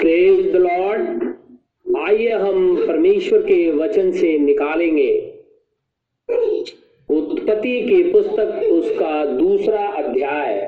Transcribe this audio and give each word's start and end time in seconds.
Praise 0.00 0.56
Lord 0.56 1.34
आइए 1.98 2.30
हम 2.30 2.86
परमेश्वर 2.86 3.42
के 3.42 3.70
वचन 3.70 4.10
से 4.12 4.38
निकालेंगे। 4.38 5.34
उत्पत्ति 7.10 7.80
की 7.80 8.02
पुस्तक 8.12 8.60
उसका 8.72 9.24
दूसरा 9.26 9.86
अध्याय। 9.86 10.60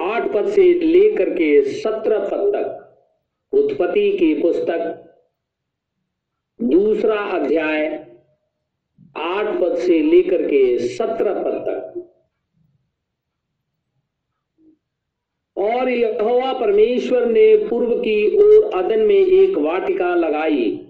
आठ 0.00 0.32
पद 0.32 0.48
से 0.48 0.72
लेकर 0.72 1.30
के 1.30 1.62
सत्रह 1.62 2.18
पद 2.18 2.52
तक। 2.56 3.56
उत्पत्ति 3.56 4.10
की 4.12 4.34
पुस्तक, 4.34 5.14
दूसरा 6.62 7.20
अध्याय, 7.20 7.86
आठ 9.16 9.60
पद 9.60 9.76
से 9.76 10.00
लेकर 10.00 10.42
के 10.42 10.78
सत्रह 10.78 11.42
पद 11.42 11.64
तक। 11.68 12.09
और 15.70 15.88
यहोवा 15.88 16.52
परमेश्वर 16.52 17.26
ने 17.26 17.56
पूर्व 17.56 17.90
की 17.90 18.36
ओर 18.38 18.70
अदन 18.74 19.00
में 19.00 19.26
एक 19.26 19.58
वाटिका 19.58 20.14
लगाई। 20.14 20.86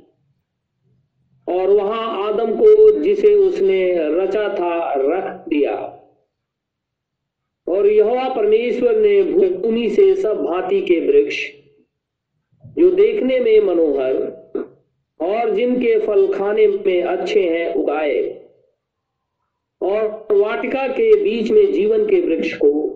और 1.49 1.71
वहाँ 1.71 2.29
आदम 2.29 2.53
को 2.53 2.99
जिसे 2.99 3.35
उसने 3.35 3.93
रचा 3.99 4.49
था, 4.49 4.95
रख 4.97 5.49
दिया। 5.49 5.97
और 7.69 7.87
यहोवा 7.87 8.29
परमेश्वर 8.29 8.97
ने 8.97 9.23
भूमि 9.23 9.91
से 9.91 10.15
सब 10.15 10.43
भांति 10.43 10.81
के 10.81 11.01
वृक्ष, 11.01 11.51
जो 12.79 12.91
देखने 12.91 13.41
में 13.41 13.61
मनोहर 13.61 14.15
और 15.21 15.51
जिनके 15.51 15.99
फल 15.99 16.35
खाने 16.35 16.67
में 16.67 17.03
अच्छे 17.03 17.41
हैं, 17.41 17.75
उगाए। 17.75 18.47
और 19.83 20.27
वाटिका 20.33 20.89
के 20.89 21.25
बीच 21.25 21.51
में 21.51 21.73
जीवन 21.73 22.07
के 22.07 22.21
वृक्ष 22.21 22.55
को 22.57 22.90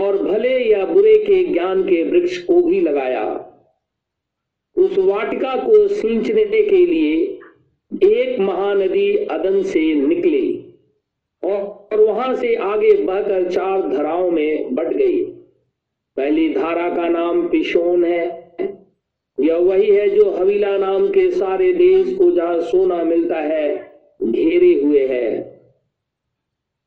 और 0.00 0.22
भले 0.22 0.58
या 0.72 0.84
बुरे 0.84 1.18
के 1.18 1.44
ज्ञान 1.44 1.82
के 1.82 2.02
वृक्ष 2.02 2.38
को 2.38 2.62
भी 2.62 2.80
लगाया। 2.80 3.52
उस 4.76 4.98
वाटिका 4.98 5.56
को 5.56 5.88
सींचने 5.88 6.44
के 6.44 6.86
लिए 6.86 7.38
एक 8.02 8.40
महानदी 8.40 9.16
अदन 9.16 9.62
से 9.62 9.94
निकली 9.94 10.74
और 11.44 12.00
वहाँ 12.00 12.34
से 12.34 12.54
आगे 12.54 12.94
बहकर 12.94 13.50
चार 13.50 13.88
धाराओं 13.88 14.30
में 14.30 14.74
बट 14.74 14.86
गई। 14.86 15.24
पहली 16.16 16.54
धारा 16.54 16.96
का 16.96 17.08
नाम 17.08 17.48
पिशोन 17.48 18.04
है। 18.04 18.46
यह 19.40 19.56
वही 19.56 19.90
है 19.90 20.08
जो 20.08 20.30
हवीला 20.30 20.78
नाम 20.78 21.08
के 21.08 21.30
सारे 21.30 21.72
देश 21.72 22.14
को 22.14 22.30
जहाँ 22.30 22.60
सोना 22.60 23.04
मिलता 23.04 23.36
है, 23.36 23.92
घेरे 24.22 24.80
हुए 24.84 25.06
है। 25.06 25.56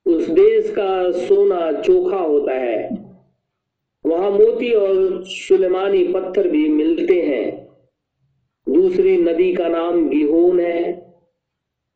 उस 0.07 0.27
देश 0.27 0.69
का 0.69 1.11
सोना 1.11 1.71
चोखा 1.71 2.17
होता 2.17 2.53
है। 2.53 2.98
वहाँ 4.05 4.31
मोती 4.31 4.71
और 4.71 5.23
सुलेमानी 5.23 6.03
पत्थर 6.03 6.47
भी 6.47 6.69
मिलते 6.69 7.21
हैं। 7.21 7.69
दूसरी 8.69 9.17
नदी 9.17 9.53
का 9.53 9.67
नाम 9.67 10.09
गिहोन 10.09 10.59
है। 10.59 11.13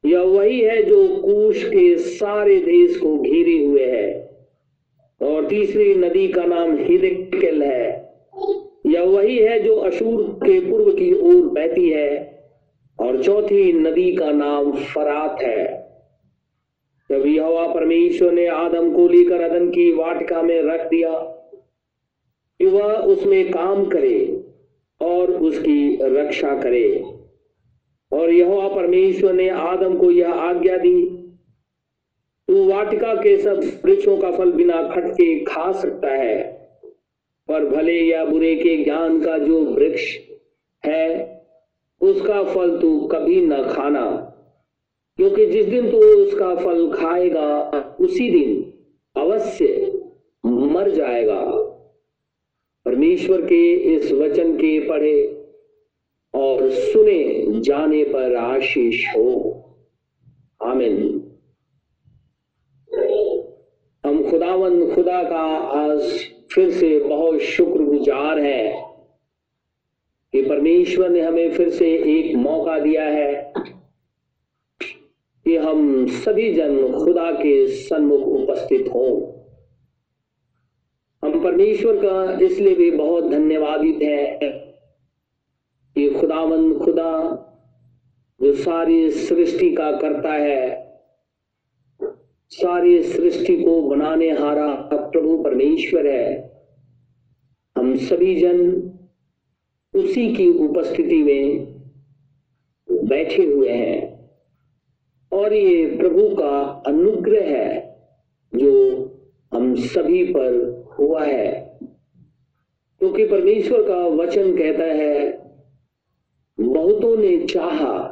यह 0.05 0.19
वही 0.19 0.61
है 0.61 0.83
जो 0.83 1.07
कूश 1.07 1.63
के 1.63 1.97
सारे 1.97 2.57
देश 2.59 2.97
को 2.97 3.17
घेरे 3.17 3.65
हुए 3.65 3.85
है। 3.85 4.37
और 5.21 5.47
तीसरी 5.47 5.95
नदी 5.95 6.27
का 6.27 6.43
नाम 6.43 6.77
हिदकेल 6.77 7.63
है। 7.63 8.13
यह 8.85 9.01
वही 9.01 9.37
है 9.37 9.59
जो 9.59 9.75
अशूर 9.75 10.23
के 10.23 10.59
पूर्व 10.59 10.91
की 10.91 11.13
ओर 11.13 11.45
बहती 11.45 11.89
है। 11.89 12.33
और 12.99 13.23
चौथी 13.23 13.73
नदी 13.73 14.15
का 14.15 14.31
नाम 14.31 14.71
फरात 14.71 15.41
है। 15.41 15.83
जब 17.11 17.25
यहोवा 17.25 17.67
परमेश्वर 17.67 18.31
ने 18.31 18.47
आदम 18.47 18.93
को 18.93 19.07
लेकर 19.07 19.41
अदन 19.41 19.69
की 19.69 19.91
वाटिका 19.91 20.41
में 20.41 20.61
रख 20.61 20.87
दिया 20.89 21.32
कि 22.63 22.69
वह 22.69 22.93
उसमें 22.93 23.51
काम 23.51 23.85
करे 23.85 24.43
और 25.01 25.31
उसकी 25.31 25.97
रक्षा 26.01 26.61
करे। 26.61 27.03
और 28.11 28.31
यहोवा 28.31 28.67
परमेश्वर 28.67 29.33
ने 29.33 29.49
आदम 29.49 29.97
को 29.97 30.11
यह 30.11 30.29
आज्ञा 30.29 30.77
दी, 30.77 31.05
तू 32.47 32.67
वाटिका 32.67 33.13
के 33.15 33.37
सब 33.37 33.59
वृक्षों 33.85 34.17
का 34.17 34.31
फल 34.31 34.51
बिना 34.51 34.87
खटके 34.87 35.43
खा 35.43 35.71
सकता 35.71 36.07
है, 36.07 36.41
पर 37.47 37.65
भले 37.65 37.99
या 38.01 38.25
बुरे 38.25 38.55
के 38.55 38.83
ज्ञान 38.83 39.21
का 39.21 39.37
जो 39.37 39.65
वृक्ष 39.65 40.17
है, 40.85 41.41
उसका 42.01 42.43
फल 42.43 42.79
तू 42.79 42.99
कभी 43.07 43.41
न 43.41 43.63
खाना, 43.63 44.09
क्योंकि 45.17 45.45
जिस 45.45 45.65
दिन 45.65 45.91
तू 45.91 45.97
उसका 45.97 46.55
फल 46.55 46.91
खाएगा, 46.91 47.69
उसी 47.99 48.29
दिन 48.29 48.73
अवश्य 49.21 50.01
मर 50.45 50.89
जाएगा। 50.89 51.62
परमेश्वर 53.03 53.41
के 53.41 53.73
इस 53.73 54.11
वचन 54.11 54.55
के 54.55 54.79
पढ़े 54.79 55.45
और 56.33 56.69
सुने 56.69 57.45
जाने 57.61 58.03
पर 58.03 58.35
आशीष 58.35 59.15
हो। 59.17 59.59
आमिन। 60.63 61.23
हम 64.05 64.29
खुदावन 64.29 64.95
खुदा 64.95 65.23
का 65.23 65.41
आज 65.57 66.01
फिर 66.51 66.71
से 66.71 66.99
बहुत 66.99 67.39
शुक्रगुजार 67.39 68.39
है 68.39 68.83
कि 70.31 70.41
परमेश्वर 70.41 71.09
ने 71.09 71.21
हमें 71.21 71.51
फिर 71.51 71.69
से 71.69 71.91
एक 71.95 72.35
मौका 72.35 72.79
दिया 72.79 73.03
है 73.03 73.53
कि 75.43 75.55
हम 75.55 76.07
सभी 76.07 76.53
जन 76.53 76.93
खुदा 77.03 77.31
के 77.31 77.67
सन्मुख 77.67 78.21
उपस्थित 78.21 78.89
हों। 78.93 79.32
परमेश्वर 81.43 81.95
का 81.95 82.45
इसलिए 82.45 82.75
भी 82.75 82.91
बहुत 82.91 83.31
धन्यवादित 83.31 83.99
है। 84.03 84.39
कि 85.95 86.09
खुदावंद 86.09 86.77
खुदा, 86.77 87.39
जो 88.43 88.53
सारी 88.53 89.11
सृष्टि 89.11 89.73
का 89.73 89.91
करता 89.91 90.33
है, 90.33 90.83
सारी 92.49 93.03
सृष्टि 93.03 93.63
को 93.63 93.81
बनाने 93.81 94.31
हारा 94.31 94.89
प्रभु 94.93 95.43
परमेश्वर 95.43 96.07
है। 96.07 96.53
हम 97.77 97.95
सभी 97.95 98.35
जन 98.35 98.91
उसी 99.95 100.35
की 100.35 100.49
उपस्थिति 100.49 101.23
में 101.23 101.73
बैठे 102.91 103.45
हुए 103.45 103.69
हैं। 103.69 104.29
और 105.31 105.53
ये 105.53 105.97
प्रभु 105.97 106.35
का 106.35 106.83
अनुग्रह 106.87 107.43
है, 107.43 107.97
जो 108.55 109.05
हम 109.53 109.75
सभी 109.75 110.23
पर 110.23 110.82
हुआ 110.99 111.25
है। 111.25 111.79
क्योंकि 112.99 113.27
परमेश्वर 113.27 113.87
का 113.87 114.07
वचन 114.07 114.57
कहता 114.57 114.83
है, 114.83 115.43
बहुतों 116.59 117.17
ने 117.17 117.47
चाहा 117.47 118.09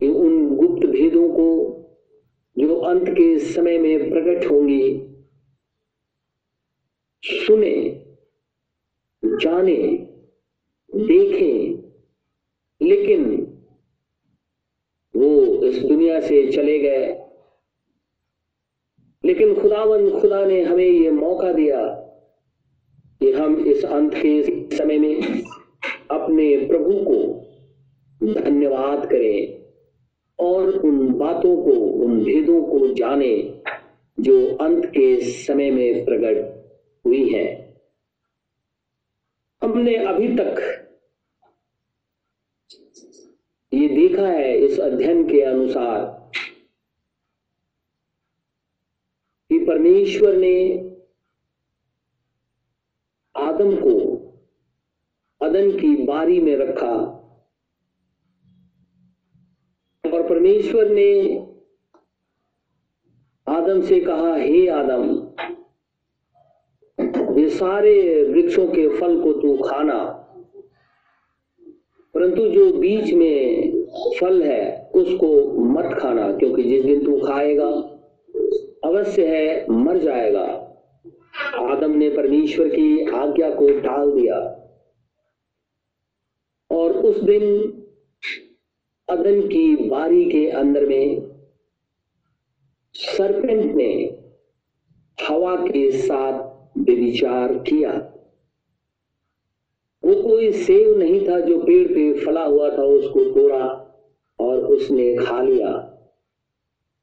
कि 0.00 0.08
उन 0.08 0.56
गुप्त 0.56 0.86
भेदों 0.86 1.28
को 1.28 1.72
जो 2.58 2.76
अंत 2.76 3.08
के 3.08 3.38
समय 3.38 3.78
में 3.78 4.10
प्रकट 4.10 4.50
होंगी, 4.50 5.06
सुने, 7.24 8.04
जाने, 9.24 9.96
देखें। 10.94 11.82
लेकिन 12.88 13.42
वो 15.16 15.62
इस 15.64 15.78
दुनिया 15.78 16.20
से 16.20 16.52
चले 16.52 16.78
गए। 16.78 17.21
लेकिन 19.24 19.54
खुदावन, 19.60 20.20
खुदा 20.20 20.44
ने 20.44 20.62
हमें 20.62 20.84
ये 20.84 21.10
मौका 21.10 21.52
दिया 21.52 21.84
कि 23.20 23.32
हम 23.32 23.56
इस 23.66 23.84
अंत 23.84 24.14
के 24.14 24.42
समय 24.76 24.98
में 24.98 25.42
अपने 26.10 26.56
प्रभु 26.66 26.92
को 27.04 27.18
धन्यवाद 28.20 29.06
करें 29.06 29.62
और 30.38 30.68
उन 30.68 31.12
बातों 31.12 31.56
को, 31.62 31.72
उन 32.04 32.22
भेदों 32.24 32.62
को 32.62 32.94
जाने 32.94 33.60
जो 34.18 34.56
अंत 34.56 34.86
के 34.86 35.20
समय 35.20 35.70
में 35.70 36.04
प्रकट 36.04 37.06
हुई 37.06 37.28
है। 37.28 37.46
हमने 39.62 39.94
अभी 39.96 40.28
तक 40.36 40.60
ये 43.72 43.88
देखा 43.88 44.26
है 44.28 44.56
इस 44.58 44.78
अध्ययन 44.80 45.22
के 45.28 45.40
अनुसार 45.40 46.00
कि 49.50 49.58
परमेश्वर 49.92 50.36
ने 50.36 50.58
आदम 53.36 53.74
को 53.76 53.94
अदन 55.40 55.70
की 55.70 55.94
बारी 55.96 56.40
में 56.40 56.56
रखा। 56.56 56.92
और 60.04 60.22
परमेश्वर 60.28 60.90
ने 60.90 61.36
आदम 63.46 63.80
से 63.80 64.00
कहा, 64.00 64.34
हे 64.36 64.66
आदम, 64.68 65.04
ये 67.38 67.48
सारे 67.48 68.24
वृक्षों 68.24 68.66
के 68.68 68.88
फल 68.88 69.22
को 69.22 69.32
तू 69.32 69.56
खाना, 69.56 70.02
परंतु 72.14 72.48
जो 72.48 72.72
बीच 72.72 73.12
में 73.12 73.70
फल 74.20 74.42
है, 74.42 74.90
उसको 74.94 75.58
मत 75.58 75.98
खाना, 75.98 76.32
क्योंकि 76.32 76.62
जिस 76.62 76.84
दिन 76.84 77.04
तू 77.04 77.20
खाएगा 77.20 77.91
अवश्य 78.84 79.26
है, 79.26 79.66
मर 79.70 79.98
जाएगा। 79.98 80.68
आदम 81.54 81.90
ने 81.90 82.10
परमेश्वर 82.10 82.68
की 82.68 83.10
आज्ञा 83.10 83.50
को 83.50 83.80
टाल 83.80 84.10
दिया। 84.10 84.58
और 86.70 86.92
उस 86.92 87.20
दिन 87.20 87.42
अदन 89.08 89.40
की 89.40 89.76
बारी 89.76 90.30
के 90.30 90.50
अंदर 90.50 90.86
में 90.86 91.32
सरपेंट 92.94 93.74
ने 93.74 94.18
हवा 95.28 95.56
के 95.56 95.90
साथ 95.90 96.48
विचार 96.78 97.52
किया। 97.54 97.92
वो 100.04 100.22
कोई 100.22 100.52
सेव 100.52 100.98
नहीं 100.98 101.28
था 101.28 101.40
जो 101.40 101.58
पेड़ 101.58 101.88
पे 101.88 102.24
फला 102.24 102.44
हुआ 102.44 102.70
था, 102.70 102.82
उसको 102.82 103.24
तोड़ा 103.24 103.88
और 104.40 104.64
उसने 104.64 105.16
खा 105.16 105.42
लिया। 105.42 105.91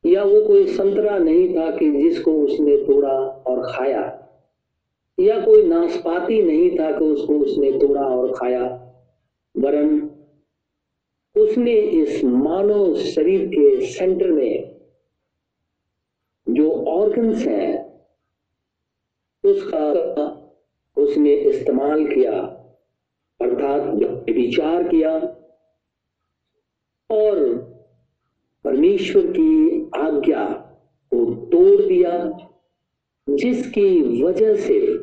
या 0.03 0.23
वो 0.23 0.41
कोई 0.47 0.67
संतरा 0.67 1.17
नहीं 1.17 1.47
था 1.55 1.69
कि 1.77 1.91
जिसको 1.91 2.31
उसने 2.43 2.77
तोड़ा 2.77 3.13
और 3.47 3.61
खाया, 3.71 4.03
या 5.17 5.39
कोई 5.45 5.63
नाशपाती 5.63 6.41
नहीं 6.41 6.69
था 6.79 6.91
कि 6.91 7.05
उसको 7.05 7.39
उसने 7.39 7.71
तोड़ा 7.79 8.01
और 8.01 8.31
खाया, 8.33 8.63
वरन 9.55 10.09
उसने 11.35 11.73
इस 11.73 12.23
मानव 12.23 12.95
शरीर 12.95 13.45
के 13.47 13.85
सेंटर 13.85 14.31
में 14.31 14.75
जो 16.47 16.71
ऑर्गन्स 16.89 17.45
हैं, 17.47 17.89
उसका 19.43 19.83
उसने 20.97 21.33
इस्तेमाल 21.33 22.05
किया, 22.05 22.39
अर्थात 23.39 24.29
विचार 24.29 24.83
किया 24.83 25.11
और 27.09 27.37
परमेश्वर 28.69 29.25
की 29.25 29.81
आज्ञा 29.97 30.49
को 31.13 31.47
तोड़ 31.47 31.81
दिया, 31.81 32.37
जिसकी 33.29 34.23
वजह 34.23 34.55
से 34.55 34.97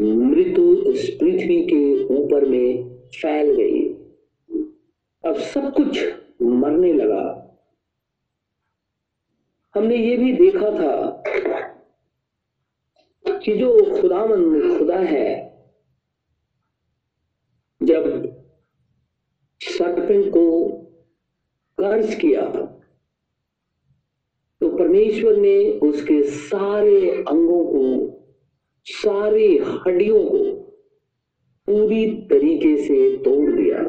मृत्यु 0.00 0.82
इस 0.82 1.16
पृथ्वी 1.20 1.62
के 1.62 2.04
ऊपर 2.04 2.44
में 2.44 2.98
फैल 3.06 3.54
गई। 3.54 3.88
अब 5.24 5.34
सब 5.34 5.74
कुछ 5.74 6.04
मरने 6.42 6.92
लगा। 6.92 7.56
हमने 9.74 9.96
ये 9.96 10.16
भी 10.16 10.32
देखा 10.32 10.70
था 10.70 11.22
कि 13.38 13.56
जो 13.56 14.00
खुदामंद 14.00 14.78
खुदा 14.78 14.98
है, 14.98 15.58
जब 17.82 18.32
सरपेंट 19.60 20.28
को 20.28 20.68
कर्ज 21.80 22.14
किया 22.14 22.69
परमेश्वर 24.90 25.36
ने 25.36 25.70
उसके 25.72 26.22
सारे 26.22 27.10
अंगों 27.10 27.64
को, 27.64 28.12
सारी 28.84 29.58
हड्डियों 29.58 30.24
को 30.24 30.38
पूरी 31.66 32.10
तरीके 32.10 32.76
से 32.76 33.16
तोड़ 33.16 33.50
दिया। 33.50 33.82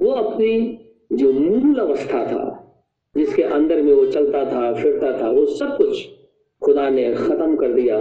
वो 0.00 0.10
अपनी 0.10 0.84
जो 1.12 1.32
मूल 1.32 1.78
अवस्था 1.78 2.26
था, 2.26 2.74
जिसके 3.16 3.42
अंदर 3.42 3.82
में 3.82 3.94
वो 3.94 4.06
चलता 4.06 4.44
था, 4.44 4.74
फिरता 4.74 5.20
था, 5.20 5.30
वो 5.30 5.46
सब 5.46 5.76
कुछ 5.76 6.08
खुदा 6.64 6.90
ने 6.90 7.14
खत्म 7.14 7.56
कर 7.56 7.72
दिया। 7.72 7.98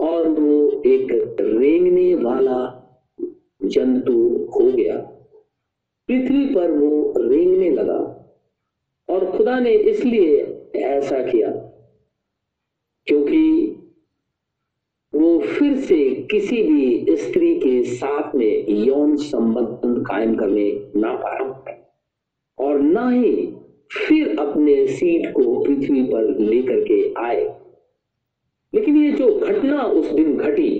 और 0.00 0.28
वो 0.28 0.82
एक 0.86 1.36
रेंगने 1.40 2.14
वाला 2.14 2.84
जंतु 3.64 4.50
हो 4.54 4.72
गया। 4.72 4.96
पृथ्वी 6.08 6.54
पर 6.54 6.70
वो 6.70 7.14
रेंगने 7.18 7.70
लगा। 7.70 8.17
और 9.08 9.30
खुदा 9.30 9.60
ने 9.60 9.72
इसलिए 9.72 10.36
ऐसा 10.76 11.18
किया 11.18 11.50
क्योंकि 13.06 13.74
वो 15.14 15.38
फिर 15.40 15.76
से 15.76 16.14
किसी 16.30 16.62
भी 16.62 17.16
स्त्री 17.16 17.54
के 17.60 17.82
साथ 17.82 18.34
में 18.34 18.68
यौन 18.68 19.16
संबंध 19.16 20.06
कायम 20.06 20.36
करने 20.36 20.90
ना 20.96 21.14
पाए 21.14 21.84
और 22.58 22.80
ना 22.80 23.10
ही 23.10 23.46
फिर 23.92 24.38
अपने 24.38 24.86
सीट 24.86 25.32
को 25.32 25.64
पृथ्वी 25.64 26.02
पर 26.02 26.38
लेकर 26.38 26.80
के 26.80 27.14
आए। 27.14 27.60
लेकिन 28.74 28.96
ये 28.96 29.12
जो 29.12 29.38
घटना 29.38 29.82
उस 29.82 30.10
दिन 30.10 30.36
घटी, 30.36 30.78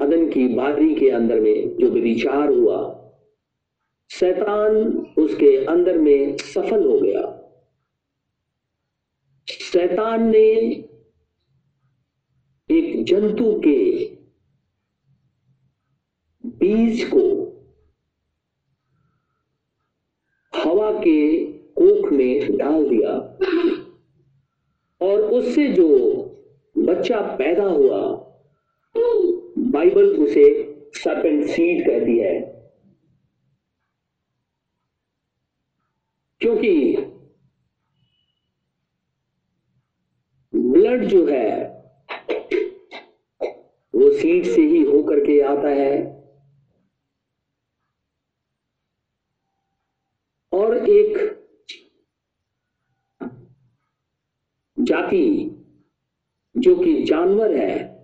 अदन 0.00 0.28
की 0.28 0.48
बारी 0.48 0.94
के 0.94 1.10
अंदर 1.10 1.40
में 1.40 1.76
जो 1.76 1.90
विचार 1.90 2.52
हुआ 2.52 2.97
शैतान 4.20 4.76
उसके 5.18 5.64
अंदर 5.64 5.98
में 5.98 6.36
सफल 6.36 6.84
हो 6.86 6.98
गया। 7.00 7.22
शैतान 9.48 10.28
ने 10.30 10.48
एक 12.70 13.04
जंतु 13.04 13.60
के 13.66 14.04
बीज 16.44 17.04
को 17.14 17.22
हवा 20.64 20.90
के 20.92 21.44
कोख 21.54 22.12
में 22.12 22.56
डाल 22.56 22.88
दिया 22.88 23.12
और 25.00 25.20
उससे 25.20 25.68
जो 25.68 25.88
बच्चा 26.78 27.20
पैदा 27.20 27.64
हुआ, 27.64 28.00
बाइबल 29.58 30.16
उसे 30.16 30.44
सर्पेंट 30.94 31.46
सीड 31.46 31.86
कहती 31.86 32.18
है। 32.18 32.57
क्योंकि 36.40 36.96
ब्लड 40.54 41.04
जो 41.04 41.26
है, 41.26 41.68
वो 43.94 44.10
सीड 44.12 44.44
से 44.44 44.62
ही 44.62 44.82
होकर 44.82 45.20
के 45.20 45.40
आता 45.40 45.68
है। 45.68 46.18
और 50.52 50.76
एक 50.90 51.16
जाति 54.78 55.50
जो 56.56 56.76
कि 56.76 57.04
जानवर 57.04 57.56
है, 57.56 57.98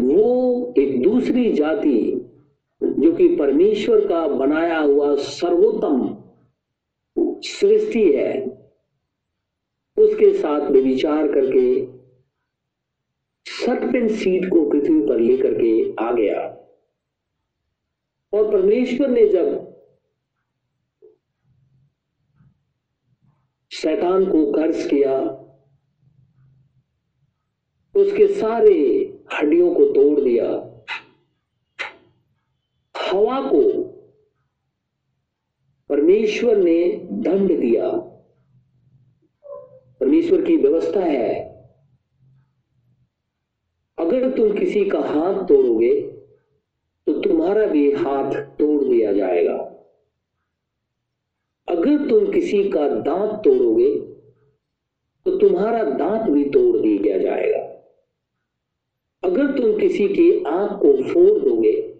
वो 0.00 0.74
एक 0.78 1.02
दूसरी 1.02 1.52
जाति 1.52 2.23
जो 2.98 3.12
कि 3.12 3.36
परमेश्वर 3.36 4.08
का 4.08 4.28
बनाया 4.28 4.78
हुआ 4.78 5.16
सर्वोत्तम 5.16 6.20
सृष्टि 7.40 8.12
है, 8.12 8.46
उसके 9.98 10.32
साथ 10.34 10.70
में 10.70 10.80
विचार 10.80 11.26
करके 11.28 11.86
सर्पेंट 13.50 14.10
सीड 14.10 14.50
को 14.50 14.70
पृथ्वी 14.70 15.00
पर 15.00 15.18
लेकर 15.18 15.54
के 15.54 15.94
आ 15.94 16.12
गया। 16.12 16.40
और 18.32 18.52
परमेश्वर 18.52 19.08
ने 19.08 19.28
जब 19.28 19.74
शैतान 23.72 24.24
को 24.24 24.52
कर्ज 24.52 24.86
किया, 24.86 25.20
उसके 27.94 28.26
सारे 28.26 28.78
हड्डियों 29.34 29.74
को 29.74 29.84
तोड़ 29.84 30.20
दिया 30.20 30.73
हवा 33.14 33.40
को 33.40 33.82
परमेश्वर 35.90 36.56
ने 36.56 37.06
दंड 37.12 37.60
दिया। 37.60 37.90
परमेश्वर 40.00 40.42
की 40.42 40.56
व्यवस्था 40.56 41.00
है। 41.00 41.34
अगर 43.98 44.30
तुम 44.30 44.56
किसी 44.58 44.84
का 44.84 45.00
हाथ 45.00 45.44
तोड़ोगे 45.46 46.00
तो 47.06 47.12
तुम्हारा 47.20 47.66
भी 47.66 47.92
हाथ 47.92 48.32
तोड़ 48.32 48.84
दिया 48.84 49.12
जाएगा। 49.12 49.56
अगर 51.68 52.08
तुम 52.10 52.32
किसी 52.32 52.68
का 52.70 52.88
दांत 52.88 53.40
तोड़ोगे 53.44 54.00
तो 55.26 55.38
तुम्हारा 55.38 55.82
दांत 55.84 56.30
भी 56.30 56.44
तोड़ 56.44 56.76
दिया 56.76 57.18
जाएगा। 57.18 57.60
अगर 59.22 59.56
तुम 59.58 59.78
किसी 59.80 60.08
की 60.08 60.44
आँख 60.44 60.72
को 60.72 61.02
फोड़ 61.02 61.38
दोगे 61.40 61.93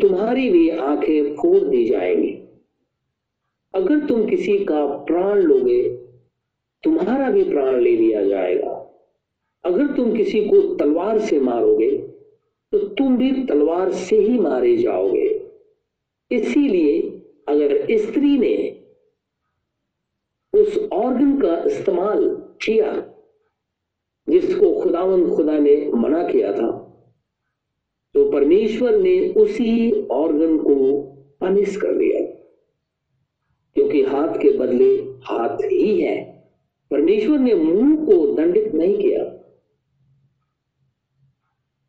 तुम्हारी 0.00 0.48
भी 0.50 0.68
आँखें 0.70 1.34
फोड़ 1.34 1.62
दी 1.64 1.84
जाएँगी। 1.84 2.32
अगर 3.74 4.06
तुम 4.06 4.26
किसी 4.26 4.56
का 4.64 4.86
प्राण 5.04 5.38
लोगे, 5.38 5.82
तुम्हारा 6.84 7.30
भी 7.30 7.44
प्राण 7.44 7.80
ले 7.80 7.96
लिया 7.96 8.24
जाएगा। 8.24 8.76
अगर 9.64 9.86
तुम 9.86 10.16
किसी 10.16 10.40
को 10.44 10.60
तलवार 10.76 11.18
से 11.18 11.40
मारोगे 11.40 11.90
तो 12.72 12.78
तुम 12.78 13.16
भी 13.18 13.30
तलवार 13.46 13.90
से 13.92 14.16
ही 14.16 14.38
मारे 14.38 14.76
जाओगे। 14.76 15.28
इसीलिए 16.30 17.00
अगर 17.48 17.86
स्त्री 17.98 18.38
ने 18.38 18.56
उस 20.54 20.78
ऑर्गन 20.92 21.40
का 21.40 21.56
इस्तेमाल 21.66 22.28
किया, 22.62 22.92
जिसको 24.28 24.72
खुदावंद 24.80 25.28
खुदा 25.28 25.58
ने 25.58 25.74
मना 25.94 26.22
किया 26.22 26.52
था 26.52 26.79
परमेश्वर 28.32 28.96
ने 28.98 29.18
उसी 29.36 30.06
ऑर्गन 30.06 30.56
को 30.58 30.74
पनिश 31.40 31.76
कर 31.76 31.94
दिया। 31.94 32.20
क्योंकि 33.76 34.02
हाथ 34.02 34.34
के 34.34 34.52
बदले 34.58 34.94
हाथ 35.24 35.56
ही 35.64 36.00
है। 36.00 36.16
परमेश्वर 36.90 37.38
ने 37.38 37.54
मुँह 37.54 37.96
को 38.06 38.34
दंडित 38.34 38.74
नहीं 38.74 38.96
किया। 38.98 39.24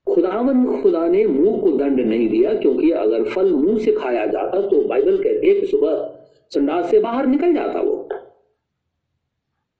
खुदावन 0.07 0.81
खुदा 0.81 1.07
ने 1.07 1.25
मुँह 1.25 1.61
को 1.61 1.71
दंड 1.71 1.99
नहीं 1.99 2.27
दिया, 2.29 2.53
क्योंकि 2.53 2.91
अगर 2.91 3.23
फल 3.23 3.51
मुँह 3.53 3.79
से 3.79 3.91
खाया 3.91 4.25
जाता 4.25 4.61
तो 4.61 4.81
बाइबल 4.81 5.23
कहती 5.23 5.49
है 5.49 5.59
कि 5.59 5.67
सुबह 5.67 6.17
संडास 6.51 6.89
से 6.91 6.99
बाहर 6.99 7.25
निकल 7.25 7.53
जाता 7.53 7.81
वो। 7.81 8.09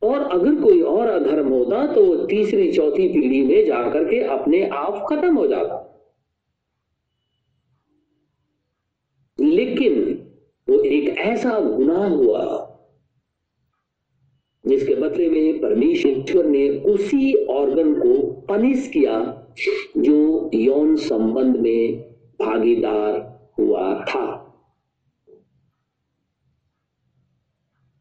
और 0.02 0.22
अगर 0.32 0.56
कोई 0.56 0.82
और 0.82 1.08
अधर्म 1.08 1.48
होता 1.48 1.86
तो 1.94 2.26
तीसरी, 2.26 2.72
चौथी 2.72 3.08
पीढ़ी 3.08 3.42
में 3.44 3.66
जाकर 3.66 4.04
के 4.04 4.22
अपने 4.30 4.68
आप 4.70 5.06
खत्म 5.10 5.36
हो 5.36 5.48
जाता 5.48 5.88
लेकिन 9.40 9.94
वो 10.70 10.80
एक 10.80 11.18
ऐसा 11.32 11.60
गुनाह 11.60 12.08
हुआ 12.08 12.68
जिसके 14.66 14.96
बदले 14.96 15.30
में 15.30 15.62
परमेश्वर 15.62 16.46
ने 16.46 16.70
उसी 16.70 17.46
ऑर्गन 17.46 17.94
को 17.94 18.32
पनिश 18.32 18.88
किया 18.88 19.48
जो 19.98 20.52
यौन 20.54 20.96
संबंध 20.96 21.58
में 21.58 22.02
भागीदार 22.42 23.20
हुआ 23.60 24.06
था। 24.06 24.26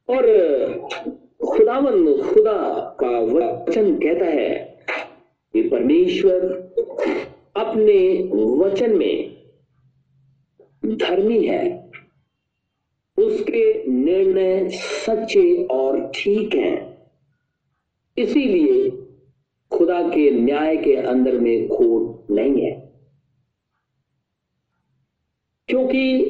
और 0.08 0.26
खुदावन 1.46 2.22
खुदा 2.22 2.80
का 3.00 3.20
वचन 3.20 3.94
कहता 3.94 4.24
है 4.24 4.84
कि 5.54 5.62
परमेश्वर 5.68 6.44
अपने 7.56 7.98
वचन 8.64 8.96
में 8.96 9.36
धर्मी 10.86 11.46
है। 11.46 11.79
उसके 13.20 13.86
निर्णय 13.88 14.68
सच्चे 14.68 15.64
और 15.64 16.12
ठीक 16.14 16.54
हैं। 16.54 16.90
इसीलिए 18.18 18.90
खुदा 19.70 20.08
के 20.08 20.30
न्याय 20.30 20.76
के 20.76 20.96
अंदर 20.96 21.38
में 21.38 21.68
खोट 21.68 22.30
नहीं 22.30 22.62
है। 22.62 22.92
क्योंकि 25.68 26.22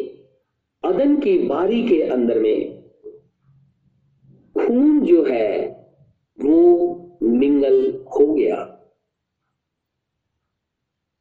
अदन 0.84 1.16
की 1.20 1.38
बारी 1.38 1.88
के 1.88 2.02
अंदर 2.02 2.38
में 2.38 2.82
खून 4.58 5.00
जो 5.00 5.24
है, 5.24 5.68
वो 6.40 7.18
मिंगल 7.22 8.04
हो 8.06 8.34
गया। 8.34 8.76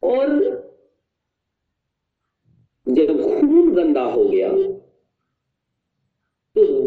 और 0.03 0.29
जब 2.89 3.21
खून 3.21 3.75
गंदा 3.75 4.03
हो 4.03 4.25
गया 4.25 4.78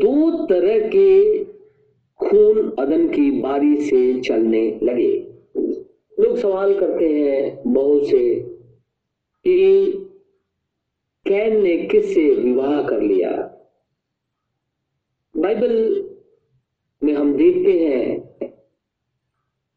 दो 0.05 0.47
तरह 0.47 0.89
के 0.89 1.45
खून 2.17 2.77
अदन 2.79 3.09
की 3.09 3.31
बारी 3.31 3.77
से 3.77 4.21
चलने 4.21 4.81
लगे। 4.83 5.33
लोग 6.21 6.37
सवाल 6.37 6.81
करते 6.81 7.09
हैं 7.09 7.63
बहुत 7.67 8.07
से 8.07 8.41
कि 9.45 9.93
कैन 11.27 11.63
ने 11.63 11.77
किससे 11.77 12.35
विवाह 12.35 12.83
कर 12.83 13.01
लिया? 13.01 13.31
बाइबल 15.37 16.05
में 17.05 17.15
हम 17.15 17.35
देखते 17.35 17.73
हैं 17.73 18.21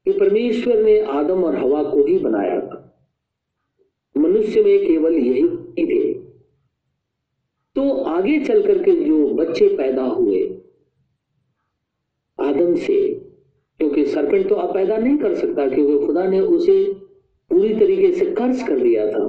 कि 0.05 0.11
परमेश्वर 0.11 0.83
ने 0.83 0.99
आदम 0.99 1.43
और 1.43 1.55
हवा 1.55 1.83
को 1.83 2.05
ही 2.05 2.19
बनाया 2.19 2.61
था। 2.61 3.07
मनुष्य 4.17 4.63
में 4.63 4.87
केवल 4.87 5.13
यही 5.13 5.43
थे। 5.85 6.24
तो 7.75 7.89
आगे 7.91 8.39
चल 8.39 8.61
करके 8.67 8.91
जो 9.05 9.27
बच्चे 9.27 9.67
पैदा 9.77 10.03
हुए 10.03 10.43
आदम 12.39 12.75
से, 12.75 13.13
क्योंकि 13.79 14.05
सरपेंट 14.05 14.47
तो 14.49 14.55
आप 14.55 14.73
पैदा 14.73 14.97
नहीं 14.97 15.17
कर 15.17 15.35
सकता, 15.35 15.67
क्योंकि 15.67 16.05
खुदा 16.05 16.23
ने 16.23 16.39
उसे 16.39 16.83
पूरी 17.51 17.73
तरीके 17.75 18.11
से 18.11 18.25
कर्ज 18.25 18.61
कर 18.67 18.79
दिया 18.79 19.05
था। 19.11 19.25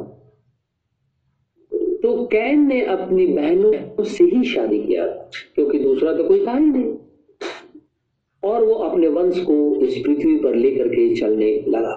तो 2.02 2.26
कैन 2.26 2.66
ने 2.68 2.84
अपनी 2.84 3.26
बहनों 3.26 4.04
से 4.04 4.24
ही 4.24 4.44
शादी 4.44 4.82
किया, 4.82 5.06
क्योंकि 5.54 5.78
दूसरा 5.78 6.12
तो 6.12 6.28
कोई 6.28 6.46
था 6.46 6.56
ही 6.56 6.66
नहीं। 6.66 6.94
और 8.42 8.64
वो 8.64 8.74
अपने 8.74 9.08
वंश 9.08 9.38
को 9.40 9.74
इस 9.76 9.98
पृथ्वी 9.98 10.36
पर 10.36 10.54
लेकर 10.54 10.88
के 10.88 11.14
चलने 11.16 11.64
लगा। 11.68 11.94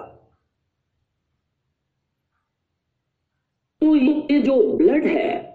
तो 3.82 3.94
ये 3.96 4.40
जो 4.40 4.76
ब्लड 4.76 5.06
है 5.06 5.49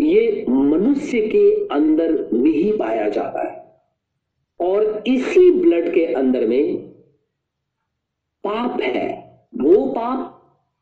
ये 0.00 0.46
मनुष्य 0.48 1.20
के 1.20 1.66
अंदर 1.66 2.28
में 2.32 2.50
ही 2.50 2.72
पाया 2.72 3.08
जाता 3.08 3.48
है। 3.48 3.82
और 4.60 5.02
इसी 5.06 5.50
ब्लड 5.50 5.94
के 5.94 6.04
अंदर 6.06 6.46
में 6.46 6.76
पाप 8.44 8.80
है। 8.80 9.26
वो 9.56 9.86
पाप 9.86 10.32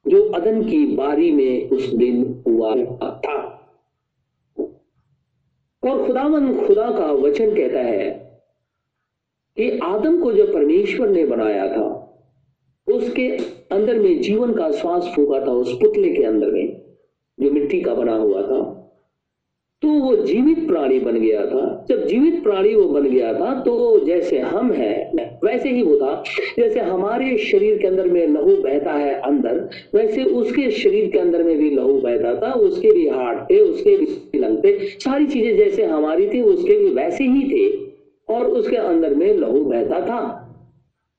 जो 0.08 0.32
अदन 0.32 0.62
की 0.62 0.86
बारी 0.86 1.32
में 1.32 1.70
उस 1.70 1.94
दिन 1.94 2.44
हुआ 2.46 2.74
था। 3.10 3.50
और 5.84 6.06
खुदावन 6.06 6.66
खुदा 6.66 6.90
का 6.90 7.12
वचन 7.12 7.56
कहता 7.56 7.80
है 7.80 8.10
कि 9.56 9.78
आदम 9.78 10.22
को 10.22 10.32
जो 10.32 10.46
परमेश्वर 10.46 11.08
ने 11.08 11.26
बनाया 11.26 11.68
था, 11.76 12.00
उसके 12.88 13.28
अंदर 13.72 13.98
में 13.98 14.20
जीवन 14.20 14.54
का 14.54 14.70
श्वास 14.70 15.12
फूका 15.16 15.40
था 15.40 15.50
उस 15.50 15.72
पुतले 15.72 16.14
के 16.14 16.22
अंदर 16.22 16.46
में, 16.46 16.82
जो 17.40 17.50
मिट्टी 17.50 17.80
का 17.80 17.94
बना 17.94 18.16
हुआ 18.16 18.42
था। 18.42 18.80
तो 19.84 19.90
वो 19.90 20.14
जीवित 20.16 20.66
प्राणी 20.68 20.98
बन 20.98 21.18
गया 21.20 21.40
था। 21.46 21.84
जब 21.88 22.06
जीवित 22.06 22.42
प्राणी 22.42 22.74
वो 22.74 22.84
बन 22.84 23.08
गया 23.08 23.32
था 23.32 23.52
तो 23.62 23.98
जैसे 24.06 24.38
हम 24.38 24.70
हैं, 24.72 25.38
वैसे 25.44 25.68
ही 25.68 25.82
वो 25.82 25.96
था। 25.96 26.22
जैसे 26.58 26.80
हमारे 26.80 27.36
शरीर 27.38 27.76
के 27.78 27.86
अंदर 27.86 28.06
में 28.06 28.26
लहू 28.26 28.56
बहता 28.58 28.92
है 28.92 29.14
अंदर, 29.20 29.58
वैसे 29.94 30.24
उसके 30.24 30.70
शरीर 30.70 31.10
के 31.10 31.18
अंदर 31.18 31.42
में 31.42 31.56
भी 31.58 31.70
लहू 31.70 31.98
बहता 32.00 32.34
था। 32.42 32.52
उसके 32.52 32.90
भी 32.90 33.06
हार्ट 33.08 33.50
थे, 33.50 33.58
उसके 33.60 33.96
भी 33.96 34.38
लंग 34.38 34.64
थे। 34.64 34.78
सारी 34.88 35.26
चीज़ें 35.26 35.56
जैसे 35.56 35.84
हमारी 35.84 36.28
थी, 36.28 36.40
उसके 36.42 36.78
भी 36.78 36.88
वैसे 36.92 37.24
ही 37.24 37.42
थे 37.50 37.68
और 38.28 38.46
उसके 38.46 38.76
अंदर 38.76 39.14
में 39.14 39.34
लहू 39.34 39.64
बहता 39.64 40.00
था। 40.00 40.40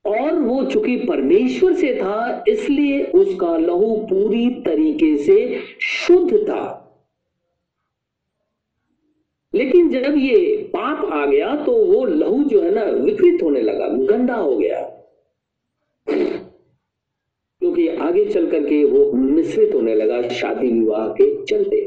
और 0.04 0.34
वो 0.34 0.64
चूँकि 0.64 0.96
परमेश्वर 0.98 1.72
से 1.74 1.94
था, 1.94 2.44
इसलिए 2.48 3.02
उसका 3.14 3.56
लहू 3.58 3.94
पूरी 4.10 4.48
तरीके 4.66 5.16
से 5.16 5.58
शुद्ध 5.80 6.36
था। 6.38 6.82
लेकिन 9.56 9.90
जब 9.90 10.14
ये 10.16 10.56
पाप 10.56 11.12
आ 11.12 11.26
गया 11.26 11.56
तो 11.56 11.72
वो 11.72 12.04
लहू 12.04 12.44
जो 12.44 12.62
है 12.62 12.74
ना 12.74 12.84
विकृत 12.84 13.42
होने 13.42 13.60
लगा, 13.60 13.88
गंदा 13.88 14.34
हो 14.34 14.56
गया। 14.56 14.92
क्योंकि 17.60 17.88
आगे 17.88 18.24
चल 18.24 18.50
करके 18.50 18.84
वो 18.84 19.12
मिश्रित 19.12 19.74
होने 19.74 19.94
लगा, 19.94 20.28
शादी 20.28 20.68
विवाह 20.68 21.08
के 21.08 21.44
चलते। 21.44 21.80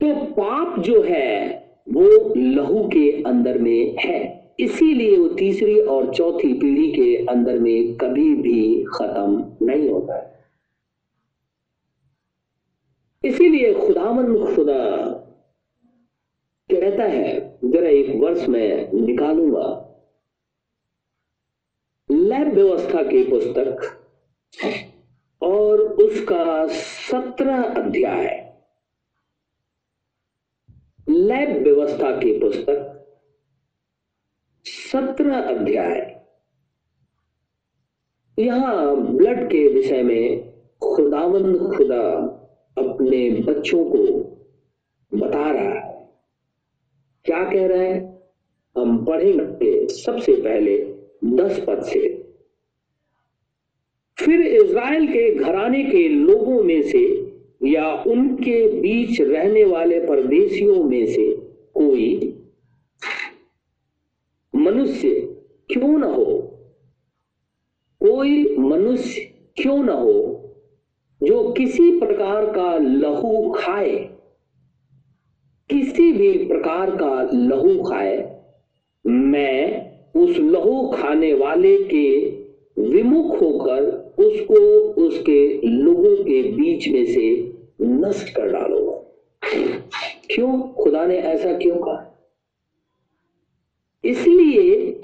तो 0.00 0.24
पाप 0.24 0.80
जो 0.80 1.02
है, 1.02 1.62
वो 1.88 2.34
लहू 2.36 2.88
के 2.88 3.22
अंदर 3.22 3.58
में 3.58 3.96
है। 4.04 4.42
इसीलिए 4.60 5.16
वो 5.16 5.28
तीसरी 5.28 5.80
और 5.80 6.14
चौथी 6.14 6.52
पीढ़ी 6.54 6.92
के 6.92 7.16
अंदर 7.26 7.58
में 7.58 7.96
कभी 7.96 8.34
भी 8.34 8.84
खत्म 8.84 9.44
नहीं 9.66 9.88
होता 9.88 10.16
है। 10.16 10.31
इसीलिए 13.24 13.72
खुदावन 13.74 14.54
खुदा 14.54 14.78
कहता 16.70 17.04
है, 17.04 17.58
जरा 17.64 17.88
एक 17.88 18.16
वर्ष 18.16 18.48
में 18.48 18.92
निकालूँगा। 18.92 19.88
लैब 22.10 22.54
व्यवस्था 22.54 23.02
की 23.02 23.24
पुस्तक 23.24 24.00
और 25.42 25.80
उसका 25.80 26.66
सत्रह 26.66 27.62
अध्याय। 27.62 28.54
लैब 31.08 31.62
व्यवस्था 31.62 32.10
की 32.10 32.38
पुस्तक, 32.38 33.06
सत्रह 34.66 35.42
अध्याय। 35.42 36.22
यहाँ 38.38 38.96
ब्लड 38.96 39.46
के 39.46 39.68
विषय 39.68 40.02
में 40.02 40.52
खुदावंद 40.78 41.76
खुदा 41.76 42.31
अपने 42.78 43.30
बच्चों 43.30 43.84
को 43.84 43.98
बता 45.14 45.50
रहा 45.50 45.74
है। 45.74 46.08
क्या 47.24 47.44
कह 47.44 47.66
रहा 47.66 47.82
है? 47.82 48.22
हम 48.78 49.04
पढ़ेंगे 49.04 49.88
सबसे 49.88 50.34
पहले 50.36 50.94
दस 51.24 51.64
पद 51.66 51.82
से। 51.82 52.22
फिर 54.18 54.40
इज़राइल 54.40 55.06
के 55.06 55.34
घराने 55.34 55.84
के 55.84 56.08
लोगों 56.08 56.62
में 56.62 56.82
से 56.82 57.32
या 57.64 58.04
उनके 58.06 58.80
बीच 58.80 59.20
रहने 59.20 59.64
वाले 59.64 60.00
परदेशियों 60.00 60.84
में 60.84 61.06
से 61.06 61.36
कोई 61.74 62.38
मनुष्य 64.54 65.20
क्यों 65.72 65.98
ना 65.98 66.06
हो? 66.06 66.38
कोई 68.00 68.56
मनुष्य 68.56 69.20
क्यों 69.56 69.84
ना 69.84 69.92
हो? 69.92 70.41
जो 71.22 71.52
किसी 71.52 72.00
प्रकार 72.00 72.46
का 72.46 72.78
लहू 72.78 73.50
खाए, 73.50 74.08
किसी 75.70 76.12
भी 76.12 76.46
प्रकार 76.46 76.90
का 76.90 77.30
लहू 77.34 77.82
खाए, 77.82 78.42
मैं 79.06 79.92
उस 80.20 80.38
लहू 80.38 80.88
खाने 80.88 81.34
वाले 81.34 81.76
के 81.76 82.26
विमुख 82.82 83.42
होकर 83.42 83.82
उसको 84.18 84.54
उसके 85.02 85.60
लोगों 85.66 86.16
के 86.16 86.42
बीच 86.42 86.88
में 86.88 87.06
से 87.06 87.54
नष्ट 87.82 88.36
कर 88.36 88.48
डालो 88.48 89.06
क्यों? 90.30 90.62
खुदा 90.62 91.06
ने 91.06 91.16
ऐसा 91.16 91.52
क्यों 91.52 91.76
कहा? 91.76 92.28
इसलिए 94.04 95.00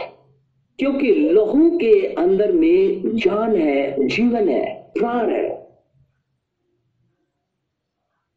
क्योंकि 0.79 1.15
लहू 1.15 1.71
के 1.71 2.15
अंदर 2.15 2.53
में 2.53 3.03
जान 3.17 3.57
है, 3.57 4.07
जीवन 4.09 4.49
है, 4.49 4.93
प्राण 4.99 5.31
है। 5.31 5.68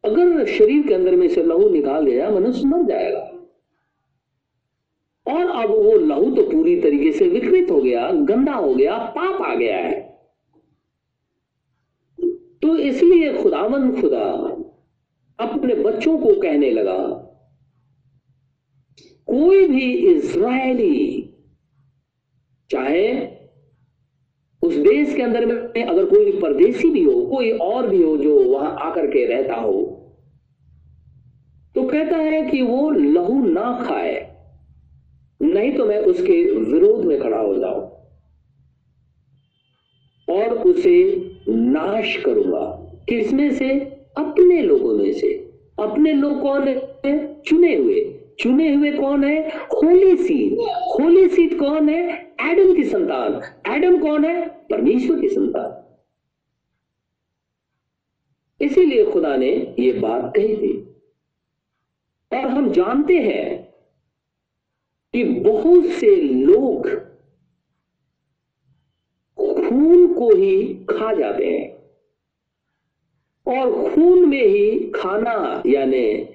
अगर 0.04 0.46
शरीर 0.48 0.88
के 0.88 0.94
अंदर 0.94 1.16
में 1.16 1.28
से 1.30 1.44
लहू 1.44 1.70
निकाल 1.70 2.06
दिया 2.06 2.30
मनुष्य 2.30 2.68
मर 2.68 2.84
जाएगा। 2.84 3.28
और 5.28 5.50
अब 5.54 5.70
वो 5.72 5.98
लहू 5.98 6.36
तो 6.36 6.44
पूरी 6.52 6.80
तरीके 6.82 7.12
से 7.12 7.28
विकृत 7.30 7.72
हो 7.72 7.82
गया, 7.82 8.10
गंदा 8.12 8.54
हो 8.54 8.74
गया, 8.76 8.98
पाप 9.18 9.42
आ 9.42 9.54
गया 9.56 9.78
है। 9.78 10.00
तो 12.62 12.76
इसलिए 12.78 13.34
खुदावन 13.34 14.02
खुदा 14.02 14.26
अपने 15.40 15.76
बच्चों 15.76 16.18
को 16.18 16.34
कहने 16.42 16.72
लगा, 16.72 16.98
कोई 19.28 19.68
भी 19.68 19.92
इज़राइली, 20.08 21.28
चाहे 22.70 23.08
उस 24.64 24.76
देश 24.76 25.16
के 25.16 25.22
अंदर 25.22 25.46
में 25.46 25.84
अगर 25.84 26.06
कोई 26.06 26.32
परदेसी 26.42 26.90
भी 26.90 27.04
हो, 27.04 27.26
कोई 27.28 27.52
और 27.52 27.88
भी 27.88 28.02
हो 28.04 28.18
जो 28.18 28.40
वहाँ 28.42 28.76
आकर 28.82 29.08
के 29.08 29.26
रहता 29.26 29.56
हो 29.56 29.91
कहता 31.92 32.18
है 32.18 32.42
कि 32.46 32.62
वो 32.62 32.90
लहू 32.92 33.46
ना 33.46 33.86
खाए, 33.88 34.32
नहीं 35.42 35.72
तो 35.78 35.86
मैं 35.86 35.98
उसके 35.98 36.44
विरोध 36.54 37.06
में 37.06 37.20
खड़ा 37.22 37.38
हो 37.38 37.56
जाऊँ 37.56 38.02
और 40.30 40.58
उसे 40.58 40.96
नाश 41.50 42.18
करूँगा। 42.18 42.66
किसमें 43.10 43.50
से? 43.52 43.80
अपने 44.18 44.62
लोगों 44.62 44.98
में 44.98 45.14
से। 45.14 45.34
अपने 45.80 46.14
लोग 46.14 46.42
कौन 46.42 46.68
है? 46.68 47.42
चुने 47.42 47.76
हुए। 47.76 48.20
चुने 48.40 48.74
हुए 48.74 48.92
कौन 48.92 49.24
है? 49.24 49.50
होली 49.50 50.16
सीड 50.18 50.54
होली 50.70 51.28
सीड 51.30 51.60
कौन 51.60 51.90
है? 51.90 52.34
एडम 52.42 52.76
की 52.76 52.84
संतान। 52.84 53.42
एडम 53.74 53.98
कौन 54.00 54.26
है? 54.26 54.48
परमेश्वर 54.48 55.20
की 55.20 55.30
संतान। 55.30 55.78
इसीलिए 58.66 59.06
खुदा 59.06 59.36
ने 59.36 59.76
यह 59.80 60.02
बात 60.02 60.34
कही 60.36 60.56
थी। 60.58 60.91
और 62.34 62.48
हम 62.48 62.72
जानते 62.72 63.14
हैं 63.14 63.64
कि 65.14 65.24
बहुत 65.24 65.86
से 65.86 66.16
लोग 66.16 66.88
खून 69.38 70.14
को 70.14 70.30
ही 70.36 70.74
खा 70.90 71.14
जाते 71.14 71.46
हैं। 71.46 71.82
और 73.48 73.90
खून 73.90 74.30
में 74.30 74.46
ही 74.48 74.92
खाना 74.96 75.64
यानी 75.66 76.30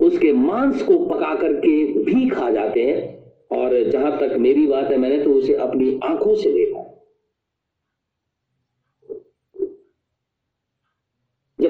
उसके 0.00 0.32
मांस 0.32 0.82
को 0.82 0.98
पका 0.98 1.34
करके 1.34 1.84
भी 2.02 2.28
खा 2.28 2.50
जाते 2.50 2.82
हैं। 2.82 3.22
और 3.58 3.90
जहाँ 3.90 4.18
तक 4.18 4.36
मेरी 4.38 4.66
बात 4.66 4.90
है, 4.90 4.96
मैंने 4.96 5.24
तो 5.24 5.32
उसे 5.32 5.54
अपनी 5.54 6.00
आँखों 6.04 6.34
से 6.34 6.52
देखा। 6.52 6.71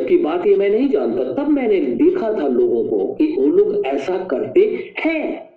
जबकि 0.03 0.17
बात 0.19 0.47
ये 0.47 0.57
मैं 0.57 0.71
नहीं 0.71 0.89
जानता, 0.89 1.33
तब 1.35 1.49
मैंने 1.49 1.81
देखा 1.81 2.33
था 2.33 2.47
लोगों 2.49 2.85
को 2.89 3.15
कि 3.15 3.27
वो 3.33 3.47
लोग 3.47 3.87
ऐसा 3.87 4.25
करते 4.25 4.95
हैं। 4.99 5.51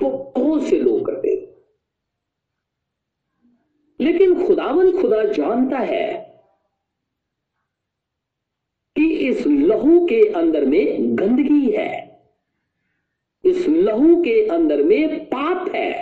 तो 0.00 0.08
बहुत 0.36 0.62
से 0.62 0.78
लोग 0.78 1.06
करते 1.06 1.30
लेकिन 4.00 4.46
खुदावन 4.46 4.90
खुदा 5.00 5.22
जानता 5.24 5.78
है 5.78 6.06
कि 8.96 9.08
इस 9.28 9.46
लहू 9.46 10.06
के 10.06 10.20
अंदर 10.32 10.64
में 10.64 11.18
गंदगी 11.18 11.70
है, 11.70 12.20
इस 13.44 13.68
लहू 13.68 14.22
के 14.22 14.46
अंदर 14.48 14.82
में 14.82 15.24
पाप 15.24 15.74
है, 15.74 15.92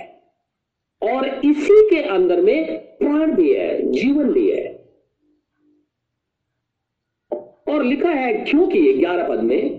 और 1.03 1.27
इसी 1.27 1.89
के 1.91 2.03
अंदर 2.03 2.41
में 2.41 2.79
प्राण 2.99 3.33
भी 3.33 3.53
है, 3.55 3.93
जीवन 3.93 4.33
भी 4.33 4.51
है। 4.51 4.80
और 7.71 7.85
लिखा 7.85 8.11
है, 8.11 8.33
क्योंकि 8.45 8.93
ग्यारह 8.95 9.29
पद 9.29 9.43
में, 9.43 9.79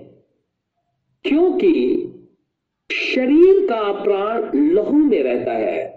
क्योंकि 1.25 1.73
शरीर 2.89 3.65
का 3.67 3.91
प्राण 4.03 4.57
लहू 4.73 4.97
में 4.97 5.21
रहता 5.23 5.51
है। 5.53 5.89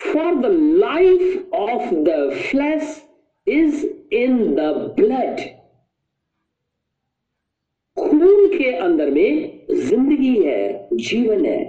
For 0.00 0.34
the 0.34 0.46
life 0.78 1.52
of 1.54 1.94
the 1.94 2.30
flesh 2.32 3.02
is 3.46 3.86
in 4.14 4.54
the 4.54 4.60
blood 4.96 5.40
खून 7.96 8.46
के 8.48 8.72
अंदर 8.76 9.10
में 9.10 9.66
ज़िंदगी 9.70 10.36
है, 10.42 10.88
जीवन 10.92 11.44
है। 11.46 11.64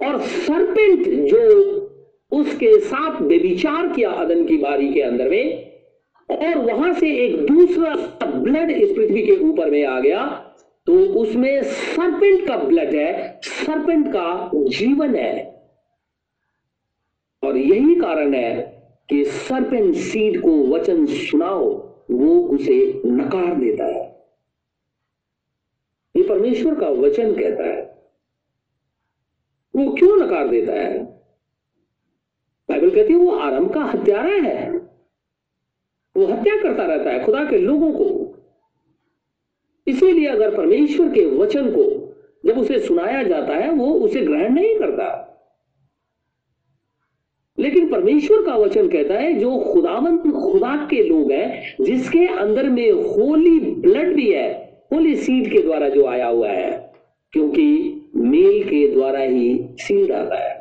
और 0.00 0.20
सरपेंट 0.20 1.06
जो 1.30 1.40
उसके 2.32 2.78
साथ 2.80 3.20
बेविचार 3.22 3.88
किया 3.88 4.10
अदन 4.10 4.46
की 4.46 4.56
बारी 4.56 4.92
के 4.94 5.00
अंदर 5.00 5.28
में 5.28 5.67
और 6.30 6.58
वहाँ 6.58 6.92
से 6.92 7.16
एक 7.16 7.46
दूसरा 7.46 7.94
ब्लड 8.26 8.70
इस 8.70 8.92
पृथ्वी 8.96 9.26
के 9.26 9.32
ऊपर 9.32 9.70
में 9.70 9.86
आ 9.86 10.00
गया 10.00 10.44
तो 10.86 10.94
उसमें 10.94 11.62
सरपेंट 11.62 12.48
का 12.48 12.56
ब्लड 12.56 12.94
है 12.94 13.40
सरपेंट 13.42 14.08
का 14.08 14.50
जीवन 14.54 15.14
है। 15.16 15.58
और 17.44 17.56
यही 17.56 17.94
कारण 17.94 18.34
है 18.34 18.82
कि 19.08 19.24
सरपेंट 19.24 19.94
सीड 19.94 20.40
को 20.42 20.66
वचन 20.66 21.06
सुनाओ, 21.06 21.64
वो 22.10 22.42
उसे 22.42 23.02
नकार 23.06 23.54
देता 23.54 23.84
है। 23.84 24.26
ये 26.16 26.22
परमेश्वर 26.22 26.74
का 26.74 26.88
वचन 26.88 27.32
कहता 27.34 27.64
है। 27.64 28.02
वो 29.76 29.92
क्यों 29.92 30.16
नकार 30.16 30.48
देता 30.48 30.72
है? 30.72 31.04
बाइबल 32.68 32.90
कहती 32.90 33.12
है, 33.12 33.18
वो 33.18 33.30
आरंभ 33.30 33.74
का 33.74 33.80
हत्यारा 33.80 34.48
है। 34.48 34.77
वो 36.18 36.26
हत्या 36.26 36.62
करता 36.62 36.82
रहता 36.82 37.10
है 37.10 37.24
खुदा 37.24 37.44
के 37.44 37.58
लोगों 37.58 37.92
को। 37.92 38.34
इसीलिए 39.86 40.28
अगर 40.28 40.56
परमेश्वर 40.56 41.08
के 41.08 41.26
वचन 41.26 41.70
को 41.70 42.08
जब 42.46 42.58
उसे 42.58 42.78
सुनाया 42.78 43.22
जाता 43.22 43.54
है, 43.54 43.70
वो 43.70 43.86
उसे 43.86 44.20
ग्रहण 44.20 44.54
नहीं 44.54 44.78
करता। 44.78 45.24
लेकिन 47.58 47.88
परमेश्वर 47.88 48.46
का 48.46 48.56
वचन 48.56 48.88
कहता 48.88 49.14
है, 49.14 49.34
जो 49.34 49.58
खुदावन 49.58 50.18
खुदा 50.18 50.86
के 50.90 51.02
लोग 51.02 51.32
हैं, 51.32 51.76
जिसके 51.84 52.26
अंदर 52.26 52.68
में 52.68 52.90
होली 52.90 53.60
ब्लड 53.60 54.14
भी 54.14 54.30
है, 54.32 54.82
होली 54.92 55.16
सीड 55.16 55.52
के 55.52 55.58
द्वारा 55.58 55.88
जो 55.88 56.06
आया 56.06 56.26
हुआ 56.26 56.48
है, 56.48 56.92
क्योंकि 57.32 57.94
मेल 58.16 58.64
के 58.64 58.88
द्वारा 58.88 59.20
ही 59.20 59.66
सीड 59.72 60.12
आता 60.12 60.36
है। 60.36 60.57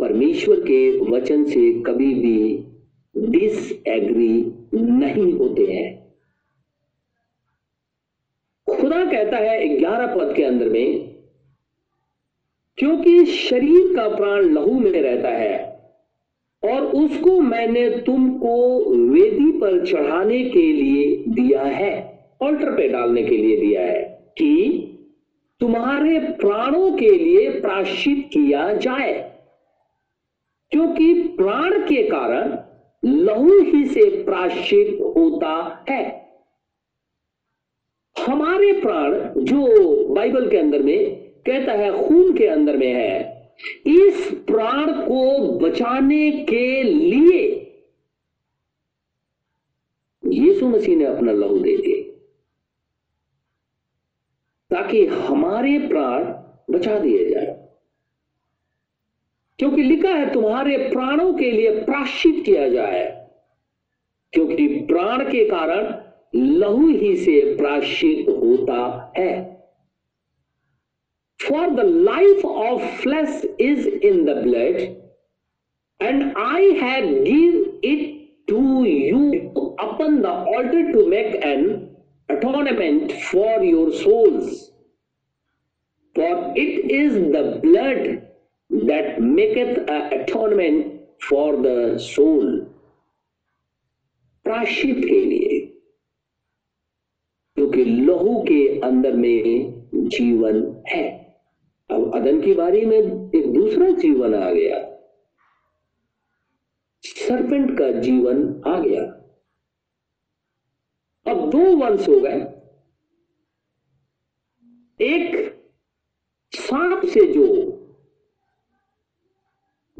परमेश्वर 0.00 0.60
के 0.60 0.98
वचन 1.10 1.44
से 1.44 1.72
कभी 1.82 2.12
भी 2.14 2.38
डिसएग्री 3.14 4.38
नहीं 4.74 5.32
होते 5.32 5.66
हैं। 5.66 5.92
खुदा 8.66 9.04
कहता 9.04 9.36
है 9.36 9.68
ग्यारह 9.68 10.14
पद 10.14 10.32
के 10.36 10.42
अंदर 10.44 10.68
में, 10.68 11.14
क्योंकि 12.78 13.24
शरीर 13.26 13.94
का 13.96 14.08
प्राण 14.08 14.44
लहू 14.44 14.78
में 14.80 14.90
रहता 14.92 15.28
है 15.28 15.58
और 16.62 16.86
उसको 16.96 17.40
मैंने 17.40 17.88
तुमको 18.00 18.56
वेदी 19.10 19.50
पर 19.52 19.84
चढ़ाने 19.86 20.44
के 20.44 20.72
लिए 20.72 21.16
दिया 21.28 21.62
है 21.62 21.92
ऑल्टर 22.42 22.70
पे 22.76 22.88
डालने 22.88 23.22
के 23.22 23.36
लिए 23.36 23.60
दिया 23.60 23.82
है 23.82 24.02
कि 24.38 24.80
तुम्हारे 25.60 26.18
प्राणों 26.40 26.90
के 26.92 27.10
लिए 27.10 27.48
प्राश्चित 27.60 28.28
किया 28.32 28.72
जाए। 28.74 29.12
क्योंकि 30.74 31.12
प्राण 31.36 31.80
के 31.80 32.02
कारण 32.02 32.56
लहू 33.04 33.58
ही 33.62 33.84
से 33.86 34.24
प्राश्चित 34.24 34.98
होता 35.00 35.84
है। 35.90 36.02
हमारे 38.26 38.72
प्राण 38.80 39.12
जो 39.44 40.14
बाइबल 40.14 40.50
के 40.50 40.56
अंदर 40.56 40.82
में 40.82 41.14
कहता 41.46 41.72
है, 41.72 42.08
खून 42.08 42.36
के 42.36 42.46
अंदर 42.46 42.76
में 42.76 42.92
है, 42.92 43.52
इस 43.86 44.30
प्राण 44.46 44.92
को 44.92 45.58
बचाने 45.58 46.30
के 46.30 46.82
लिए 46.82 47.42
यीशु 50.24 50.68
मसीह 50.68 50.96
ने 50.96 51.04
अपना 51.04 51.32
लहू 51.32 51.58
दे 51.58 51.76
दिए 51.76 52.02
ताकि 54.70 55.06
हमारे 55.06 55.78
प्राण 55.78 56.24
बचा 56.72 56.98
दिए 56.98 57.30
जाए। 57.30 57.63
क्योंकि 59.58 59.82
लिखा 59.82 60.08
है, 60.08 60.32
तुम्हारे 60.32 60.76
प्राणों 60.90 61.32
के 61.34 61.50
लिए 61.50 61.70
प्राश्चित 61.84 62.44
किया 62.44 62.68
जाए। 62.68 63.04
क्योंकि 64.32 64.66
प्राण 64.66 65.24
के 65.24 65.44
कारण 65.48 65.94
लहू 66.36 66.88
ही 66.88 67.16
से 67.16 67.40
प्राश्चित 67.56 68.28
होता 68.28 69.12
है। 69.18 69.32
For 71.40 71.70
the 71.70 71.80
life 71.80 72.44
of 72.44 72.82
flesh 73.02 73.44
is 73.60 73.88
in 73.88 74.24
the 74.24 74.36
blood 74.36 74.80
and 76.00 76.36
I 76.38 76.70
have 76.72 77.06
give 77.24 77.80
it 77.84 78.12
to 78.48 78.84
you 78.84 79.30
upon 79.80 80.20
the 80.20 80.26
altar 80.26 80.92
to 80.92 81.06
make 81.06 81.34
an 81.44 81.66
atonement 82.28 83.12
for 83.12 83.64
your 83.64 83.90
souls 83.92 84.62
for 86.16 86.58
it 86.58 86.90
is 86.90 87.18
the 87.18 87.60
blood 87.62 88.20
that 88.74 89.18
maketh 89.22 89.78
atonement 89.88 90.84
for 91.30 91.56
the 91.56 91.98
soul. 91.98 92.64
प्राशित 94.44 94.96
के 94.96 95.24
लिए, 95.24 95.66
क्योंकि 97.54 97.84
लहू 97.84 98.42
के 98.42 98.80
अंदर 98.80 99.12
में 99.12 99.72
जीवन 99.94 100.84
है। 100.88 101.34
अब 101.90 102.14
अदन 102.14 102.40
की 102.40 102.54
बारी 102.54 102.86
में 102.86 102.96
एक 103.34 103.52
दूसरा 103.52 103.90
जीवन 103.90 104.34
आ 104.34 104.50
गया। 104.50 104.98
सरपेंट 107.02 107.78
का 107.78 107.90
जीवन 107.90 108.62
आ 108.66 108.80
गया। 108.80 109.02
अब 111.32 111.50
दो 111.50 111.76
वंश 111.76 112.08
हो 112.08 112.20
गए। 112.20 112.54
एक 115.00 115.54
सांप 116.52 117.04
से 117.04 117.32
जो 117.32 117.73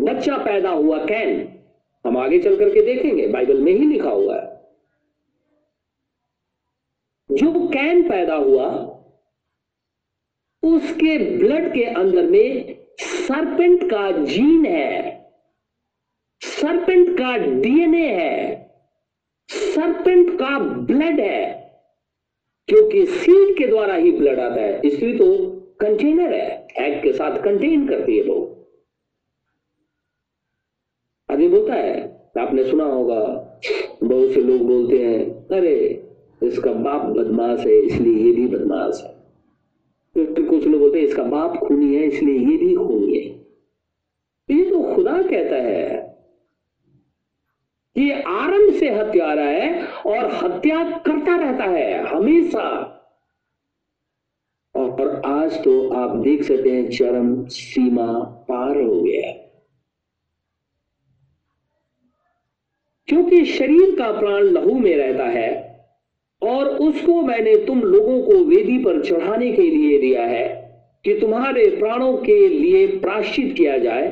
बच्चा 0.04 0.36
पैदा 0.36 0.70
हुआ 0.70 0.98
कैन। 1.04 1.48
हम 2.04 2.16
आगे 2.16 2.38
चल 2.38 2.56
करके 2.56 2.82
देखेंगे, 2.82 3.26
बाइबल 3.26 3.60
में 3.60 3.72
ही 3.72 3.86
लिखा 3.86 4.10
हुआ 4.10 4.36
है। 4.36 4.52
जो 7.30 7.68
कैन 7.68 8.02
पैदा 8.02 8.34
हुआ, 8.34 8.66
उसके 10.62 11.18
ब्लड 11.38 11.72
के 11.74 11.84
अंदर 11.84 12.22
में 12.22 12.74
सरपेंट 13.00 13.90
का 13.90 14.10
जीन 14.12 14.64
है। 14.66 15.14
सरपेंट 16.42 17.18
का 17.18 17.36
डीएनए 17.36 18.08
है। 18.08 18.64
सरपेंट 19.48 20.38
का 20.38 20.58
ब्लड 20.58 21.20
है, 21.20 21.44
क्योंकि 22.68 23.06
सीड 23.06 23.56
के 23.58 23.66
द्वारा 23.66 23.94
ही 23.94 24.12
ब्लड 24.12 24.40
आता 24.40 24.60
है। 24.60 24.80
इसलिए 24.84 25.18
तो 25.18 25.26
कंटेनर 25.80 26.34
है 26.34 26.66
एग 26.78 27.02
के 27.02 27.12
साथ 27.12 27.42
कंटेन 27.42 27.88
करती 27.88 28.16
है 28.18 28.24
वो। 28.24 28.63
आदमी 31.30 31.48
बोलता 31.48 31.74
है, 31.74 32.20
आपने 32.38 32.64
सुना 32.64 32.84
होगा, 32.84 33.18
बहुत 34.04 34.30
से 34.30 34.40
लोग 34.40 34.60
बोलते 34.60 34.98
हैं, 34.98 35.46
अरे, 35.48 36.08
इसका 36.42 36.72
बाप 36.72 37.02
बदमाश 37.02 37.60
है, 37.60 37.78
इसलिए 37.78 38.24
ये 38.24 38.32
भी 38.32 38.46
बदमाश 38.46 39.02
है। 39.04 39.14
फिर 40.14 40.46
कुछ 40.46 40.66
लोग 40.66 40.80
बोलते 40.80 41.00
हैं, 41.00 41.06
इसका 41.06 41.22
बाप 41.22 41.56
खूनी 41.56 41.96
है, 41.96 42.02
इसलिए 42.02 42.38
ये 42.38 42.56
भी 42.56 42.74
खूनी 42.74 43.18
है। 43.18 43.24
ये 44.50 44.70
तो 44.70 44.94
खुदा 44.94 45.22
कहता 45.22 45.56
है, 45.56 46.14
ये 47.96 48.22
आरंभ 48.22 48.72
से 48.72 48.90
हत्यारा 48.90 49.44
है 49.44 49.86
और 49.86 50.30
हत्या 50.32 50.90
करता 50.98 51.36
रहता 51.36 51.64
है 51.64 52.06
हमेशा। 52.06 52.90
और 54.76 55.22
आज 55.26 55.64
तो 55.64 55.88
आप 55.88 56.16
देख 56.16 56.42
सकते 56.42 56.70
हैं, 56.70 56.90
चरम 56.90 57.44
सीमा 57.44 58.12
पार 58.48 58.80
हो 58.80 59.02
गया 59.02 59.43
क्योंकि 63.08 63.44
शरीर 63.44 63.94
का 63.98 64.10
प्राण 64.12 64.42
लहू 64.42 64.78
में 64.78 64.96
रहता 64.96 65.24
है 65.24 65.52
और 66.42 66.66
उसको 66.66 67.22
मैंने 67.22 67.56
तुम 67.56 67.82
लोगों 67.82 68.22
को 68.22 68.44
वेदी 68.44 68.78
पर 68.78 69.02
चढ़ाने 69.02 69.52
के 69.52 69.62
लिए 69.62 69.98
दिया 69.98 70.22
है 70.22 70.62
कि 71.04 71.14
तुम्हारे 71.20 71.68
प्राणों 71.70 72.16
के 72.16 72.48
लिए 72.48 72.86
प्राश्चित 72.86 73.54
किया 73.56 73.78
जाए, 73.78 74.08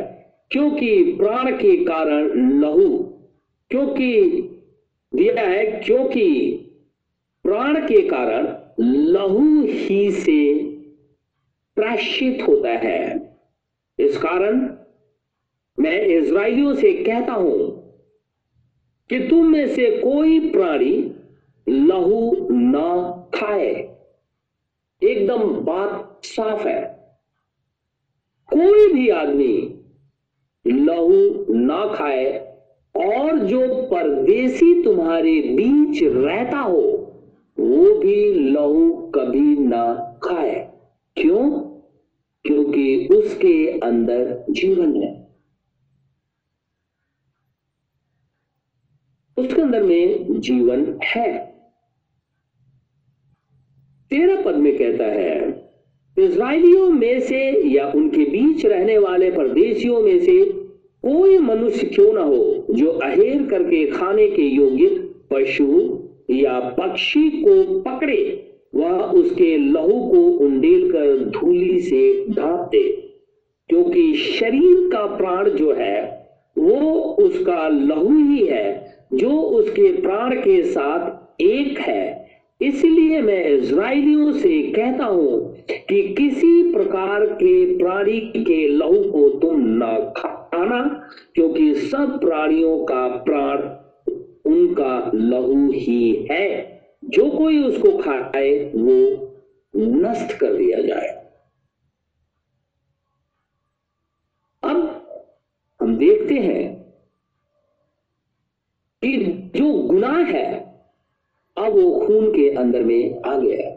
क्योंकि 0.51 1.03
प्राण 1.19 1.51
के 1.53 1.77
कारण 1.85 2.61
लहू, 2.61 2.99
क्योंकि 3.71 4.21
दिया 5.15 5.47
है, 5.49 5.65
क्योंकि 5.85 6.29
प्राण 7.45 7.81
के 7.81 8.03
कारण 8.09 8.47
लहू 8.81 9.63
ही 9.63 10.11
से 10.11 10.55
प्राश्चित 11.77 12.43
होता 12.49 12.71
है। 12.71 13.01
इस 13.99 14.17
कारण 14.17 14.61
मैं 15.79 16.01
इसराइलियों 16.01 16.75
से 16.75 16.93
कहता 16.93 17.33
हूँ 17.33 17.82
कि 19.13 19.29
तुम 19.29 19.47
में 19.47 19.69
से 19.69 19.91
कोई 19.91 20.51
प्राणी 20.51 21.13
लहू 21.69 22.49
ना 22.51 23.13
खाए। 23.35 23.97
एकदम 25.03 25.51
बात 25.51 26.21
साफ़ 26.25 26.69
है। 26.69 27.15
कोई 28.55 28.93
भी 28.93 29.09
आदमी 29.09 29.81
लहू 30.67 31.47
ना 31.55 31.95
खाए 31.95 32.57
और 32.97 33.39
जो 33.39 33.83
परदेसी 33.83 34.83
तुम्हारे 34.83 35.41
बीच 35.41 36.03
रहता 36.03 36.59
हो, 36.59 36.81
वो 37.61 37.99
भी 37.99 38.35
लहू 38.35 39.13
कभी 39.15 39.57
ना 39.57 40.17
खाए। 40.23 40.73
क्यों? 41.17 41.51
क्योंकि 42.47 43.09
उसके 43.09 43.81
अंदर 43.81 44.45
जीवन 44.51 45.03
है 45.03 45.23
उसके 49.37 49.62
अंदर 49.73 49.87
में 49.87 50.41
जीवन 50.41 51.01
है। 51.05 51.39
तेरह 54.11 54.43
पद 54.43 54.55
में 54.55 54.77
कहता 54.79 55.05
है 55.05 55.71
इसराइलियों 56.19 56.91
में 56.91 57.21
से 57.21 57.69
या 57.69 57.93
उनके 57.95 58.25
बीच 58.25 58.67
रहने 58.67 58.99
वाले 58.99 59.31
परदेशियों 59.31 60.01
में 60.01 60.19
से 60.19 60.45
कोई 61.05 61.39
मनुष्य 61.39 61.87
क्यों 61.87 62.13
ना 62.13 62.21
हो 62.21 62.67
जो 62.71 62.91
अहेर 62.91 63.47
करके 63.47 63.85
खाने 63.87 64.29
के 64.29 64.43
योग्य 64.43 64.87
पशु 65.31 65.99
या 66.31 66.61
पक्षी 66.61 67.31
को 67.31 67.81
पकड़े, 67.81 68.21
वह 68.75 69.01
उसके 69.01 69.57
लहू 69.57 70.09
को 70.09 70.27
उंडेल 70.39 70.93
कर 70.93 71.25
धूली 71.31 71.81
से 71.81 72.25
ढांप 72.29 72.61
दे। 72.61 72.89
क्योंकि 73.69 74.15
शरीर 74.15 74.91
का 74.93 75.07
प्राण 75.17 75.51
जो 75.51 75.73
है, 75.73 76.23
वो 76.59 76.93
उसका 77.01 77.69
लहू 77.69 78.31
ही 78.31 78.47
है 78.47 78.93
जो 79.15 79.31
उसके 79.31 79.91
प्राण 80.01 80.35
के 80.35 80.63
साथ 80.65 81.43
एक 81.43 81.79
है, 81.79 82.31
इसलिए 82.61 83.21
मैं 83.23 83.45
इसराइलियों 83.45 84.33
से 84.33 84.61
कहता 84.73 85.05
हूँ 85.05 85.55
कि 85.69 86.03
किसी 86.15 86.73
प्रकार 86.73 87.27
के 87.27 87.79
प्राणी 87.79 88.21
के 88.21 88.67
लहू 88.69 89.03
को 89.13 89.29
तुम 89.39 89.61
न 89.83 90.13
खाना, 90.17 90.83
क्योंकि 91.35 91.75
सब 91.75 92.19
प्राणियों 92.21 92.79
का 92.85 93.07
प्राण 93.25 93.59
उनका 94.53 95.11
लहू 95.15 95.71
ही 95.73 96.27
है। 96.31 96.51
जो 97.05 97.29
कोई 97.31 97.63
उसको 97.63 97.97
खाए, 97.99 98.51
वो 98.75 99.29
नष्ट 99.75 100.33
कर 100.39 100.55
दिया 100.55 100.81
जाए 100.83 101.09
अब 104.63 104.79
हम 105.81 105.97
देखते 105.97 106.35
हैं 106.35 106.71
कि 109.03 109.42
जो 109.57 109.73
गुनाह 109.83 110.19
है, 110.25 110.47
अब 111.57 111.73
वो 111.73 112.07
खून 112.07 112.31
के 112.33 112.49
अंदर 112.57 112.83
में 112.83 113.23
आ 113.23 113.37
गया 113.39 113.71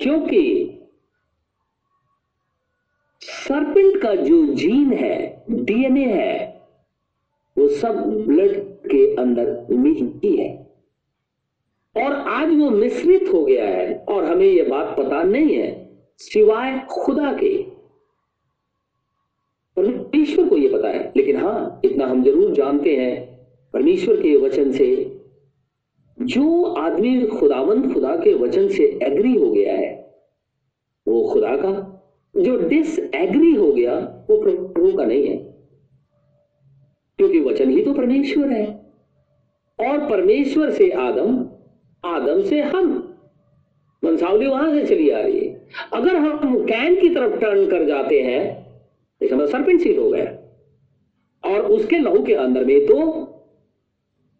क्योंकि 0.00 0.40
सरपेंट 3.22 4.00
का 4.02 4.14
जो 4.14 4.44
जीन 4.54 4.92
है 4.92 5.16
डीएनए 5.50 6.06
है, 6.06 6.62
वो 7.56 7.68
सब 7.68 7.96
ब्लड 8.26 8.56
के 8.86 9.04
अंदर 9.16 9.66
मिलती 9.70 10.36
है 10.36 10.52
और 11.96 12.12
आज 12.12 12.54
वो 12.54 12.70
मिश्रित 12.70 13.32
हो 13.34 13.44
गया 13.44 13.66
है, 13.66 13.94
और 13.98 14.24
हमें 14.24 14.46
यह 14.46 14.68
बात 14.68 14.96
पता 14.98 15.22
नहीं 15.22 15.54
है, 15.56 15.70
सिवाय 16.20 16.78
खुदा 16.90 17.32
के। 17.32 17.52
परमेश्वर 20.24 20.48
को 20.48 20.56
यह 20.56 20.72
पता 20.72 20.88
है। 20.88 21.12
लेकिन 21.16 21.36
हाँ, 21.36 21.80
इतना 21.84 22.06
हम 22.06 22.24
ज़रूर 22.24 22.52
जानते 22.52 22.96
हैं 22.96 23.46
परमेश्वर 23.72 24.16
के 24.16 24.36
वचन 24.36 24.72
से, 24.72 25.18
जो 26.22 26.62
आदमी 26.64 27.26
खुदावंत 27.26 27.94
खुदा 27.94 28.16
के 28.16 28.34
वचन 28.34 28.68
से 28.68 28.98
एग्री 29.02 29.34
हो 29.34 29.50
गया 29.50 29.74
है, 29.74 30.14
वो 31.08 31.28
खुदा 31.32 31.56
का। 31.56 31.90
जो 32.36 32.56
डिस 32.68 32.98
एग्री 32.98 33.54
हो 33.54 33.72
गया, 33.72 34.26
वो 34.30 34.40
प्रभु 34.42 34.96
का 34.96 35.04
नहीं 35.04 35.26
है। 35.26 35.36
क्योंकि 37.18 37.40
वचन 37.40 37.70
ही 37.70 37.84
तो 37.84 37.92
परमेश्वर 37.92 38.48
है। 38.50 38.66
और 39.80 40.10
परमेश्वर 40.10 40.70
से 40.70 40.90
आदम 40.90 41.46
आदम 42.04 42.42
से 42.42 42.60
हम 42.60 43.14
वंशावली 44.04 44.46
वहाँ 44.46 44.72
से 44.72 44.86
चली 44.86 45.10
आ 45.10 45.20
रही 45.20 45.40
है। 45.40 45.66
अगर 45.92 46.16
हम 46.16 46.64
कैन 46.64 47.00
की 47.00 47.08
तरफ़ 47.08 47.40
टर्न 47.40 47.66
कर 47.66 47.84
जाते 47.84 48.20
हैं 48.20 48.63
इसका 49.24 49.36
मतलब 49.36 49.48
सरपेंट 49.48 49.80
सीड 49.80 49.98
हो 49.98 50.10
गया। 50.10 50.24
और 51.44 51.60
उसके 51.72 51.98
लहू 51.98 52.22
के 52.22 52.34
अंदर 52.34 52.64
में 52.64 52.86
तो 52.86 52.96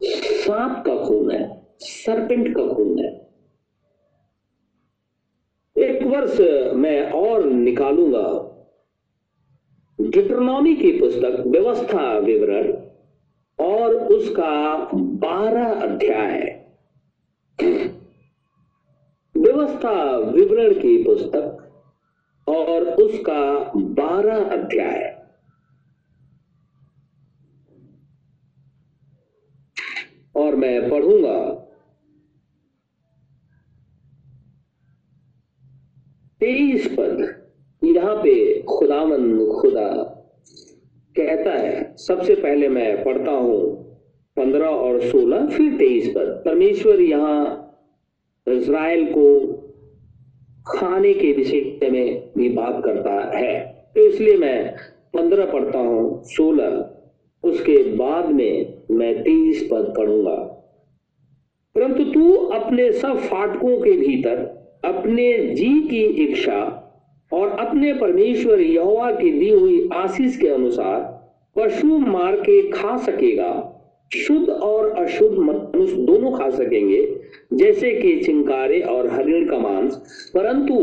सांप 0.03 0.83
का 0.87 0.97
खून 1.05 1.31
है 1.31 1.67
सरपेंट 1.79 2.55
का 2.57 2.67
खून 2.69 2.99
है। 2.99 3.13
एक 5.77 6.03
वर्ष 6.03 6.41
मैं 6.75 7.11
और 7.11 7.45
निकालूँगा। 7.45 8.51
डिट्रोनॉमी 9.99 10.75
की 10.77 10.91
पुस्तक, 11.01 11.43
व्यवस्था 11.47 12.19
विवरण, 12.19 12.73
और 13.59 13.95
उसका 13.95 14.89
बारह 14.95 15.73
अध्याय। 15.73 16.41
व्यवस्था 19.35 20.17
विवरण 20.17 20.75
की 20.75 21.03
पुस्तक 21.05 21.64
उसका 22.95 23.73
बारह 23.77 24.45
अध्याय। 24.45 25.11
और 30.37 30.57
मैं 30.57 30.91
पढ़ूँगा। 30.91 31.61
तेईस 36.41 36.87
पद, 36.87 37.21
यहाँ 37.83 38.15
पे 38.17 38.63
खुदावन 38.63 39.39
खुदा 39.61 39.89
कहता 41.17 41.51
है, 41.51 41.97
सबसे 41.97 42.35
पहले 42.35 42.69
मैं 42.69 43.05
पढ़ता 43.05 43.31
हूँ 43.31 43.85
पंद्रह 44.37 44.67
और 44.67 45.01
सोलह, 45.01 45.47
फिर 45.47 45.77
तेईस 45.79 46.09
पद। 46.09 46.43
परमेश्वर 46.45 47.01
यहाँ 47.01 47.61
इज़राइल 48.47 49.05
को 49.13 49.54
खाने 50.85 51.15
के 51.15 51.33
विषय 51.33 51.91
में 51.91 52.31
भी 52.39 52.49
बात 52.49 52.83
करता 52.85 53.39
है। 53.39 53.61
तो 53.95 54.01
इसलिए 54.01 54.37
मैं 54.37 54.75
पंद्रह 55.15 55.45
पढ़ता 55.47 55.79
हूँ, 55.79 56.23
सोलह। 56.25 56.91
उसके 57.45 57.83
बाद 57.83 58.29
में 58.29 58.75
मैं 58.91 59.23
तेईस 59.23 59.69
पद 59.73 59.95
पढ़ूँगा। 59.97 60.51
परंतु 61.75 62.05
तू 62.05 62.33
अपने 62.35 62.93
सब 62.93 63.17
फाटकों 63.17 63.81
के 63.81 63.93
भीतर, 63.93 64.65
अपने 64.85 65.55
जी 65.55 65.89
की 65.89 66.03
इच्छा 66.03 66.81
और 67.33 67.49
अपने 67.49 67.93
परमेश्वर 67.93 68.61
यहोवा 68.61 69.11
की 69.11 69.31
दी 69.31 69.51
हुई 69.51 69.89
आशीष 69.95 70.37
के 70.37 70.49
अनुसार 70.49 71.15
पशु 71.59 71.99
मार 71.99 72.37
के 72.37 72.71
खा 72.71 72.97
सकेगा। 72.97 73.74
शुद्ध 74.15 74.49
और 74.49 74.91
अशुद्ध 74.91 75.39
मनुष्य 75.39 75.97
दोनों 75.97 76.33
खा 76.33 76.51
सकेंगे, 76.51 77.21
जैसे 77.53 77.91
कि 77.95 78.17
चिंकारे 78.21 78.81
और 78.81 79.09
हरिण 79.09 79.49
का 79.49 79.59
मांस। 79.59 79.97
परंतु 80.35 80.75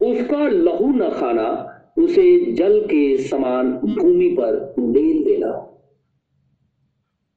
उसका 0.00 0.48
लहू 0.48 0.86
न 0.86 1.10
खाना, 1.10 1.68
उसे 1.98 2.52
जल 2.52 2.80
के 2.80 3.16
समान 3.18 3.72
भूमि 3.72 4.28
पर 4.28 4.74
डेल 4.78 5.24
देना। 5.24 5.50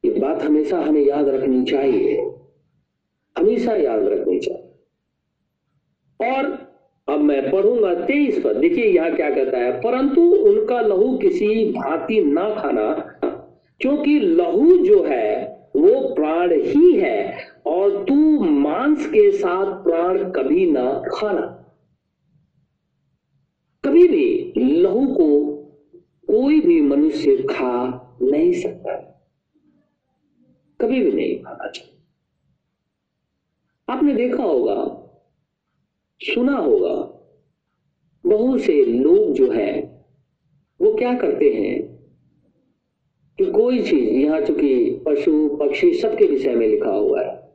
ये 0.04 0.12
बात 0.12 0.44
हमेशा 0.44 0.80
हमें 0.80 1.06
याद 1.06 1.30
रखनी 1.30 1.63
चाहिए। 1.63 2.15
हमेशा 3.36 3.76
याद 3.76 4.04
रखनी 4.04 4.39
चाहिए। 4.39 4.62
और 6.32 6.46
अब 7.08 7.20
मैं 7.20 7.52
पढ़ूँगा 7.52 7.94
तेईस 7.96 8.39
पर 8.39 8.54
देखिए 8.54 8.86
यहाँ 8.86 9.15
क्या 9.15 9.30
कहता 9.30 9.58
है, 9.58 9.72
परंतु 9.82 10.22
उनका 10.22 10.82
लहू 10.82 11.18
किसी 11.18 11.72
भांति 11.72 12.24
ना 12.24 12.50
खाना 12.50 13.14
क्योंकि 13.82 14.20
लहू 14.20 14.78
जो 14.78 15.04
है, 15.04 15.56
वो 15.76 16.14
प्राण 16.16 16.54
ही 16.54 16.94
है, 16.94 17.38
और 17.66 18.06
तू 18.06 18.40
मांस 18.44 19.08
के 19.08 19.32
साथ 19.32 19.84
प्राण 19.84 20.32
कभी 20.32 20.72
ना 20.72 21.04
खाना। 21.14 21.62
कभी 23.86 24.08
भी 24.08 24.54
लहू 24.58 25.08
को 25.08 25.56
कोई 26.28 26.62
भी 26.62 26.82
मनुष्य 26.82 27.38
खा 27.38 28.02
नहीं 28.22 28.54
सकता। 28.54 29.02
कभी 30.82 31.04
भी 31.04 31.12
नहीं 31.12 31.40
खाना 31.40 31.70
चाहिए। 31.70 31.92
आपने 33.90 34.16
देखा 34.16 34.44
होगा, 34.44 35.02
सुना 36.22 36.58
होगा, 36.58 37.12
बहुत 38.26 38.62
से 38.62 38.86
लोग 38.86 39.34
जो 39.34 39.52
है, 39.52 40.06
वो 40.82 40.94
क्या 40.94 41.18
करते 41.18 41.50
हैं? 41.50 41.94
कि 43.39 43.45
कोई 43.45 43.84
चीज़, 43.84 44.10
यहाँ 44.10 44.41
चूँकि 44.41 45.04
पशु, 45.06 45.58
पक्षी 45.62 45.93
सबके 45.93 46.26
विषय 46.26 46.56
में 46.56 46.67
लिखा 46.67 46.91
हुआ 46.91 47.21
है। 47.21 47.54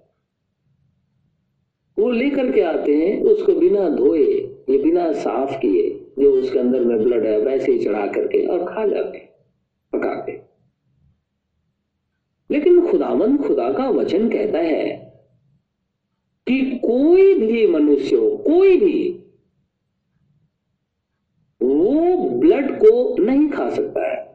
वो 1.98 2.10
लेकर 2.10 2.52
के 2.52 2.60
आते 2.60 2.96
हैं, 2.96 3.22
उसको 3.22 3.54
बिना 3.54 3.88
धोए, 3.88 4.26
ये 4.70 4.78
बिना 4.78 5.12
साफ़ 5.12 5.58
किए, 5.58 6.06
जो 6.18 6.32
उसके 6.32 6.58
अंदर 6.58 6.80
में 6.80 7.02
ब्लड 7.02 7.26
है, 7.26 7.40
वैसे 7.40 7.72
ही 7.72 7.78
चढ़ा 7.78 8.06
करके 8.06 8.46
और 8.46 8.64
खा 8.64 8.86
जाते 8.86 9.18
पका 9.92 10.14
के 10.14 10.50
लेकिन 12.50 12.90
खुदावन 12.90 13.36
खुदा 13.36 13.72
का 13.72 13.88
वचन 13.88 14.28
कहता 14.28 14.58
है 14.58 14.88
कि 16.46 16.80
कोई 16.84 17.34
भी 17.34 17.66
मनुष्य 17.66 18.16
हो, 18.16 18.36
कोई 18.36 18.76
भी, 18.76 19.24
वो 21.62 22.16
ब्लड 22.28 22.78
को 22.78 23.16
नहीं 23.22 23.48
खा 23.48 23.70
सकता 23.70 24.08
है। 24.08 24.29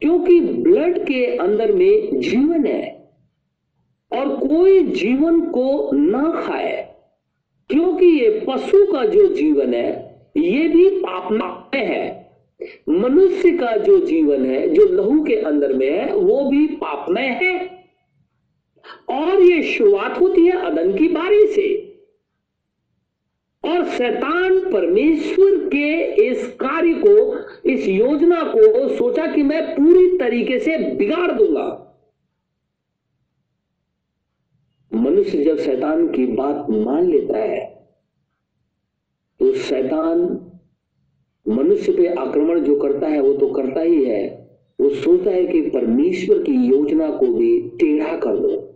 क्योंकि 0.00 0.40
ब्लड 0.40 0.98
के 0.98 1.36
अंदर 1.36 1.72
में 1.72 2.20
जीवन 2.20 2.66
है 2.66 3.10
और 4.12 4.36
कोई 4.36 4.82
जीवन 4.84 5.40
को 5.40 5.90
ना 5.92 6.42
खाए, 6.46 6.94
क्योंकि 7.70 8.06
ये 8.06 8.44
पशु 8.48 8.92
का 8.92 9.04
जो 9.04 9.26
जीवन 9.34 9.74
है, 9.74 10.18
ये 10.36 10.68
भी 10.68 10.88
पापमय 10.88 11.78
है। 11.78 12.28
मनुष्य 12.88 13.50
का 13.50 13.76
जो 13.76 13.98
जीवन 14.00 14.46
है, 14.46 14.68
जो 14.68 14.84
लहू 14.84 15.24
के 15.24 15.34
अंदर 15.34 15.72
में 15.72 15.90
है, 15.90 16.14
वो 16.14 16.50
भी 16.50 16.66
पापमय 16.66 17.40
है। 17.42 17.78
और 19.08 19.42
ये 19.42 19.62
शुरुआत 19.62 20.20
होती 20.20 20.46
है 20.46 20.52
अदन 20.52 20.96
की 20.98 21.08
बारी 21.08 21.46
से। 21.46 21.87
और 23.78 23.84
शैतान 23.88 24.58
परमेश्वर 24.72 25.56
के 25.68 25.88
इस 26.22 26.46
कार्य 26.60 26.94
को, 26.94 27.70
इस 27.70 27.86
योजना 27.88 28.42
को 28.44 28.88
सोचा 28.88 29.26
कि 29.26 29.42
मैं 29.42 29.62
पूरी 29.74 30.06
तरीके 30.18 30.58
से 30.58 30.76
बिगाड़ 30.94 31.30
दूँगा। 31.32 31.66
मनुष्य 34.92 35.44
जब 35.44 35.58
शैतान 35.58 36.06
की 36.08 36.26
बात 36.26 36.66
मान 36.70 37.10
लेता 37.10 37.38
है 37.38 37.66
तो 39.40 39.52
शैतान 39.54 40.20
मनुष्य 41.46 41.92
पे 41.92 42.06
आक्रमण 42.06 42.60
जो 42.60 42.74
करता 42.76 43.06
है, 43.06 43.20
वो 43.20 43.32
तो 43.32 43.48
करता 43.48 43.80
ही 43.80 44.04
है। 44.04 44.26
वो 44.80 44.88
सोचता 44.90 45.30
है 45.30 45.46
कि 45.46 45.60
परमेश्वर 45.70 46.42
की 46.42 46.52
योजना 46.66 47.10
को 47.10 47.26
भी 47.26 47.60
टेढ़ा 47.80 48.16
कर 48.16 48.36
दो। 48.36 48.67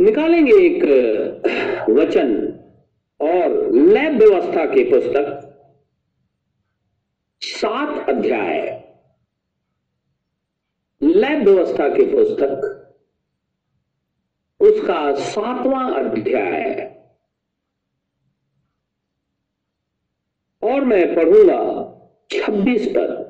निकालेंगे 0.00 0.52
एक 0.52 0.82
वचन 1.90 2.34
और 3.20 3.72
लैब 3.72 4.18
व्यवस्था 4.18 4.66
की 4.66 4.84
पुस्तक। 4.84 5.44
सात 7.40 8.08
अध्याय। 8.08 8.60
लैब 11.02 11.48
व्यवस्था 11.48 11.88
की 11.88 12.04
पुस्तक। 12.04 12.74
उसका 14.60 15.14
सातवां 15.14 15.94
अध्याय। 15.94 16.88
और 20.62 20.84
मैं 20.84 21.14
पढ़ूँगा 21.14 21.58
छब्बीस 22.30 22.88
पद 22.88 23.24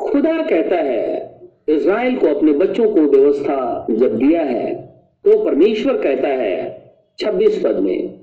खुदा 0.00 0.42
कहता 0.42 0.76
है 0.76 1.19
इज़राइल 1.90 2.16
को 2.18 2.26
अपने 2.28 2.52
बच्चों 2.52 2.84
को 2.94 3.00
व्यवस्था 3.02 3.86
जब 3.90 4.16
दिया 4.18 4.42
है 4.42 4.74
तो 5.24 5.44
परमेश्वर 5.44 5.96
कहता 6.02 6.28
है 6.40 6.58
छब्बीस 7.18 7.58
पद 7.64 7.78
में, 7.78 8.20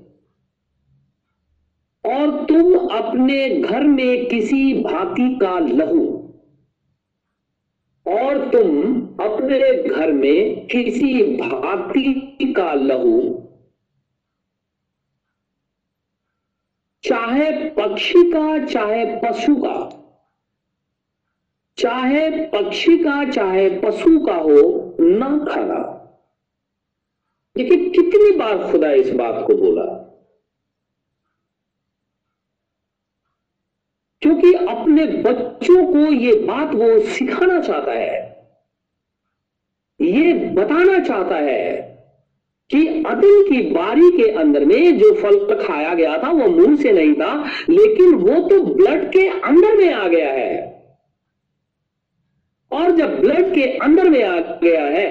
और 2.04 2.44
तुम 2.46 2.74
अपने 2.90 3.48
घर 3.50 3.84
में 3.86 4.26
किसी 4.28 4.62
भांति 4.82 5.28
का 5.42 5.58
लहू, 5.58 6.06
और 8.06 8.48
तुम 8.50 8.70
अपने 9.20 9.60
घर 9.84 10.12
में 10.12 10.66
किसी 10.66 11.22
भांति 11.36 12.52
का 12.56 12.72
लहू, 12.74 13.20
चाहे 17.04 17.52
पक्षी 17.70 18.30
का, 18.32 18.64
चाहे 18.66 19.04
पशु 19.20 19.56
का 19.56 19.76
चाहे 21.78 22.30
पक्षी 22.30 22.98
का, 22.98 23.30
चाहे 23.30 23.70
पशु 23.70 24.26
का 24.26 24.34
हो, 24.34 24.96
ना 25.00 25.44
खाना। 25.48 25.94
देखिए, 27.56 27.88
कितनी 27.88 28.36
बार 28.36 28.72
खुदा 28.72 28.92
इस 28.92 29.10
बात 29.10 29.44
को 29.46 29.54
बोला? 29.54 29.84
क्योंकि 34.22 34.52
अपने 34.54 35.06
बच्चों 35.06 35.86
को 35.92 35.98
ये 35.98 36.34
बात 36.34 36.74
वो 36.74 37.00
सिखाना 37.00 37.60
चाहता 37.60 37.92
है। 37.92 38.46
ये 40.00 40.32
बताना 40.32 41.04
चाहता 41.04 41.36
है 41.36 41.72
कि 42.70 42.86
अदिल 42.86 43.50
की 43.50 43.70
बारी 43.70 44.22
के 44.22 44.30
अंदर 44.30 44.64
में 44.64 44.98
जो 44.98 45.14
फल 45.14 45.66
खाया 45.66 45.94
गया 45.94 46.22
था, 46.22 46.30
वो 46.30 46.48
मुँह 46.48 46.76
से 46.76 46.92
नहीं 46.92 47.14
था, 47.14 47.44
लेकिन 47.68 48.14
वो 48.14 48.48
तो 48.48 48.74
ब्लड 48.74 49.12
के 49.12 49.28
अंदर 49.28 49.76
में 49.76 49.92
आ 49.92 50.08
गया 50.08 50.32
है। 50.32 50.77
और 52.72 52.90
जब 52.90 53.20
ब्लड 53.20 53.54
के 53.54 53.64
अंदर 53.78 54.08
में 54.10 54.22
आ 54.24 54.38
गया 54.62 54.84
है 54.86 55.06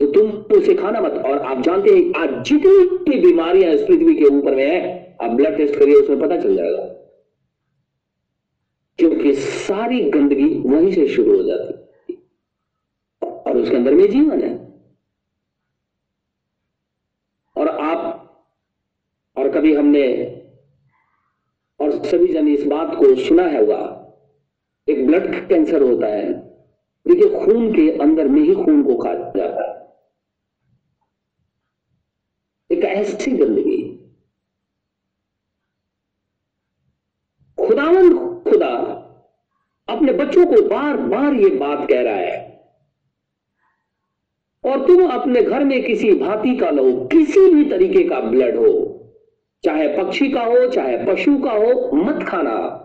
तो 0.00 0.06
तुम 0.12 0.30
उसे 0.56 0.74
खाना 0.74 1.00
मत। 1.00 1.12
और 1.12 1.38
आप 1.38 1.60
जानते 1.62 1.90
हैं 1.90 2.22
आज 2.22 2.44
जितनी 2.46 2.98
भी 3.10 3.20
बीमारियाँ 3.20 3.70
इस 3.72 3.82
पृथ्वी 3.82 4.14
के 4.14 4.24
ऊपर 4.26 4.54
में 4.54 4.66
है 4.66 5.16
आप 5.22 5.30
ब्लड 5.30 5.56
टेस्ट 5.56 5.78
करिए, 5.78 5.94
उसमें 5.94 6.20
पता 6.20 6.36
चल 6.36 6.56
जाएगा। 6.56 6.82
क्योंकि 8.98 9.32
सारी 9.34 10.00
गंदगी 10.10 10.48
वहीं 10.60 10.92
से 10.92 11.06
शुरू 11.08 11.36
हो 11.36 11.42
जाती 11.42 12.14
और 13.22 13.56
उसके 13.56 13.76
अंदर 13.76 13.94
में 13.94 14.08
जीवन 14.10 14.42
है। 14.42 14.52
और 17.56 17.68
आप, 17.68 18.00
और 19.36 19.50
कभी 19.50 19.74
हमने, 19.74 20.06
और 21.80 21.92
सभी 22.04 22.32
जन 22.32 22.48
इस 22.48 22.64
बात 22.66 22.94
को 22.96 23.14
सुना 23.14 23.42
है 23.42 23.60
होगा 23.60 23.82
एक 24.88 25.06
ब्लड 25.06 25.48
कैंसर 25.48 25.82
होता 25.82 26.06
है। 26.06 26.43
देखिए, 27.08 27.46
खून 27.46 27.72
के 27.72 27.98
अंदर 27.98 28.28
में 28.28 28.42
ही 28.42 28.54
खून 28.54 28.82
को 28.82 28.94
खा 28.96 29.14
जाता 29.14 29.64
है। 29.64 29.74
एक 32.78 32.84
ऐसी 32.84 33.30
गंदगी। 33.30 33.90
खुदावंद 37.66 38.44
खुदा 38.44 38.70
अपने 39.88 40.12
बच्चों 40.12 40.46
को 40.46 40.68
बार 40.68 40.96
बार 40.96 41.34
ये 41.34 41.50
बात 41.50 41.88
कह 41.88 42.02
रहा 42.02 42.14
है। 42.14 42.54
और 44.64 44.86
तुम 44.86 45.10
अपने 45.10 45.42
घर 45.42 45.64
में 45.64 45.84
किसी 45.84 46.14
भांति 46.14 46.56
का 46.56 46.70
लो, 46.70 47.06
किसी 47.06 47.54
भी 47.54 47.70
तरीके 47.70 48.08
का 48.08 48.20
ब्लड 48.20 48.56
हो, 48.56 49.00
चाहे 49.64 49.88
पक्षी 49.88 50.30
का 50.30 50.42
हो, 50.42 50.68
चाहे 50.68 51.06
पशु 51.06 51.38
का 51.38 51.52
हो, 51.52 51.96
मत 51.96 52.26
खाना। 52.28 52.80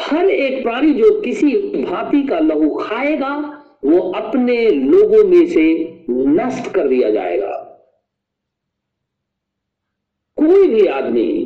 हर 0.00 0.30
एक 0.30 0.62
प्राणी 0.62 0.92
जो 0.94 1.20
किसी 1.20 1.46
भांति 1.84 2.22
का 2.22 2.38
लहू 2.38 2.74
खाएगा, 2.74 3.62
वो 3.84 3.98
अपने 3.98 4.70
लोगों 4.70 5.24
में 5.24 5.46
से 5.46 5.64
नष्ट 6.10 6.72
कर 6.72 6.88
दिया 6.88 7.10
जाएगा। 7.10 7.62
कोई 10.36 10.68
भी 10.68 10.86
आदमी, 10.86 11.42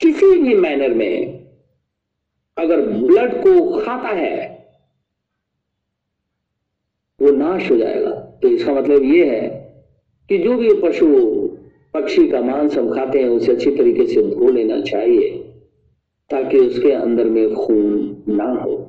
किसी 0.00 0.38
भी 0.38 0.54
मैनर 0.54 0.94
में 0.94 1.44
अगर 2.56 2.80
ब्लड 2.80 3.34
को 3.42 3.80
खाता 3.80 4.08
है, 4.08 4.66
वो 7.20 7.30
नाश 7.30 7.70
हो 7.70 7.76
जाएगा। 7.76 8.10
तो 8.10 8.48
इसका 8.48 8.74
मतलब 8.74 9.02
ये 9.02 9.24
है 9.30 9.48
कि 10.28 10.38
जो 10.38 10.56
भी 10.56 10.74
पशु, 10.74 11.06
पक्षी 11.94 12.28
का 12.28 12.40
मांस 12.40 12.76
हम 12.78 12.94
खाते 12.94 13.18
हैं, 13.18 13.28
उसे 13.28 13.52
अच्छी 13.52 13.70
तरीके 13.70 14.06
से 14.06 14.22
धो 14.22 14.50
लेना 14.50 14.80
चाहिए। 14.80 15.43
ताकि 16.30 16.58
उसके 16.58 16.90
अंदर 16.92 17.24
में 17.24 17.54
खून 17.54 18.24
ना 18.28 18.50
हो। 18.52 18.80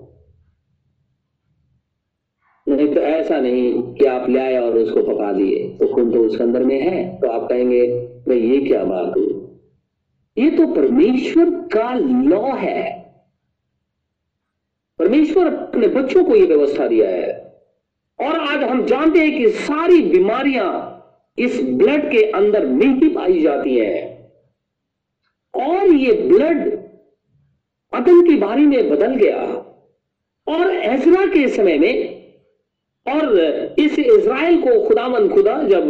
नहीं 2.67 2.93
तो 2.93 3.01
ऐसा 3.01 3.39
नहीं 3.39 3.81
कि 3.95 4.05
आप 4.05 4.29
ले 4.29 4.39
आए 4.39 4.57
और 4.57 4.77
उसको 4.77 5.01
पका 5.03 5.31
दिए। 5.33 5.67
तो 5.79 5.87
खून 5.87 6.11
तो 6.11 6.19
उसके 6.19 6.43
अंदर 6.43 6.63
में 6.63 6.79
है 6.81 7.19
तो 7.19 7.29
आप 7.29 7.47
कहेंगे, 7.49 7.81
मैं 8.27 8.35
ये 8.35 8.59
क्या 8.61 8.83
बात 8.83 9.17
हूँ? 9.17 9.41
ये 10.37 10.49
तो 10.51 10.67
परमेश्वर 10.67 11.49
का 11.73 11.93
लॉ 11.93 12.55
है। 12.55 12.83
परमेश्वर 14.99 15.53
अपने 15.53 15.87
बच्चों 15.87 16.23
को 16.25 16.35
यह 16.35 16.47
व्यवस्था 16.47 16.87
दिया 16.87 17.09
है। 17.09 17.33
और 18.19 18.39
आज 18.39 18.63
हम 18.63 18.85
जानते 18.85 19.19
हैं 19.19 19.37
कि 19.37 19.49
सारी 19.49 20.01
बीमारियाँ 20.01 20.71
इस 21.37 21.61
ब्लड 21.63 22.09
के 22.11 22.21
अंदर 22.31 22.65
में 22.65 22.87
ही 22.87 23.09
पाई 23.09 23.39
जाती 23.41 23.77
हैं। 23.77 24.03
और 25.53 25.87
ये 25.87 26.13
ब्लड 26.21 26.74
अदम 27.95 28.21
की 28.27 28.35
बारी 28.35 28.65
में 28.65 28.89
बदल 28.89 29.15
गया 29.15 29.41
और 30.47 30.71
एजरा 30.71 31.25
के 31.25 31.47
समय 31.47 31.77
में 31.77 32.23
और 33.05 33.39
इस 33.79 33.99
इज़राइल 33.99 34.61
को 34.61 34.79
खुदावन 34.87 35.27
खुदा 35.29 35.61
जब 35.63 35.87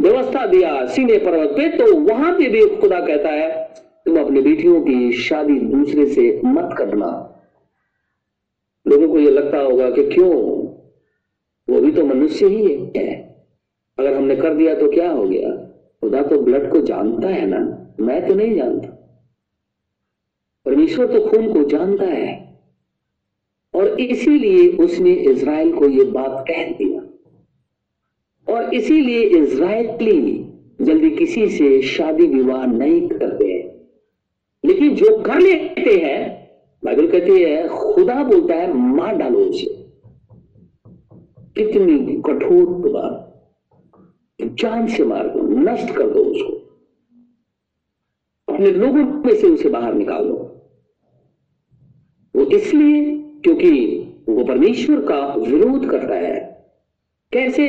व्यवस्था 0.00 0.46
दिया 0.46 0.86
सीने 0.86 1.18
पर्वत 1.18 1.50
पे 1.50 1.68
तो 1.68 1.94
वहाँ 1.96 2.32
पे 2.32 2.48
भी 2.48 2.64
खुदा 2.76 3.00
कहता 3.00 3.28
है, 3.28 3.50
तुम 4.06 4.18
अपनी 4.20 4.40
बेटियों 4.40 4.80
की 4.80 5.12
शादी 5.12 5.58
दूसरे 5.60 6.06
से 6.06 6.40
मत 6.44 6.74
करना। 6.78 7.10
लोगों 8.86 9.08
को 9.08 9.18
यह 9.18 9.30
लगता 9.30 9.58
होगा 9.58 9.90
कि 9.90 10.06
क्यों? 10.06 10.32
वो 11.68 11.80
भी 11.80 11.90
तो 11.92 12.04
मनुष्य 12.04 12.46
ही 12.46 12.90
है। 12.96 13.08
अगर 13.98 14.14
हमने 14.14 14.36
कर 14.36 14.54
दिया 14.54 14.74
तो 14.74 14.90
क्या 14.90 15.10
हो 15.10 15.24
गया? 15.24 15.50
खुदा 16.02 16.22
तो 16.22 16.40
ब्लड 16.40 16.70
को 16.72 16.80
जानता 16.80 17.28
है 17.28 17.46
ना। 17.46 17.58
मैं 18.00 18.26
तो 18.28 18.34
नहीं 18.34 18.54
जानता। 18.56 18.95
परमेश्वर 20.66 21.06
तो 21.06 21.28
खून 21.28 21.52
को 21.52 21.64
जानता 21.64 22.04
है। 22.04 22.60
और 23.74 24.00
इसीलिए 24.00 24.68
उसने 24.68 25.12
इज़राइल 25.12 25.72
को 25.72 25.88
यह 25.88 26.10
बात 26.10 26.44
कह 26.50 26.72
दिया। 26.72 27.02
और 28.54 28.74
इसीलिए 28.74 29.22
इज़राइली 29.22 30.46
जल्दी 30.80 31.10
किसी 31.10 31.48
से 31.48 31.82
शादी 31.82 32.26
विवाह 32.26 32.66
नहीं 32.66 33.08
करते। 33.08 33.44
हैं 33.44 33.66
लेकिन 34.64 34.94
जो 34.94 35.22
कर 35.22 35.40
लेते 35.40 35.96
हैं, 35.96 36.50
बाइबल 36.84 37.06
कहती 37.06 37.42
है, 37.42 37.68
खुदा 37.68 38.24
बोलता 38.24 38.54
है, 38.54 38.72
मार 38.72 39.16
डालो 39.16 39.38
उसे। 39.38 39.86
कितनी 41.56 42.22
कठोर 42.22 42.66
बात। 42.66 43.22
जान 44.42 44.86
से 44.86 45.04
मार 45.04 45.28
दो, 45.28 45.42
नष्ट 45.42 45.94
कर 45.94 46.10
दो 46.10 46.20
उसको। 46.20 46.52
अपने 48.48 48.70
लोगों 48.70 49.24
में 49.26 49.34
से 49.34 49.46
उसे 49.46 49.68
बाहर 49.68 49.94
निकाल। 49.94 50.24
दो 50.24 50.55
इसलिए 52.52 53.16
क्योंकि 53.16 54.02
वो 54.28 54.44
परमेश्वर 54.44 55.00
का 55.00 55.34
विरोध 55.34 55.90
करता 55.90 56.14
है। 56.14 56.66
कैसे? 57.32 57.68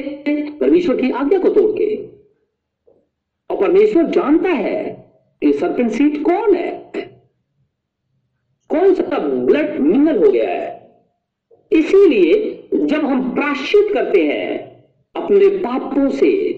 परमेश्वर 0.62 1.02
की 1.02 1.12
आज्ञा 1.12 1.40
को 1.40 1.50
तोड़ 1.50 1.72
के। 1.72 2.08
और 3.50 3.62
परमेश्वर 3.62 4.04
जानता 4.04 4.50
है 4.50 5.12
कि 5.42 5.54
सरपन 5.54 5.90
सीट 5.90 6.24
कौन 6.24 6.56
है? 6.56 6.92
कौन 8.70 8.94
सा 8.94 9.20
ब्लड 9.20 9.80
मिंगल 9.80 10.26
हो 10.26 10.32
गया 10.32 10.50
है? 10.50 10.78
इसीलिए 11.72 12.64
जब 12.74 13.06
हम 13.06 13.36
प्राश्चित 13.36 13.94
करते 13.94 14.28
हैं 14.28 14.78
अपने 15.16 15.48
पापों 15.48 16.10
से 16.10 16.57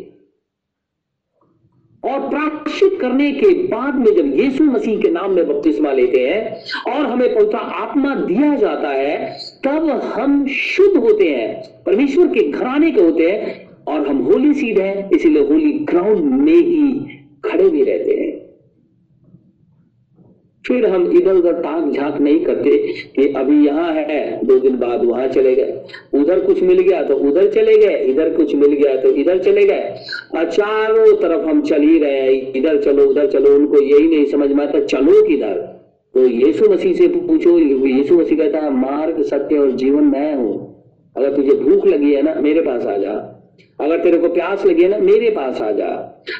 और 2.04 2.20
प्राश्चित 2.30 2.98
करने 3.02 3.32
के 3.32 3.48
बाद 3.68 3.96
में 3.96 4.12
जब 4.16 4.40
यीशु 4.40 4.64
मसीह 4.64 5.00
के 5.02 5.10
नाम 5.10 5.32
में 5.32 5.48
बपतिस्मा 5.48 5.92
लेते 5.92 6.20
हैं 6.20 6.94
और 6.94 7.06
हमें 7.06 7.36
पवित्र 7.36 7.58
आत्मा 7.58 8.16
दिया 8.16 8.56
जाता 8.56 8.90
है, 8.90 9.18
तब 9.64 9.90
हम 10.16 10.46
शुद्ध 10.48 10.98
होते 10.98 11.26
हैं, 11.26 11.62
परमेश्वर 11.86 12.28
के 12.28 12.48
घराने 12.52 12.92
के 12.92 13.02
होते 13.02 13.32
हैं 13.32 13.70
और 13.88 14.08
हम 14.08 14.18
होली 14.18 14.54
सीड 14.54 14.80
है, 14.80 15.10
इसीलिए 15.14 15.44
होली 15.44 15.72
ग्राउंड 15.72 16.24
में 16.24 16.54
ही 16.54 16.88
खड़े 17.46 17.70
भी 17.70 17.84
रहते 17.84 18.12
हैं। 18.12 18.29
फिर 20.70 20.86
हम 20.86 21.12
इधर 21.18 21.34
उधर 21.34 21.54
ताक 21.54 21.92
झाक 21.92 22.20
नहीं 22.22 22.40
करते 22.40 22.78
कि 23.16 23.28
अभी 23.34 23.66
यहाँ 23.66 23.94
है, 23.94 24.46
दो 24.46 24.60
दिन 24.60 24.78
बाद 24.80 25.06
वहाँ 25.06 25.28
चले 25.28 25.56
गए। 25.56 25.82
उधर 26.14 26.40
कुछ 26.40 26.62
मिल 26.64 26.80
गया 26.80 27.02
तो 27.04 27.16
उधर 27.30 27.50
चले 27.52 27.78
गए, 27.78 27.98
इधर 28.04 28.30
कुछ 28.30 28.56
मिल 28.56 28.74
गया 28.74 28.96
तो 28.96 29.10
इधर 29.14 29.40
चले 29.40 29.66
गए। 29.66 30.46
चारों 30.46 31.16
तरफ़ 31.16 31.46
हम 31.48 31.62
चल 31.62 31.82
ही 31.82 31.98
रहे 32.00 32.20
हैं, 32.22 32.54
इधर 32.54 32.82
चलो, 32.82 33.06
उधर 33.06 33.28
चलो, 33.28 33.56
उनको 33.56 33.82
यही 33.82 34.08
नहीं 34.08 34.26
समझ 34.26 34.52
में 34.52 34.64
आता, 34.66 34.80
चलो 34.80 35.22
किधर? 35.28 35.56
तो 36.16 36.26
यीशु 36.26 36.70
मसीह 36.70 36.94
से 36.94 37.08
पूछो, 37.08 37.58
यीशु 37.60 38.18
मसीह 38.18 38.38
कहता 38.38 38.60
है, 38.60 38.70
मार्ग, 38.72 39.22
सत्य 39.22 39.58
और 39.58 39.72
जीवन 39.72 40.04
मैं 40.04 40.34
हूँ। 40.36 40.54
अगर 41.16 41.36
तुझे 41.36 41.54
भूख 41.54 41.86
लगी 41.88 42.14
है 42.14 42.22
ना, 42.22 42.34
मेरे 42.34 42.62
पास 42.62 42.86
आ 42.86 42.98
जा। 42.98 43.14
अगर 43.80 44.04
तेरे 44.04 44.18
को 44.18 44.30
प्यास 44.30 44.66
लगी 44.66 44.84
है 44.84 44.90
ना, 44.90 44.98
मेरे 44.98 45.30
पास 45.30 45.62
आ 45.62 45.72
जा। 45.72 45.88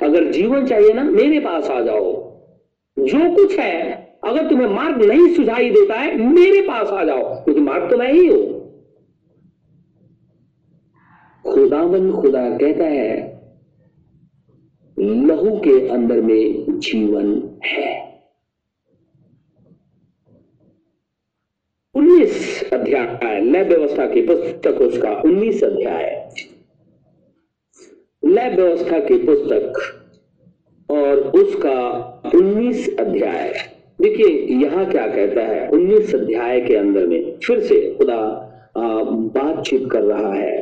अगर 0.04 0.32
जीवन 0.32 0.66
चाहिए 0.66 0.94
ना, 0.94 1.04
मेरे 1.04 1.40
पास 1.40 1.70
आ 1.70 1.80
जाओ। 1.82 2.12
जो 2.98 3.30
कुछ 3.36 3.58
है 3.60 4.09
अगर 4.24 4.50
तुम्हें 4.50 4.68
मार्ग 4.68 5.06
नहीं 5.06 5.36
सुझाई 5.36 5.70
देता 5.70 5.94
है, 5.94 6.18
मेरे 6.18 6.62
पास 6.62 6.88
आ 6.88 7.04
जाओ। 7.04 7.44
क्योंकि 7.44 7.62
मार्ग 7.62 7.90
तो 7.90 7.98
मैं 7.98 8.14
ही 8.14 8.28
हूँ। 8.28 8.60
खुदावन 11.54 12.12
खुदा 12.12 12.58
कहता 12.58 12.84
है, 12.84 13.40
लहू 15.00 15.58
के 15.58 15.88
अंदर 15.88 16.22
में 16.22 16.80
जीवन 16.80 17.60
है। 17.66 18.10
उन्नीस 21.96 22.70
अध्याय, 22.74 23.42
लय 23.42 23.64
व्यवस्था 23.64 24.06
की 24.06 24.22
पुस्तक 24.22 24.82
उसका, 24.82 25.12
उन्नीस 25.12 25.64
अध्याय। 25.64 26.30
लय 28.26 28.56
व्यवस्था 28.56 29.00
की 29.00 29.18
पुस्तक 29.18 29.74
और 30.92 31.18
उसका 31.18 31.90
उन्नीस 32.36 32.96
अध्याय। 33.00 33.79
देखिए, 34.00 34.28
यहाँ 34.58 34.86
क्या 34.86 35.08
कहता 35.08 35.42
है, 35.42 35.68
उन्नीस 35.70 36.14
अध्याय 36.16 36.60
के 36.62 36.76
अंदर 36.76 37.08
में 37.08 37.40
फिर 37.40 37.60
से 37.60 37.80
खुदा 37.96 38.20
बातचीत 38.78 39.90
कर 39.92 40.04
रहा 40.04 40.34
है। 40.34 40.58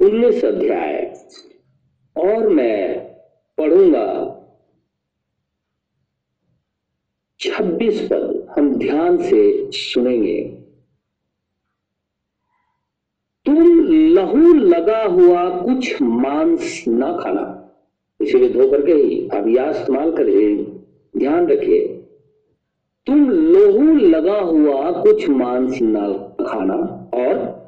उन्नीस 0.00 0.44
अध्याय, 0.44 1.14
और 2.16 2.48
मैं 2.48 2.98
पढ़ूँगा, 3.58 4.06
छब्बीस 7.40 8.00
पद 8.02 8.46
हम 8.56 8.74
ध्यान 8.74 9.16
से 9.18 9.70
सुनेंगे। 9.72 10.40
तुम 13.46 13.58
लहू 14.14 14.54
लगा 14.54 15.02
हुआ 15.02 15.48
कुछ 15.62 16.00
मांस 16.02 16.84
ना 16.88 17.12
खाना। 17.18 17.44
इसीलिए 18.20 18.48
धो 18.48 18.70
करके 18.70 18.92
ही, 18.92 19.28
अब 19.28 19.48
या 19.48 19.70
इस्तेमाल 19.70 20.10
करिए 20.16 20.56
ध्यान 21.14 21.46
रखिए। 21.46 21.94
तुम 23.08 23.30
लोहू 23.30 23.94
लगा 23.94 24.40
हुआ 24.40 25.02
कुछ 25.02 25.28
मांस 25.28 25.78
न 25.82 26.12
खाना 26.46 26.74
और 27.14 27.58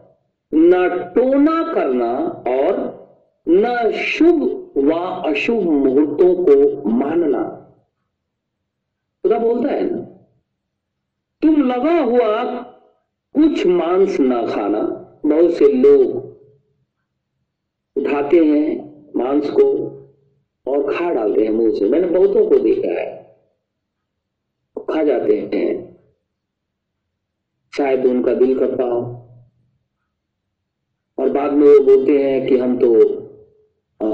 न 0.55 0.89
टोना 1.15 1.73
करना 1.75 2.19
और 2.49 3.01
न 3.49 3.93
शुभ 3.93 4.43
व 4.77 4.93
अशुभ 5.31 5.63
मुहूर्तों 5.63 6.35
को 6.45 6.89
मानना। 6.89 7.43
खुदा 9.25 9.39
बोलता 9.39 9.73
है 9.73 9.91
ना? 9.91 9.99
तुम 11.43 11.63
लगा 11.63 12.01
हुआ 12.01 12.45
कुछ 13.35 13.67
मांस 13.67 14.21
ना 14.21 14.47
खाना, 14.47 14.81
बहुत 15.27 15.53
से 15.53 15.73
लोग 15.73 16.17
उठाते 17.97 18.45
हैं 18.45 18.91
मांस 19.17 19.51
को 19.51 19.87
और 20.67 20.95
खा 20.95 21.11
डालते 21.11 21.45
हैं 21.45 21.51
मुँह 21.51 21.71
से। 21.71 21.89
मैंने 21.89 22.07
बहुतों 22.07 22.47
को 22.47 22.59
देखा 22.59 23.01
है। 23.01 23.20
खा 24.91 25.03
जाते 25.03 25.51
हैं। 25.55 25.97
शायद 27.77 28.07
उनका 28.07 28.35
दिल 28.35 28.59
करता 28.59 28.85
हो। 28.85 29.01
और 31.19 31.31
बाद 31.31 31.53
में 31.53 31.67
वो 31.67 31.85
बोलते 31.85 32.19
हैं 32.19 32.49
कि 32.49 32.57
हम 32.57 32.79
तो 32.79 33.21
आ, 34.03 34.11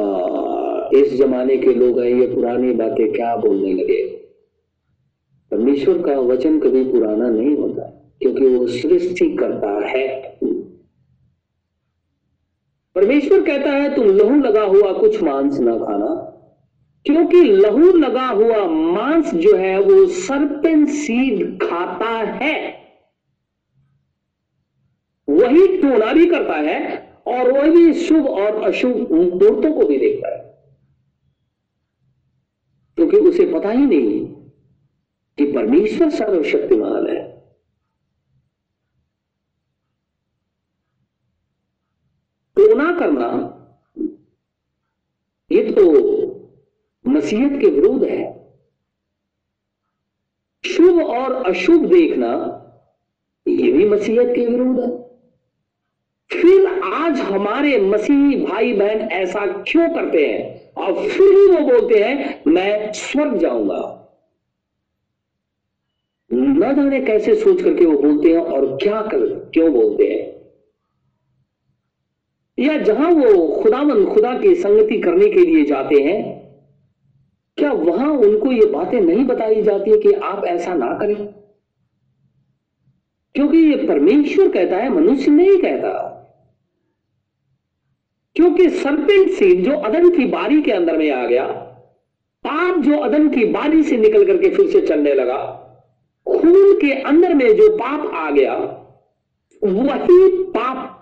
इस 0.94 1.14
जमाने 1.14 1.56
के 1.56 1.74
लोग 1.74 2.00
हैं 2.00 2.06
ये 2.06 2.34
पुरानी 2.34 2.72
बातें 2.72 3.12
क्या 3.12 3.36
बोलने 3.36 3.72
लगे? 3.72 4.16
परमेश्वर 5.50 6.02
का 6.02 6.20
वचन 6.20 6.60
कभी 6.60 6.84
पुराना 6.84 7.28
नहीं 7.28 7.56
होता 7.56 7.82
क्योंकि 8.20 8.46
वो 8.46 8.66
सृष्टि 8.66 9.36
करता 9.36 9.88
है। 9.88 10.38
परमेश्वर 12.94 13.42
कहता 13.42 13.70
है 13.70 13.94
तुम 13.96 14.06
लहू 14.06 14.40
लगा 14.40 14.62
हुआ 14.62 14.92
कुछ 14.92 15.22
मांस 15.22 15.60
ना 15.60 15.78
खाना 15.78 16.35
क्योंकि 17.06 17.42
लहू 17.42 17.92
लगा 17.92 18.26
हुआ 18.26 18.64
मांस 18.66 19.34
जो 19.34 19.56
है 19.56 19.78
वो 19.80 20.06
सरपेन 20.06 20.84
सीड 20.86 21.62
खाता 21.62 22.10
है। 22.42 22.56
वही 25.28 25.66
टोना 25.82 26.12
भी 26.12 26.26
करता 26.26 26.56
है 26.60 26.80
और 27.26 27.50
वह 27.52 27.92
शुभ 27.92 28.26
और 28.26 28.62
अशुभ 28.62 28.96
मुहूर्तों 29.12 29.72
को 29.72 29.86
भी 29.86 29.98
देखता 29.98 30.28
है। 30.28 30.44
क्योंकि 32.98 33.16
उसे 33.16 33.46
पता 33.52 33.70
ही 33.70 33.86
नहीं 33.86 34.24
कि 35.38 35.52
परमेश्वर 35.52 36.10
सर्वशक्तिमान 36.10 37.08
है 37.08 37.24
टोना 42.56 42.90
करना 42.98 43.28
ये 45.50 45.72
तो 45.72 45.84
के 47.60 47.66
विरोध 47.66 48.04
है। 48.04 48.46
शुभ 50.66 51.06
और 51.06 51.34
अशुभ 51.34 51.86
देखना 51.86 52.62
यह 53.48 53.72
भी 53.72 53.84
मसीहत 53.84 54.26
के 54.26 54.46
विरोध 54.46 54.80
है। 54.80 55.06
फिर 56.32 56.80
आज 56.82 57.20
हमारे 57.20 57.80
मसीही 57.80 58.44
भाई 58.44 58.72
बहन 58.72 59.00
ऐसा 59.00 59.46
क्यों 59.46 59.88
करते 59.88 60.26
हैं? 60.26 60.72
और 60.72 60.94
फिर 60.94 61.30
भी 61.30 61.56
वो 61.56 61.60
बोलते 61.60 61.98
हैं, 62.00 62.42
मैं 62.46 62.92
स्वर्ग 62.92 63.36
जाऊँगा। 63.36 63.92
न 66.32 66.74
जाने 66.76 67.00
कैसे 67.00 67.34
सोच 67.34 67.62
करके 67.62 67.86
वो 67.86 67.98
बोलते 67.98 68.28
हैं 68.28 68.38
और 68.38 68.76
क्या 68.76 69.02
कर, 69.02 69.50
क्यों 69.54 69.72
बोलते 69.72 70.04
हैं। 70.04 70.36
या 72.58 72.78
जहाँ 72.78 73.10
वो 73.10 73.62
खुदावन 73.62 74.06
खुदा 74.06 74.38
की 74.38 74.54
संगति 74.54 75.00
करने 75.00 75.28
के 75.28 75.40
लिए 75.40 75.64
जाते 75.64 76.02
हैं 76.02 76.45
क्या 77.56 77.72
वहाँ 77.72 78.08
उनको 78.08 78.52
ये 78.52 78.66
बातें 78.66 79.00
नहीं 79.00 79.24
बताई 79.24 79.62
जाती 79.62 79.90
है 79.90 79.98
कि 79.98 80.12
आप 80.12 80.44
ऐसा 80.44 80.74
ना 80.74 80.86
करें? 80.86 81.26
क्योंकि 83.34 83.58
ये 83.58 83.86
परमेश्वर 83.86 84.48
कहता 84.48 84.76
है, 84.76 84.88
मनुष्य 84.88 85.30
नहीं 85.30 85.58
कहता। 85.58 86.12
क्योंकि 88.34 88.70
सरपेंट 88.70 89.30
सीड 89.30 89.64
जो 89.64 89.76
अदन 89.78 90.10
की 90.10 90.24
बारी 90.24 90.62
के 90.62 90.72
अंदर 90.72 90.96
में 90.96 91.10
आ 91.10 91.26
गया, 91.26 91.46
पाप 92.46 92.78
जो 92.78 92.98
अदन 92.98 93.28
की 93.28 93.44
बारी 93.44 93.82
से 93.82 93.96
निकल 93.96 94.26
करके 94.26 94.50
फिर 94.50 94.66
से 94.66 94.80
चलने 94.80 95.14
लगा, 95.14 95.44
खून 96.28 96.80
के 96.80 96.92
अंदर 96.92 97.34
में 97.34 97.56
जो 97.56 97.76
पाप 97.76 98.10
आ 98.14 98.30
गया, 98.30 98.54
वही 99.64 100.42
पाप 100.42 100.92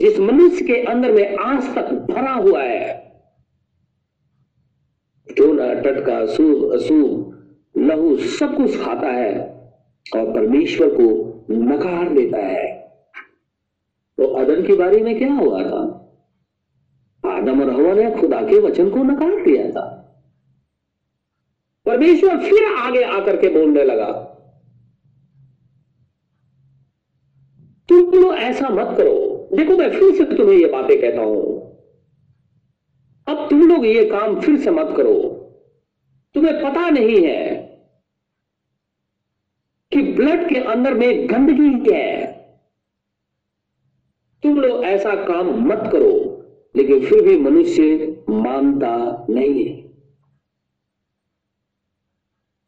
जिस 0.00 0.20
मनुष्य 0.20 0.64
के 0.64 0.82
अंदर 0.82 1.12
में 1.12 1.36
आज 1.36 1.74
तक 1.74 1.92
भरा 2.10 2.32
हुआ 2.32 2.62
है। 2.62 3.05
टोना, 5.36 5.72
टटका 5.74 6.24
शुभ 6.26 6.72
अशुभ 6.72 7.32
लहू 7.78 8.16
सब 8.16 8.56
कुछ 8.56 8.80
खाता 8.80 9.08
है 9.08 9.32
और 10.16 10.32
परमेश्वर 10.34 10.88
को 10.90 11.08
नकार 11.50 12.08
देता 12.08 12.38
है। 12.38 12.74
तो 14.18 14.26
अदन 14.34 14.62
के 14.62 14.74
बारे 14.74 15.00
में 15.02 15.16
क्या 15.18 15.32
हुआ 15.32 15.62
था? 15.62 15.82
आदम 17.24 17.62
और 17.62 17.70
हवा 17.70 17.92
ने 17.94 18.10
खुदा 18.10 18.40
के 18.42 18.58
वचन 18.60 18.90
को 18.90 19.02
नकार 19.04 19.44
दिया 19.44 19.70
था। 19.70 19.84
परमेश्वर 21.86 22.38
फिर 22.40 22.64
आगे 22.76 23.02
आकर 23.04 23.36
के 23.36 23.48
बोलने 23.48 23.84
लगा, 23.84 24.12
तुम 27.88 28.10
लोग 28.12 28.34
ऐसा 28.34 28.68
मत 28.68 28.96
करो। 28.96 29.14
देखो, 29.52 29.76
मैं 29.76 29.90
फिर 29.90 30.14
से 30.14 30.24
तुम्हें 30.36 30.56
ये 30.56 30.68
बातें 30.68 31.00
कहता 31.00 31.22
हूँ। 31.22 31.55
अब 33.28 33.46
तुम 33.50 33.68
लोग 33.68 33.86
ये 33.86 34.04
काम, 34.04 34.40
फिर 34.40 34.56
से 34.56 34.70
मत 34.70 34.94
करो। 34.96 35.14
तुम्हें 36.34 36.62
पता 36.62 36.90
नहीं 36.90 37.26
है 37.26 37.54
कि 39.92 40.02
ब्लड 40.02 40.48
के 40.48 40.60
अंदर 40.60 40.94
में 40.94 41.30
गंदगी 41.30 41.84
क्या 41.84 41.98
है। 41.98 42.26
तुम 44.42 44.60
लोग 44.60 44.84
ऐसा 44.84 45.14
काम 45.14 45.68
मत 45.68 45.88
करो, 45.92 46.12
लेकिन 46.76 47.04
फिर 47.06 47.22
भी 47.22 47.38
मनुष्य 47.38 48.16
मानता 48.30 49.26
नहीं 49.30 49.64
है। 49.64 49.86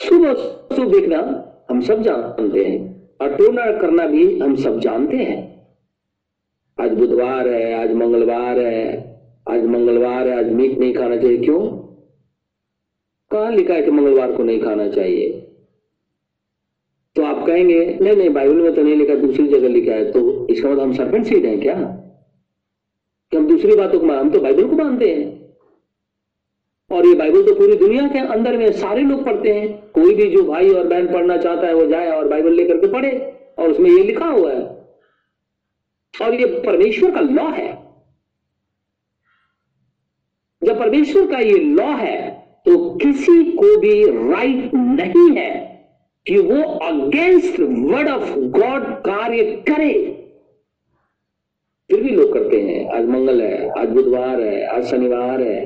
सुबह 0.00 0.34
सुबह 0.76 0.90
देखना, 0.90 1.18
हम 1.70 1.80
सब 1.80 2.02
जानते 2.02 2.64
हैं, 2.64 2.78
और 3.20 3.36
टोना 3.36 3.80
करना 3.80 4.06
भी 4.06 4.40
हम 4.40 4.56
सब 4.56 4.78
जानते 4.80 5.16
हैं। 5.16 5.66
आज 6.78 6.92
बुधवार 6.92 7.48
है, 7.48 7.82
आज 7.82 7.94
मंगलवार 7.94 8.58
है 8.58 9.07
आज 9.50 9.64
मंगलवार 9.64 10.28
है, 10.28 10.38
आज 10.38 10.52
मीट 10.52 10.78
नहीं 10.78 10.94
खाना 10.94 11.16
चाहिए। 11.16 11.38
क्यों? 11.38 11.60
कहा 13.30 13.50
लिखा 13.50 13.74
है 13.74 13.82
कि 13.82 13.90
मंगलवार 13.90 14.32
को 14.32 14.42
नहीं 14.42 14.60
खाना 14.60 14.88
चाहिए? 14.88 15.32
तो 17.16 17.24
आप 17.24 17.46
कहेंगे, 17.46 17.98
नहीं 18.00 18.16
नहीं, 18.16 18.30
बाइबल 18.30 18.54
में 18.54 18.74
तो 18.74 18.82
नहीं 18.82 18.96
लिखा, 18.96 19.14
दूसरी 19.14 19.46
जगह 19.46 19.68
लिखा 19.68 19.92
है। 19.92 20.12
तो 20.12 20.46
इसका 20.48 20.68
मतलब 20.68 20.82
हम 20.82 20.92
सरपेंट 20.92 21.26
सीड 21.26 21.46
हैं 21.46 21.60
क्या? 21.60 21.74
कि 23.30 23.36
हम 23.36 23.48
दूसरी 23.48 23.76
बातों 23.76 24.00
को 24.00 24.06
मान, 24.06 24.18
हम 24.18 24.30
तो 24.30 24.40
बाइबल 24.40 24.68
को 24.68 24.76
मानते 24.76 25.14
हैं। 25.14 25.54
और 26.90 27.06
ये 27.06 27.14
बाइबल 27.14 27.42
तो 27.42 27.54
पूरी 27.54 27.76
दुनिया 27.76 28.08
के 28.08 28.18
अंदर 28.18 28.56
में 28.56 28.72
सारे 28.72 29.02
लोग 29.02 29.24
पढ़ते 29.24 29.54
हैं। 29.54 29.90
कोई 29.90 30.14
भी 30.14 30.30
जो 30.30 30.42
भाई 30.44 30.70
और 30.70 30.86
बहन 30.86 31.12
पढ़ना 31.12 31.36
चाहता 31.36 31.66
है, 31.66 31.74
वो 31.74 31.86
जाए 31.86 32.10
और 32.10 32.28
बाइबल 32.28 32.52
लेकर 32.52 32.76
के 32.76 32.92
पढ़े, 32.92 33.40
और 33.58 33.70
उसमें 33.70 33.90
ये 33.90 34.04
लिखा 34.04 34.26
हुआ 34.26 34.52
है। 34.52 34.62
और 36.22 36.34
ये 36.34 36.46
परमेश्वर 36.46 37.10
का 37.10 37.20
लॉ 37.20 37.50
है 37.50 37.88
जब 40.64 40.77
परमेश्वर 40.88 41.26
का 41.26 41.38
ये 41.38 41.58
लॉ 41.58 41.86
है 41.96 42.20
तो 42.66 42.76
किसी 42.96 43.42
को 43.52 43.76
भी 43.80 43.92
राइट 44.04 44.74
नहीं 44.74 45.30
है 45.32 45.50
कि 46.26 46.36
वो 46.38 46.62
अगेंस्ट 46.62 47.60
वर्ड 47.60 48.08
ऑफ़ 48.08 48.38
गॉड 48.54 48.86
कार्य 49.02 49.44
करे। 49.68 49.92
फिर 51.90 52.02
भी 52.02 52.10
लोग 52.10 52.32
करते 52.32 52.60
हैं, 52.60 52.88
आज 52.88 53.04
मंगल 53.06 53.42
है, 53.42 53.68
आज 53.70 53.88
बुधवार 53.88 54.40
है, 54.40 54.64
आज 54.66 54.84
शनिवार 54.84 55.42
है। 55.42 55.60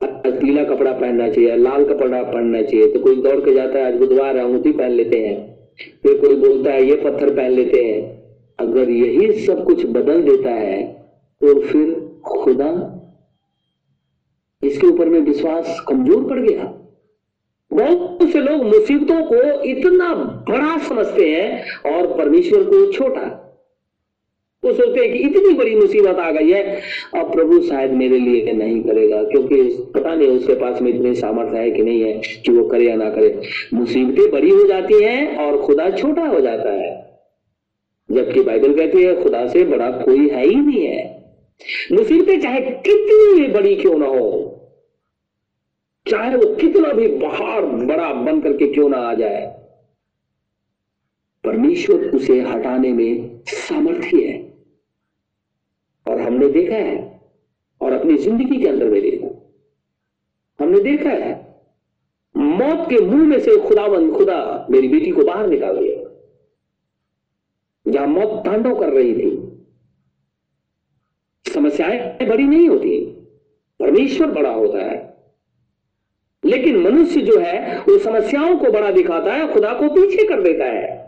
आज 0.00 0.40
पीला 0.40 0.64
कपड़ा 0.64 0.92
पहनना 0.92 1.28
चाहिए, 1.28 1.56
लाल 1.56 1.84
कपड़ा 1.84 2.22
पहनना 2.22 2.62
चाहिए 2.62 2.92
तो 2.92 3.00
कोई 3.00 3.22
दौड़ 3.22 3.38
के 3.40 3.54
जाता 3.54 3.78
है, 3.78 3.86
आज 3.86 3.98
बुधवार 3.98 4.36
है 4.36 4.44
अंगूठी 4.44 4.72
पहन 4.72 4.90
लेते 4.92 5.18
हैं। 5.18 5.36
फिर 6.02 6.18
कोई 6.18 6.36
बोलता 6.38 6.72
है, 6.72 6.84
ये 6.86 6.96
पत्थर 6.96 7.34
पहन 7.36 7.50
लेते 7.50 7.84
हैं। 7.84 8.02
अगर 8.60 8.90
यही 8.90 9.32
सब 9.44 9.64
कुछ 9.64 9.86
बदल 9.88 10.22
देता 10.22 10.50
है 10.50 10.82
तो 11.40 11.60
फिर 11.60 11.94
खुदा 12.26 12.93
इसके 14.64 14.86
ऊपर 14.86 15.08
में 15.08 15.20
विश्वास 15.20 15.84
कमज़ोर 15.88 16.28
पड़ 16.30 16.38
गया। 16.38 16.64
बहुत 17.70 18.30
से 18.32 18.40
लोग 18.40 18.64
मुसीबतों 18.64 19.22
को 19.22 19.62
इतना 19.62 20.14
बड़ा 20.48 20.76
समझते 20.78 21.28
हैं 21.30 21.92
और 21.92 22.06
परमेश्वर 22.18 22.64
को 22.64 22.92
छोटा। 22.92 23.40
वो 24.64 24.72
सोचते 24.72 25.00
हैं 25.00 25.12
कि 25.12 25.18
इतनी 25.18 25.54
बड़ी 25.54 25.74
मुसीबत 25.76 26.18
आ 26.18 26.30
गई 26.30 26.50
है, 26.50 26.80
अब 27.16 27.32
प्रभु 27.32 27.60
शायद 27.60 27.90
मेरे 27.92 28.18
लिए 28.18 28.52
नहीं 28.52 28.80
करेगा, 28.82 29.22
क्योंकि 29.22 29.62
पता 29.94 30.14
नहीं 30.14 30.28
उसके 30.28 30.54
पास 30.54 30.82
में 30.82 30.92
इतनी 30.94 31.14
सामर्थ्य 31.14 31.58
है 31.58 31.70
कि 31.70 31.82
नहीं 31.82 32.00
है 32.02 32.12
कि 32.46 32.52
वो 32.52 32.68
करे 32.68 32.84
या 32.84 32.94
ना 32.96 33.10
करे। 33.10 33.42
मुसीबतें 33.74 34.30
बड़ी 34.30 34.50
हो 34.50 34.66
जाती 34.66 35.02
हैं 35.02 35.36
और 35.36 35.60
खुदा 35.62 35.90
छोटा 35.90 36.26
हो 36.26 36.40
जाता 36.40 36.70
है। 36.70 36.92
जबकि 38.10 38.40
बाइबल 38.40 38.74
कहती 38.74 39.02
है, 39.02 39.22
खुदा 39.22 39.46
से 39.46 39.64
बड़ा 39.64 39.90
कोई 39.90 40.28
है 40.28 40.46
ही 40.46 40.54
नहीं 40.54 40.86
है। 40.86 41.13
मुसीबतें 41.92 42.40
चाहे 42.40 42.60
कितनी 42.60 43.32
भी 43.34 43.46
बड़ी 43.52 43.74
क्यों 43.76 43.96
ना 43.98 44.06
हो, 44.06 44.50
चाहे 46.06 46.36
वो 46.36 46.54
कितना 46.56 46.92
भी 46.92 47.06
बाहर 47.16 47.66
बड़ा 47.86 48.12
बन 48.14 48.40
करके 48.40 48.72
क्यों 48.74 48.88
ना 48.88 48.98
आ 49.00 49.14
जाए, 49.14 49.46
परमेश्वर 51.44 52.04
उसे 52.10 52.40
हटाने 52.42 52.92
में 52.92 53.40
सामर्थ्य 53.46 54.16
है। 54.18 54.42
और 56.06 56.20
हमने 56.20 56.48
देखा 56.50 56.76
है, 56.76 56.96
और 57.80 57.92
अपनी 57.92 58.16
ज़िंदगी 58.18 58.60
के 58.60 58.68
अंदर 58.68 58.90
में 58.90 59.00
देखा। 59.02 59.28
हमने 60.60 60.80
देखा 60.82 61.10
है, 61.10 61.32
मौत 62.34 62.86
के 62.90 62.98
मुँह 63.00 63.24
में 63.24 63.38
से 63.40 63.56
खुदावंद 63.58 64.12
खुदा 64.12 64.66
मेरी 64.70 64.88
बेटी 64.88 65.10
को 65.10 65.24
बाहर 65.24 65.46
निकाल 65.46 65.76
दिया। 65.76 66.02
जहाँ 67.86 68.06
मौत 68.06 68.44
तांडव 68.44 68.78
कर 68.80 68.92
रही 68.92 69.14
थी 69.14 69.30
समस्याएँ 71.74 72.28
बड़ी 72.28 72.44
नहीं 72.44 72.68
होती। 72.68 73.06
परमेश्वर 73.80 74.26
बड़ा 74.26 74.50
होता 74.50 74.78
है। 74.78 75.16
लेकिन 76.44 76.76
मनुष्य 76.76 77.20
जो 77.20 77.38
है 77.38 77.80
वो 77.80 77.98
समस्याओं 77.98 78.58
को 78.58 78.70
बड़ा 78.72 78.90
दिखाता 78.90 79.32
है, 79.32 79.52
खुदा 79.52 79.72
को 79.74 79.88
पीछे 79.88 80.28
कर 80.28 80.42
देता 80.42 80.64
है। 80.64 81.04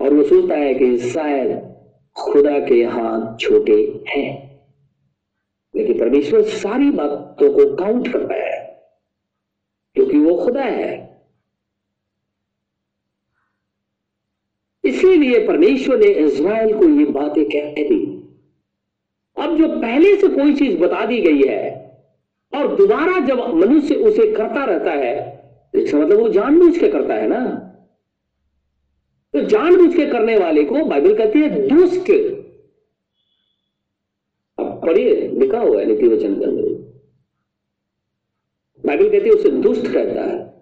और 0.00 0.14
वो 0.14 0.22
सोचता 0.22 0.54
है 0.54 0.74
कि 0.74 0.98
शायद 0.98 1.74
खुदा 2.16 2.58
के 2.58 2.84
हाथ 2.84 3.38
छोटे 3.38 4.04
हैं। 4.08 4.60
लेकिन 5.76 5.98
परमेश्वर 5.98 6.42
सारी 6.42 6.90
बातों 6.90 7.52
को 7.52 7.76
काउंट 7.76 8.12
करता 8.12 8.34
है, 8.34 8.82
क्योंकि 9.94 10.18
वो 10.18 10.44
खुदा 10.44 10.62
है। 10.62 11.07
इसीलिए 15.28 15.46
परमेश्वर 15.46 15.98
ने 15.98 16.06
इज़राइल 16.06 16.78
को 16.78 16.88
ये 16.88 17.04
बातें 17.04 17.44
कह 17.44 17.82
दी 17.82 18.04
अब 19.36 19.56
जो 19.56 19.68
पहले 19.68 20.16
से 20.16 20.28
कोई 20.28 20.54
चीज़ 20.54 20.78
बता 20.78 21.04
दी 21.06 21.20
गई 21.20 21.42
है, 21.42 21.70
और 22.54 22.76
दोबारा 22.76 23.18
जब 23.26 23.40
मनुष्य 23.54 23.94
उसे 23.94 24.34
करता 24.34 24.64
रहता 24.64 24.90
है, 24.90 25.14
इसका 25.74 25.98
मतलब 25.98 26.18
वो 26.18 26.28
जानबूझ 26.28 26.78
के 26.78 26.88
करता 26.88 27.14
है 27.14 27.28
ना? 27.28 27.44
तो 29.34 29.40
जानबूझ 29.40 29.96
के 29.96 30.06
करने 30.06 30.36
वाले 30.36 30.64
को 30.64 30.84
बाइबल 30.84 31.16
कहती 31.18 31.38
है 31.38 31.68
दुष्ट। 31.68 32.10
अब 34.58 34.80
पढ़िए, 34.84 35.28
लिखा 35.28 35.58
हुआ 35.58 35.80
है, 35.80 35.86
नीति 35.86 36.08
वचन 36.08 36.38
के 36.38 36.44
अंदर। 36.44 36.62
बाइबल 38.86 39.10
कहती 39.10 39.28
है 39.28 39.34
उसे 39.34 39.50
दुष्ट 39.50 39.86
कहता 39.86 40.22
है। 40.22 40.57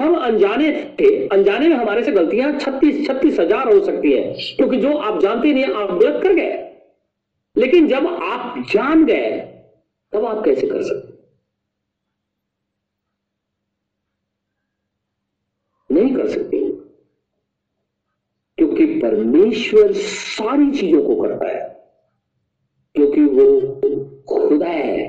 हम 0.00 0.14
अनजाने 0.16 0.70
थे, 1.00 1.28
अनजाने 1.28 1.68
में 1.68 1.76
हमारे 1.76 2.04
से 2.04 2.12
गलतियाँ 2.12 2.58
छत्तीस 2.58 3.06
छत्तीस 3.06 3.38
हज़ार 3.40 3.72
हो 3.74 3.84
सकती 3.84 4.12
है, 4.12 4.32
क्योंकि 4.56 4.76
जो 4.76 4.96
आप 4.96 5.20
जानते 5.20 5.52
नहीं 5.52 5.64
आप 5.64 5.90
गलत 5.90 6.22
कर 6.22 6.34
गए। 6.34 6.56
लेकिन 7.56 7.88
जब 7.88 8.06
आप 8.06 8.64
जान 8.72 9.04
गए, 9.04 9.38
तब 10.12 10.24
आप 10.24 10.44
कैसे 10.44 10.66
कर 10.66 10.82
सकते 10.82 11.18
नहीं 15.90 16.14
कर 16.16 16.28
सकते। 16.28 16.58
क्योंकि 18.58 18.84
परमेश्वर 19.00 19.92
सारी 19.92 20.70
चीज़ों 20.70 21.02
को 21.02 21.22
करता 21.22 21.48
है। 21.48 21.68
क्योंकि 22.94 23.24
वो 23.24 23.46
खुदा 24.28 24.66
है, 24.66 25.08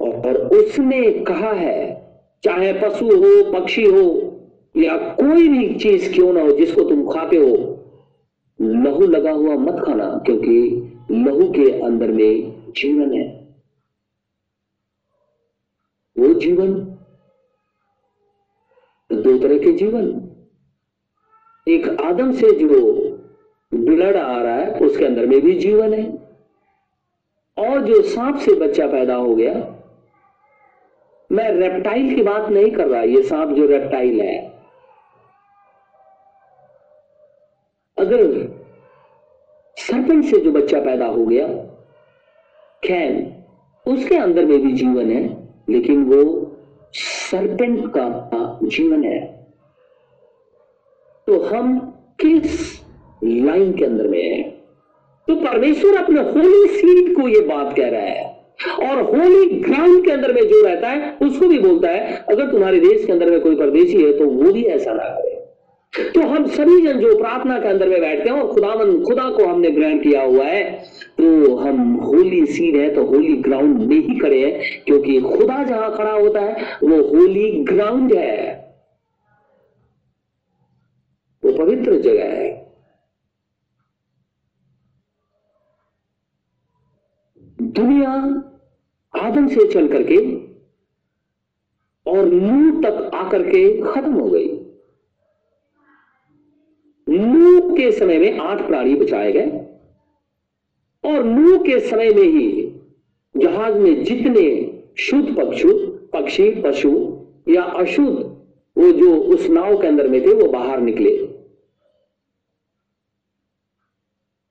और 0.00 0.36
उसने 0.36 1.10
कहा 1.24 1.52
है 1.52 2.01
चाहे 2.42 2.72
पशु 2.72 3.06
हो, 3.06 3.52
पक्षी 3.52 3.84
हो, 3.84 4.28
या 4.76 4.96
कोई 4.96 5.48
भी 5.48 5.74
चीज़ 5.74 6.14
क्यों 6.14 6.32
ना 6.32 6.40
हो, 6.40 6.52
जिसको 6.52 6.82
तुम 6.82 7.10
खाते 7.10 7.36
हो, 7.36 7.78
लहू 8.60 9.06
लगा 9.06 9.30
हुआ 9.30 9.54
मत 9.54 9.84
खाना, 9.84 10.22
क्योंकि 10.26 10.82
लहू 11.10 11.52
के 11.52 11.80
अंदर 11.80 12.12
में 12.12 12.62
जीवन 12.72 13.14
है। 13.14 13.56
वो 16.18 16.34
जीवन, 16.34 16.74
दो 19.12 19.38
तरह 19.38 19.58
के 19.58 19.72
जीवन। 19.72 20.28
एक 21.68 21.88
आदम 21.88 22.32
से 22.32 22.52
जो 22.52 23.00
ब्लड 23.74 24.16
आ 24.16 24.42
रहा 24.42 24.56
है, 24.56 24.78
उसके 24.80 25.04
अंदर 25.04 25.26
में 25.26 25.40
भी 25.40 25.58
जीवन 25.58 25.94
है। 25.94 26.32
और 27.58 27.80
जो 27.80 28.02
सांप 28.02 28.36
से 28.36 28.54
बच्चा 28.54 28.86
पैदा 28.86 29.14
हो 29.14 29.34
गया 29.36 29.78
मैं 31.32 31.50
रेप्टाइल 31.50 32.14
की 32.16 32.22
बात 32.22 32.48
नहीं 32.48 32.70
कर 32.70 32.86
रहा, 32.86 33.02
ये 33.02 33.22
सांप 33.22 33.50
जो 33.50 33.66
रेप्टाइल 33.66 34.20
है। 34.20 34.52
अगर 37.98 38.22
सरपेंट 39.76 40.24
से 40.24 40.38
जो 40.38 40.52
बच्चा 40.52 40.80
पैदा 40.80 41.06
हो 41.06 41.26
गया 41.26 41.46
खैन 42.84 43.44
उसके 43.86 44.16
अंदर 44.16 44.44
में 44.44 44.62
भी 44.62 44.72
जीवन 44.72 45.10
है, 45.10 45.48
लेकिन 45.68 46.04
वो 46.04 46.52
सरपेंट 46.92 47.88
का 47.88 48.58
जीवन 48.62 49.04
है। 49.04 49.46
तो 51.26 51.40
हम 51.40 51.78
किस 52.20 52.80
लाइन 53.24 53.72
के 53.72 53.84
अंदर 53.84 54.08
में 54.08 54.22
है? 54.22 54.42
तो 55.28 55.34
परमेश्वर 55.34 55.96
अपने 55.96 56.20
होली 56.20 56.68
सीड 56.68 57.16
को 57.16 57.28
ये 57.28 57.40
बात 57.40 57.76
कह 57.76 57.90
रहा 57.90 58.00
है। 58.00 58.41
और 58.82 59.00
होली 59.04 59.60
ग्राउंड 59.60 60.04
के 60.04 60.10
अंदर 60.10 60.32
में 60.32 60.42
जो 60.42 60.62
रहता 60.62 60.88
है, 60.88 61.16
उसको 61.22 61.48
भी 61.48 61.58
बोलता 61.60 61.90
है, 61.90 62.16
अगर 62.30 62.50
तुम्हारे 62.50 62.80
देश 62.80 63.04
के 63.04 63.12
अंदर 63.12 63.30
में 63.30 63.40
कोई 63.40 63.56
परदेशी 63.56 64.02
है 64.02 64.12
तो 64.18 64.26
वो 64.26 64.52
भी 64.52 64.64
ऐसा 64.76 64.92
ना 64.92 65.08
करे। 65.10 65.40
तो 66.14 66.20
हम 66.22 66.46
सभी 66.48 66.80
जन 66.82 67.00
जो 67.00 67.16
प्रार्थना 67.18 67.58
के 67.60 67.68
अंदर 67.68 67.88
में 67.88 68.00
बैठते 68.00 68.28
हैं, 68.28 68.36
और 68.36 68.52
खुदावन, 68.52 69.02
खुदा 69.04 69.28
को 69.30 69.46
हमने 69.46 69.70
ग्रहण 69.70 69.98
किया 70.02 70.22
हुआ 70.22 70.44
है 70.44 70.62
तो 71.18 71.56
हम 71.56 71.92
होली 71.96 72.44
सीन 72.46 72.80
है 72.80 72.88
तो 72.94 73.04
होली 73.06 73.36
ग्राउंड 73.42 73.78
में 73.80 73.96
ही 73.98 74.18
खड़े 74.18 74.40
हैं, 74.40 74.82
क्योंकि 74.86 75.20
खुदा 75.22 75.62
जहाँ 75.64 75.94
खड़ा 75.96 76.12
होता 76.12 76.40
है, 76.40 76.54
वो 76.82 77.02
होली 77.08 77.50
ग्राउंड 77.64 78.14
है। 78.14 78.60
वो 81.42 81.52
पवित्र 81.54 81.98
जगह 82.00 82.24
है 82.32 82.50
दुनिया 87.58 88.10
आदम 89.32 89.46
से 89.48 89.66
चल 89.72 89.86
करके 89.88 90.16
और 92.06 92.26
नूह 92.26 92.80
तक 92.82 93.10
आकर 93.14 93.42
के 93.42 93.62
खत्म 93.82 94.12
हो 94.12 94.28
गई। 94.30 94.48
नूह 97.06 97.76
के 97.76 97.90
समय 97.92 98.18
में 98.18 98.38
आठ 98.38 98.66
प्राणी 98.66 98.94
बचाए 98.94 99.32
गए 99.32 99.46
और 101.04 101.24
नूह 101.24 101.56
के 101.58 101.78
समय 101.80 102.10
में 102.10 102.22
ही 102.22 102.50
जहाज़ 103.34 103.74
में 103.74 104.02
जितने 104.04 104.44
शुद्ध 104.98 105.36
पक्षु, 105.36 105.72
पक्षी, 106.12 106.50
पशु 106.62 106.90
या 107.48 107.62
अशुद्ध 107.62 108.18
वो 108.76 108.90
जो 108.92 109.14
उस 109.34 109.48
नाव 109.50 109.80
के 109.80 109.86
अंदर 109.86 110.08
में 110.08 110.20
थे, 110.22 110.32
वो 110.34 110.48
बाहर 110.48 110.80
निकले। 110.80 111.16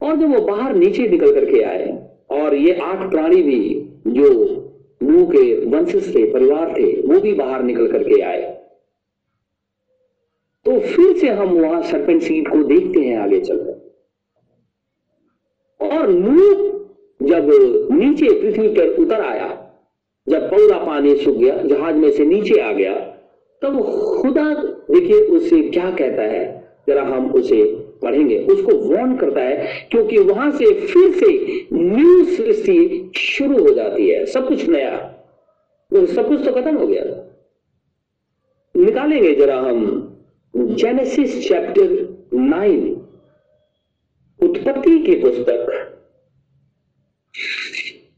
और 0.02 0.16
जब 0.16 0.34
वो 0.36 0.42
बाहर 0.42 0.76
नीचे 0.76 1.08
निकल 1.08 1.34
करके 1.34 1.62
आए 1.64 1.88
और 2.32 2.56
ये 2.56 2.74
आठ 2.80 3.10
प्राणी 3.10 3.42
भी 3.44 3.60
जो 4.08 4.61
नूह 5.04 5.26
के 5.26 5.66
वंशज 5.66 6.16
थे, 6.16 6.24
परिवार 6.34 6.74
थे, 6.78 7.02
वो 7.02 7.20
भी 7.20 7.34
बाहर 7.34 7.64
निकल 7.64 7.88
करके 7.92 8.22
आए। 8.22 8.42
तो 10.66 10.80
फिर 10.80 11.18
से 11.18 11.28
हम 11.28 11.50
वहाँ 11.50 11.82
सरपेंट 11.82 12.22
सीड 12.22 12.48
को 12.48 12.64
देखते 12.64 13.00
हैं, 13.00 13.18
आगे 13.18 13.40
चलकर 13.40 13.80
और 15.80 16.10
नूह 16.10 16.70
जब 17.20 17.50
नीचे 17.92 18.30
पृथ्वी 18.42 18.68
पर 18.68 18.96
उतर 19.02 19.22
आया, 19.22 19.48
जब 20.28 20.50
पूरा 20.50 20.78
पानी 20.78 21.16
सूख 21.16 21.36
गया, 21.38 21.56
जहाज़ 21.58 21.96
में 21.96 22.12
से 22.12 22.26
नीचे 22.26 22.60
आ 22.62 22.72
गया, 22.72 22.94
तब 23.62 23.82
खुदा 24.22 24.54
देखिए 24.54 25.20
उसे 25.20 25.62
क्या 25.62 25.90
कहता 25.92 26.22
है, 26.24 26.44
जरा 26.88 27.04
हम 27.04 27.32
उसे 27.32 27.64
पढ़ेंगे। 28.02 28.40
उसको 28.40 28.72
वॉर्न 28.72 29.18
करता 29.18 29.42
है 29.42 29.88
क्योंकि 29.92 30.18
वहाँ 30.18 30.52
से 30.52 30.88
फिर 30.88 31.12
से 31.12 31.62
न्यू 31.74 32.26
सृष्टि 32.26 33.12
शुरू 33.18 33.68
हो 33.68 33.74
जाती 33.74 34.10
है। 34.10 34.26
सब 34.26 34.48
कुछ 34.48 34.70
नया। 34.70 34.98
तो 35.92 36.06
सब 36.06 36.28
कुछ 36.28 36.46
तो 36.46 36.52
खत्म 36.52 36.78
हो 36.78 36.88
गया। 36.88 37.06
था 37.06 37.28
निकालेंगे 38.78 39.36
जरा 39.36 39.60
हम। 39.60 40.08
जेनेसिस 40.58 41.48
चैप्टर 41.48 41.90
नाइन 42.34 42.94
उत्पत्ति 44.44 45.00
की 45.00 45.16
पुस्तक। 45.16 45.88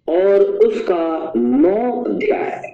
और 0.09 0.41
उसका 0.41 1.33
नौ 1.35 2.03
अध्याय। 2.03 2.73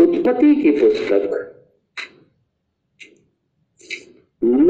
उत्पत्ति 0.00 0.54
की 0.62 0.70
पुस्तक। 0.70 1.46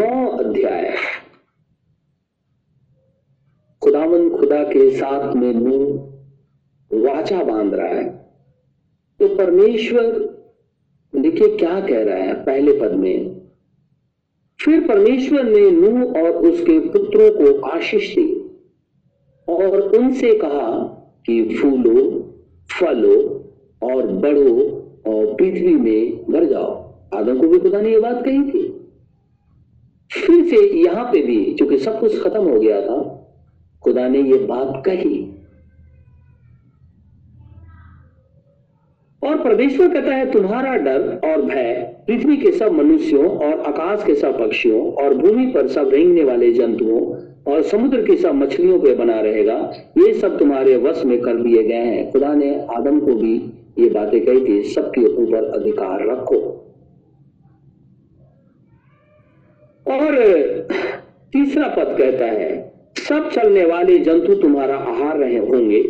नौ 0.00 0.28
अध्याय। 0.28 0.96
खुदावन 3.82 4.30
खुदा 4.30 4.62
के 4.62 4.90
साथ 4.90 5.34
में 5.34 5.54
मुँह 5.54 5.92
वाचा 7.04 7.44
बाँध 7.44 7.74
रहा 7.74 7.88
है। 7.88 8.08
तो 9.20 9.36
परमेश्वर, 9.36 10.04
देखिए 11.16 11.56
क्या 11.56 11.80
कह 11.80 12.02
रहा 12.02 12.16
है 12.16 12.44
पहले 12.44 12.80
पद 12.80 12.90
में। 12.90 13.40
फिर 14.64 14.88
परमेश्वर 14.88 15.42
ने 15.44 15.70
नूह 15.70 16.02
और 16.22 16.30
उसके 16.30 16.80
पुत्रों 16.80 17.30
को 17.30 17.60
आशीष 17.60 18.14
दी 18.14 18.34
और 19.48 19.80
उनसे 19.80 20.34
कहा 20.34 20.82
कि 21.26 21.56
फूलो, 21.56 22.10
फलो 22.80 23.44
और 23.82 24.06
बढ़ो 24.06 24.60
और 25.06 25.34
पृथ्वी 25.34 25.74
में 25.74 26.24
भर 26.30 26.44
जाओ। 26.44 26.94
आदम 27.14 27.40
को 27.40 27.48
भी 27.48 27.58
खुदा 27.58 27.80
ने 27.80 27.90
यह 27.90 28.00
बात 28.00 28.24
कही 28.24 28.50
थी। 28.50 28.79
से 30.50 30.56
यहाँ 30.78 31.04
पे 31.04 31.22
भी 31.22 31.42
क्योंकि 31.54 31.78
सब 31.78 32.00
कुछ 32.00 32.22
खत्म 32.22 32.42
हो 32.44 32.58
गया 32.60 32.80
था, 32.80 32.98
खुदा 33.84 34.08
ने 34.08 34.18
यह 34.20 34.46
बात 34.46 34.82
कही। 34.86 35.18
और 39.22 39.36
परमेश्वर 39.36 39.88
कहता 39.88 40.14
है, 40.14 40.30
तुम्हारा 40.30 40.76
डर 40.76 41.20
और 41.24 41.42
भय 41.42 41.74
पृथ्वी 42.06 42.36
के 42.36 42.50
सब 42.52 42.72
मनुष्यों 42.72 43.26
और 43.28 43.60
आकाश 43.60 44.04
के 44.04 44.14
सब 44.14 44.38
पक्षियों 44.38 44.80
और 45.02 45.14
भूमि 45.14 45.46
पर 45.46 45.68
सब 45.68 45.88
रेंगने 45.88 46.24
वाले 46.24 46.52
जंतुओं 46.52 47.00
और 47.52 47.62
समुद्र 47.62 48.02
की 48.02 48.16
सब 48.16 48.34
मछलियों 48.34 48.78
पे 48.80 48.94
बना 48.94 49.20
रहेगा। 49.20 49.56
ये 49.98 50.12
सब 50.14 50.38
तुम्हारे 50.38 50.76
वश 50.76 51.04
में 51.04 51.20
कर 51.20 51.42
दिए 51.42 51.62
गए 51.62 51.74
हैं। 51.74 52.10
खुदा 52.12 52.32
ने 52.34 52.54
आदम 52.76 53.00
को 53.00 53.14
भी 53.14 53.34
ये 53.78 53.88
बातें 53.90 54.20
कही 54.20 54.44
थी 54.46 54.62
सबके 54.62 55.04
ऊपर 55.14 55.44
अधिकार 55.50 56.06
रखो। 56.08 56.40
और 59.90 60.16
तीसरा 61.32 61.68
पद 61.68 61.96
कहता 61.98 62.24
है, 62.24 62.72
सब 62.98 63.30
चलने 63.30 63.64
वाले 63.64 63.98
जंतु 63.98 64.34
तुम्हारा 64.34 64.74
आहार 64.74 65.18
रहे 65.18 65.38
होंगे। 65.38 65.82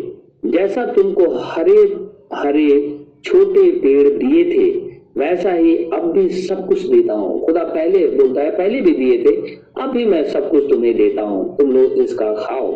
जैसा 0.46 0.86
तुमको 0.86 1.34
हरे 1.34 2.10
हरे, 2.34 2.98
छोटे 3.24 3.70
पेड़ 3.70 4.08
दिए 4.08 4.44
थे, 4.44 4.90
वैसा 5.16 5.52
ही 5.52 5.76
अब 5.76 6.12
भी 6.12 6.28
सब 6.28 6.66
कुछ 6.68 6.82
देता 6.82 7.12
हूँ। 7.12 7.46
खुदा 7.46 7.64
पहले 7.64 8.06
बोलता 8.06 8.40
है, 8.40 8.50
पहले 8.50 8.80
भी 8.80 8.92
दिए 8.92 9.18
थे, 9.24 9.34
अब 9.82 9.90
भी 9.90 10.04
मैं 10.04 10.24
सब 10.24 10.50
कुछ 10.50 10.64
तुम्हें 10.70 10.96
देता 10.96 11.22
हूँ। 11.22 11.56
तुम 11.56 11.72
लोग 11.72 11.92
इसका 11.92 12.34
खाओ। 12.34 12.72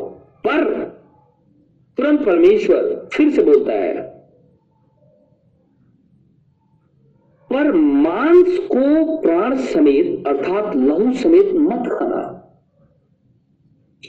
पर 0.46 0.64
तुरंत 1.98 2.26
परमेश्वर 2.26 3.08
फिर 3.12 3.30
से 3.30 3.42
बोलता 3.42 3.72
है 3.72 4.13
पर 7.54 7.72
मांस 7.72 8.58
को 8.58 9.18
प्राण 9.18 9.56
समेत, 9.56 10.26
अर्थात 10.26 10.76
लहू 10.76 11.12
समेत 11.12 11.54
मत 11.54 11.88
खाना। 11.88 12.30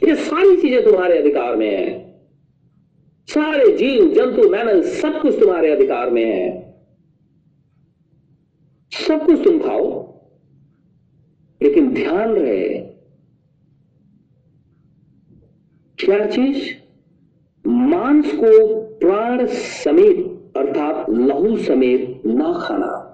ये 0.08 0.16
सारी 0.16 0.62
चीज़ें 0.62 0.84
तुम्हारे 0.84 1.18
अधिकार 1.18 1.56
में 1.56 1.70
है। 1.70 2.16
सारे 3.28 3.78
जीव, 3.78 4.14
जंतु 4.14 4.50
मैनल 4.50 4.82
सब 4.82 5.22
कुछ 5.22 5.40
तुम्हारे 5.40 5.72
अधिकार 5.72 6.10
में 6.10 6.26
है। 6.26 6.76
सब 8.92 9.26
कुछ 9.26 9.44
तुम 9.44 9.60
खाओ, 9.60 10.20
लेकिन 11.62 11.94
ध्यान 11.94 12.30
रहे, 12.30 12.70
क्या 15.98 16.26
चीज़? 16.26 16.70
मांस 17.68 18.32
को 18.36 18.82
प्राण 19.00 19.46
समेत, 19.46 20.26
अर्थात 20.58 21.10
लहू 21.10 21.58
समेत 21.58 22.22
ना 22.26 22.54
खाना। 22.62 23.05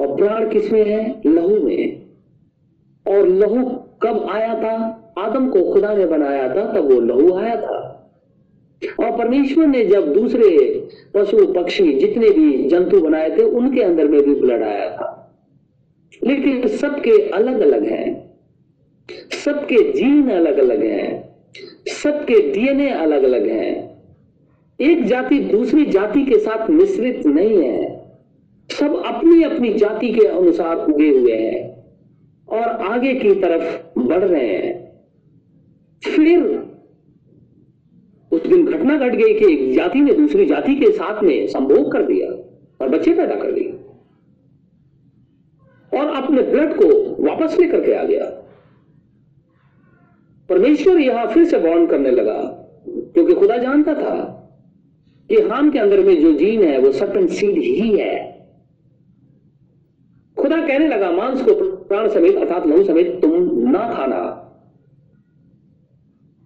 और 0.00 0.16
प्राण 0.16 0.48
किसमें 0.48 0.84
है? 0.84 1.22
लहू 1.26 1.60
में 1.60 2.02
और 3.06 3.28
लहू 3.28 3.64
कब 4.02 4.28
आया 4.30 4.54
था? 4.54 5.02
आदम 5.18 5.48
को 5.48 5.72
खुदा 5.72 5.94
ने 5.94 6.06
बनाया 6.06 6.48
था, 6.48 6.72
तब 6.72 6.92
वो 6.92 7.00
लहू 7.00 7.34
आया 7.34 7.56
था। 7.60 7.92
और 9.00 9.18
परमेश्वर 9.18 9.66
ने 9.66 9.84
जब 9.84 10.12
दूसरे 10.12 10.80
पशु, 11.14 11.52
पक्षी, 11.52 11.92
जितने 11.92 12.30
भी 12.30 12.68
जंतु 12.68 13.00
बनाए 13.00 13.38
थे, 13.38 13.42
उनके 13.42 13.82
अंदर 13.82 14.08
में 14.08 14.22
भी 14.22 14.34
ब्लड 14.34 14.62
आया 14.62 14.90
था। 14.90 15.12
लेकिन 16.24 16.66
सबके 16.66 17.30
अलग 17.30 17.60
अलग 17.60 17.84
हैं। 17.84 18.30
सबके 19.44 19.92
जीन 19.92 20.30
अलग 20.30 20.58
अलग 20.58 20.82
हैं। 20.82 21.36
सबके 21.86 22.52
डीएनए 22.52 22.88
अलग 22.88 23.22
अलग 23.22 23.46
हैं। 23.46 24.02
एक 24.80 25.04
जाति 25.04 25.38
दूसरी 25.38 25.86
जाति 25.86 26.22
के 26.22 26.38
साथ 26.38 26.70
मिश्रित 26.70 27.26
नहीं 27.26 27.62
है। 27.62 27.85
सब 28.78 29.02
अपनी 29.06 29.42
अपनी 29.42 29.72
जाति 29.74 30.12
के 30.12 30.26
अनुसार 30.26 30.76
उगे 30.84 31.08
हुए 31.08 31.34
हैं 31.34 31.60
और 32.48 32.62
आगे 32.62 33.14
की 33.14 33.34
तरफ़ 33.34 33.98
बढ़ 33.98 34.24
रहे 34.24 34.46
हैं। 34.46 34.74
फिर 36.02 36.42
उस 38.32 38.46
दिन 38.46 38.66
घटना 38.66 38.98
घट 38.98 39.14
गई 39.14 39.34
कि 39.34 39.52
एक 39.52 39.74
जाति 39.76 40.00
ने 40.00 40.12
दूसरी 40.14 40.46
जाति 40.46 40.74
के 40.74 40.90
साथ 40.92 41.22
में 41.22 41.46
संभोग 41.46 41.90
कर 41.92 42.02
दिया 42.02 42.30
और 42.80 42.88
बच्चे 42.88 43.14
पैदा 43.14 43.34
कर 43.34 43.52
दिए 43.52 43.72
और 45.92 46.14
अपने 46.16 46.42
ब्लड 46.42 46.74
को 46.74 46.88
वापस 47.24 47.58
लेकर 47.60 47.84
के 47.84 47.94
आ 47.94 48.02
गया। 48.02 48.24
परमेश्वर 50.48 51.00
यहाँ 51.00 51.26
फिर 51.26 51.44
से 51.44 51.58
बॉर्न 51.58 51.86
करने 51.86 52.10
लगा, 52.10 52.38
क्योंकि 52.86 53.34
खुदा 53.34 53.56
जानता 53.56 53.94
था 53.94 54.14
कि 55.30 55.40
हाम 55.42 55.70
के 55.70 55.78
अंदर 55.78 56.00
में 56.00 56.20
जो 56.20 56.32
जीन 56.32 56.62
है, 56.62 56.78
वो 56.78 56.92
सर्पन 56.92 57.26
सीड 57.26 57.58
ही 57.58 57.96
है। 57.98 58.35
खुदा 60.46 60.66
कहने 60.66 60.88
लगा, 60.88 61.10
मांस 61.10 61.42
को 61.42 61.76
प्राण 61.76 62.08
समेत, 62.08 62.36
अर्थात 62.36 62.66
लहू 62.66 62.84
समेत 62.84 63.18
तुम 63.22 63.32
ना 63.70 63.94
खाना। 63.94 64.42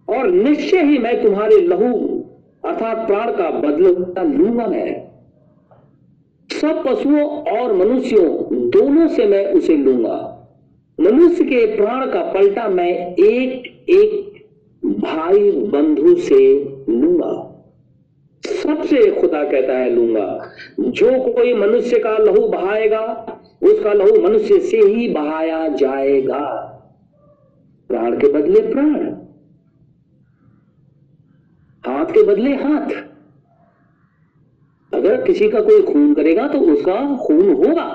और 0.08 0.30
निश्चय 0.30 0.82
ही 0.82 0.98
मैं 0.98 1.22
तुम्हारे 1.22 1.56
लहू, 1.56 2.18
अर्थात 2.64 3.06
प्राण 3.06 3.32
का 3.32 3.50
बदला 3.50 4.22
लूँगा 4.22 4.66
मैं। 4.66 5.08
सब 6.60 6.84
पशुओं 6.86 7.26
और 7.28 7.76
मनुष्यों, 7.76 8.28
दोनों 8.70 9.08
से 9.08 9.26
मैं 9.26 9.52
उसे 9.52 9.76
लूँगा। 9.76 10.48
मनुष्य 11.00 11.44
के 11.44 11.76
प्राण 11.76 12.06
का 12.06 12.32
पलटा 12.32 12.68
मैं 12.68 13.14
एक 13.14 13.66
एक 13.90 14.44
भाई 14.84 15.50
बंधु 15.50 16.14
से 16.16 16.64
लूँगा। 16.88 17.62
सबसे 18.46 19.20
खुदा 19.20 19.44
कहता 19.44 19.72
है, 19.72 19.90
लूँगा। 19.90 20.50
जो 20.80 21.32
कोई 21.32 21.54
मनुष्य 21.54 21.98
का 21.98 22.18
लहू 22.18 22.48
बहाएगा 22.48 23.36
उसका 23.62 23.92
लहू 23.92 24.20
मनुष्य 24.22 24.58
से 24.60 24.78
ही 24.78 25.08
बहाया 25.08 25.68
जाएगा। 25.68 26.40
प्राण 27.90 28.18
के 28.18 28.32
बदले 28.32 28.60
प्राण। 28.72 29.08
हाथ 31.84 32.06
के 32.06 32.22
बदले 32.22 32.54
हाथ। 32.54 32.90
अगर 34.92 35.22
किसी 35.22 35.48
का 35.48 35.60
कोई 35.60 35.82
खून 35.82 36.14
करेगा 36.14 36.46
तो 36.48 36.58
उसका 36.72 36.94
खून 37.16 37.48
होगा। 37.54 37.88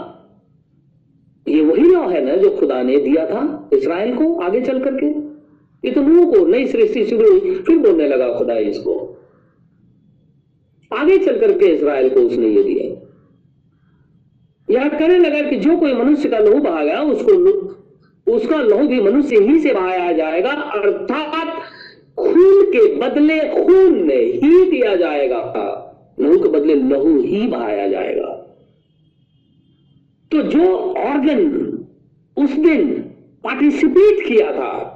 ये 1.47 1.61
वही 1.61 1.83
लॉ 1.83 2.07
है 2.09 2.23
ना 2.25 2.35
जो 2.35 2.49
खुदा 2.57 2.81
ने 2.83 2.97
दिया 2.97 3.25
था 3.25 3.69
इसराइल 3.73 4.15
को 4.15 4.33
आगे 4.39 4.61
चल 4.61 4.83
करके। 4.83 5.07
ये 5.83 5.91
तो 5.91 6.01
को 6.31 6.45
नई 6.45 6.67
सृष्टि 6.67 7.05
शुरू 7.05 7.31
हुई 7.31 7.55
फिर 7.55 7.77
बोलने 7.77 8.07
लगा 8.07 8.33
खुदा 8.33 8.53
इसको। 8.53 8.93
आगे 10.91 11.17
चल 11.17 11.39
करके 11.39 11.65
इसराइल 11.65 12.09
को 12.09 12.19
उसने 12.19 12.47
ये 12.47 12.63
दिया। 12.63 12.94
यह 14.69 14.87
कहने 14.89 15.17
लगा 15.17 15.41
कि 15.49 15.55
जो 15.55 15.77
कोई 15.77 15.93
मनुष्य 15.93 16.29
का 16.29 16.37
लहू 16.39 16.59
बहाएगा 16.59 17.01
उसको 17.01 17.33
उसका 18.27 18.57
लहू 18.57 18.87
भी 18.87 19.01
मनुष्य 19.01 19.39
ही 19.39 19.59
से 19.59 19.73
बहाया 19.73 20.11
जाएगा, 20.11 20.51
अर्थात 20.51 21.61
खून 22.19 22.65
के 22.65 22.95
बदले 22.95 23.39
खून 23.39 24.03
ने 24.07 24.15
ही 24.15 24.71
दिया 24.71 24.95
जाएगा। 24.95 25.41
लहू 26.19 26.37
के 26.39 26.49
बदले 26.49 26.75
लहू 26.75 27.19
ही 27.19 27.47
बहाया 27.47 27.87
जाएगा। 27.87 28.31
तो 30.31 30.41
जो 30.41 30.65
ऑर्गन 30.97 31.43
उस 32.37 32.51
दिन 32.51 32.91
पार्टिसिपेट 33.43 34.27
किया 34.27 34.51
था, 34.51 34.91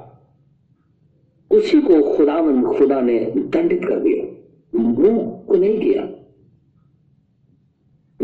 उसी 1.50 1.80
को 1.80 2.02
खुदावन 2.16 2.62
खुदा 2.62 3.00
ने 3.00 3.18
दंडित 3.36 3.84
कर 3.84 3.96
दिया। 3.96 4.24
मुँह 4.78 5.44
को 5.48 5.54
नहीं 5.54 5.80
किया। 5.80 6.08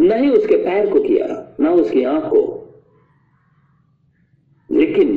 न 0.07 0.19
ही 0.23 0.31
उसके 0.31 0.57
पैर 0.57 0.91
को 0.91 1.01
किया, 1.01 1.27
न 1.61 1.69
उसकी 1.69 2.03
आँख 2.05 2.25
को। 2.25 2.43
लेकिन 4.71 5.09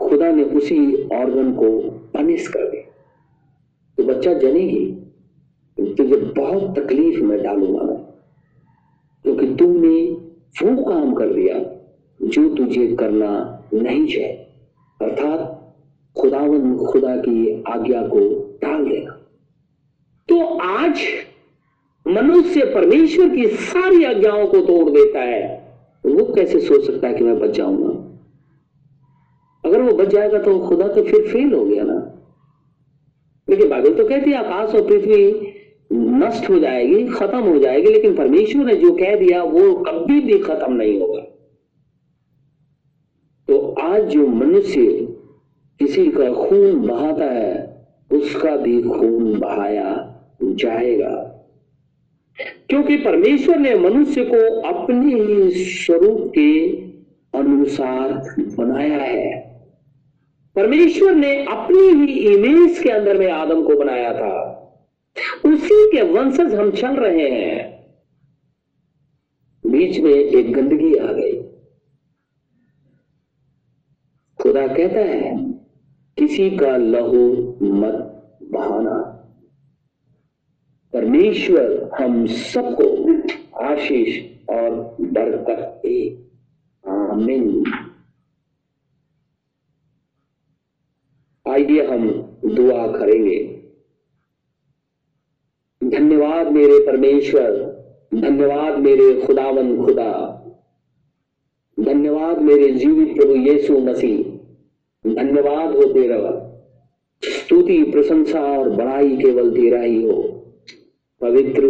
खुदा 0.00 0.30
ने 0.32 0.42
उसी 0.42 0.78
ऑर्गन 1.12 1.52
को 1.54 1.68
पनिश 2.14 2.46
कर 2.48 2.70
दिया 2.70 2.82
तो 3.98 4.04
बच्चा 4.04 4.32
जनेगी, 4.34 4.86
तुझे 5.78 6.16
बहुत 6.16 6.78
तकलीफ़ 6.78 7.20
में 7.20 7.42
डालूँगा 7.42 7.82
मैं, 7.82 7.96
क्योंकि 9.24 9.54
तुमने 9.56 9.96
वो 10.62 10.84
काम 10.84 11.12
कर 11.14 11.32
दिया 11.34 11.58
जो 12.20 12.48
तुझे 12.54 12.86
करना 12.96 13.32
नहीं 13.74 14.06
चाहिए 14.06 14.32
अर्थात 15.00 15.56
खुदावन 16.16 16.76
खुदा 16.86 17.16
की 17.16 17.62
आज्ञा 17.68 18.02
को 18.06 18.20
टाल 18.62 18.84
देना 18.84 19.12
तो 20.28 20.40
आज 20.58 21.00
मनुष्य 22.10 22.64
परमेश्वर 22.64 23.28
की 23.28 23.46
सारी 23.46 24.04
आज्ञाओं 24.04 24.46
को 24.46 24.60
तोड़ 24.60 24.90
देता 24.90 25.20
है। 25.20 25.60
वो 26.06 26.34
कैसे 26.34 26.60
सोच 26.60 26.86
सकता 26.86 27.08
है 27.08 27.14
कि 27.14 27.24
मैं 27.24 27.38
बच 27.38 27.50
जाऊँगा? 27.50 28.06
अगर 29.64 29.82
वो 29.82 29.92
बच 29.92 30.08
जाएगा 30.08 30.38
तो 30.38 30.58
खुदा 30.58 30.88
तो 30.88 31.02
फिर 31.02 31.28
फेल 31.28 31.52
हो 31.52 31.64
गया 31.64 31.84
ना। 31.84 32.12
लेकिन 33.50 33.68
बाइबल 33.68 33.94
तो 33.94 34.08
कहती 34.08 34.30
है, 34.30 34.36
आकाश 34.36 34.74
और 34.74 34.86
पृथ्वी 34.86 35.52
नष्ट 35.92 36.50
हो 36.50 36.58
जाएगी, 36.58 37.04
खत्म 37.04 37.38
हो 37.38 37.58
जाएगी, 37.58 37.88
लेकिन 37.92 38.16
परमेश्वर 38.16 38.64
ने 38.64 38.74
जो 38.74 38.92
कह 38.92 39.16
दिया, 39.16 39.42
वो 39.42 39.74
कभी 39.74 40.20
भी 40.20 40.38
खत्म 40.38 40.72
नहीं 40.72 41.00
होगा। 41.00 41.20
तो 43.48 43.74
आज 43.80 44.02
जो 44.02 44.26
मनुष्य 44.26 45.08
किसी 45.78 46.06
का 46.06 46.32
खून 46.32 46.86
बहाता 46.86 47.24
है, 47.24 47.86
उसका 48.12 48.56
भी 48.56 48.82
खून 48.82 49.38
बहाया 49.38 50.06
जाएगा। 50.42 51.29
क्योंकि 52.70 52.96
परमेश्वर 52.96 53.58
ने 53.58 53.74
मनुष्य 53.74 54.24
को 54.24 54.60
अपने 54.60 55.14
ही 55.14 55.50
स्वरूप 55.50 56.32
के 56.38 56.68
अनुसार 57.38 58.12
बनाया 58.40 58.98
है। 58.98 59.50
परमेश्वर 60.56 61.14
ने 61.14 61.44
अपनी 61.44 61.78
ही 61.78 62.34
इमेज 62.34 62.78
के 62.78 62.88
अंदर 62.88 63.18
में 63.18 63.32
आदम 63.32 63.62
को 63.62 63.74
बनाया 63.76 64.14
था। 64.14 64.56
उसी 65.44 65.90
के 65.96 66.02
वंशज 66.02 66.54
हम 66.54 66.70
चल 66.70 66.96
रहे 66.96 67.28
हैं। 67.28 67.80
बीच 69.66 70.00
में 70.00 70.10
एक 70.10 70.52
गंदगी 70.52 70.94
आ 70.94 71.12
गई। 71.12 71.42
खुदा 74.42 74.66
कहता 74.66 75.00
है, 75.00 75.52
किसी 76.18 76.50
का 76.50 76.76
लहू 76.76 77.32
मत 77.62 78.28
बहाना। 78.42 79.09
परमेश्वर 80.92 81.90
हम 82.00 82.26
सबको 82.26 83.12
आशीष 83.64 84.38
और 84.50 84.96
बरकत 85.00 85.80
दे 85.86 86.26
आमीन। 86.86 87.64
आइए 91.48 91.86
हम 91.86 92.10
दुआ 92.44 92.86
करेंगे। 92.86 93.62
धन्यवाद 95.84 96.52
मेरे 96.52 96.86
परमेश्वर, 96.86 97.50
धन्यवाद 98.14 98.78
मेरे 98.78 99.20
खुदावन 99.26 99.84
खुदा। 99.84 100.36
धन्यवाद 101.80 102.38
मेरे 102.38 102.70
जीवित 102.70 103.16
प्रभु 103.16 103.36
यीशु 103.36 103.78
मसीह। 103.78 104.24
धन्यवाद 105.14 105.76
हो 105.76 105.82
तेरा। 105.82 106.46
स्तुति, 107.24 107.82
प्रशंसा 107.82 108.40
और 108.40 108.70
बड़ाई 108.70 109.16
केवल 109.16 109.50
तेरा 109.50 109.80
ही 109.80 110.04
हो। 110.04 110.29
पवित्र, 111.20 111.64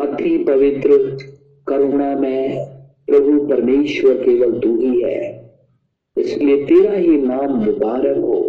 अति 0.00 0.38
पवित्र 0.38 1.18
करुणा 1.68 2.16
में 2.16 2.66
प्रभु 3.06 3.46
परमेश्वर 3.46 4.14
केवल 4.14 4.60
तू 4.60 4.80
ही 4.80 5.02
है। 5.02 5.52
इसलिए 6.18 6.64
तेरा 6.64 6.92
ही 6.92 7.18
नाम 7.18 7.64
मुबारक 7.64 8.16
हो। 8.16 8.48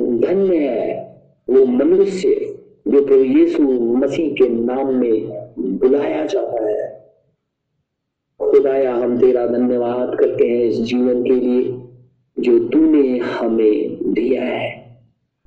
धन्य 0.00 0.56
है 0.56 1.16
वो 1.50 1.64
मनुष्य 1.66 2.28
जो 2.88 3.06
प्रभु 3.06 3.24
यीशु 3.24 3.62
मसीह 3.72 4.32
के 4.32 4.48
नाम 4.48 4.94
में 4.94 5.28
बुलाया 5.58 6.24
जाता 6.24 6.68
है। 6.68 7.06
खुदाया, 8.40 8.94
हम 8.94 9.18
तेरा 9.18 9.46
धन्यवाद 9.46 10.18
करते 10.20 10.48
हैं 10.48 10.64
इस 10.64 10.76
जीवन 10.80 11.24
के 11.24 11.30
लिए 11.30 11.62
जो 12.38 12.68
तूने 12.68 13.18
हमें 13.18 13.98
दिया 14.12 14.42
है। 14.42 14.98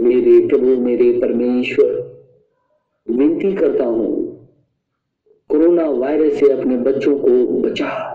मेरे 0.01 0.47
प्रभु, 0.47 0.65
मेरे 0.65 1.19
परमेश्वर 1.19 2.14
विनती 3.09 3.55
करता 3.55 3.85
हूँ, 3.85 4.35
कोरोना 5.49 5.83
वायरस 5.83 6.39
से 6.39 6.51
अपने 6.51 6.77
बच्चों 6.77 7.17
को 7.17 7.61
बचा। 7.61 8.11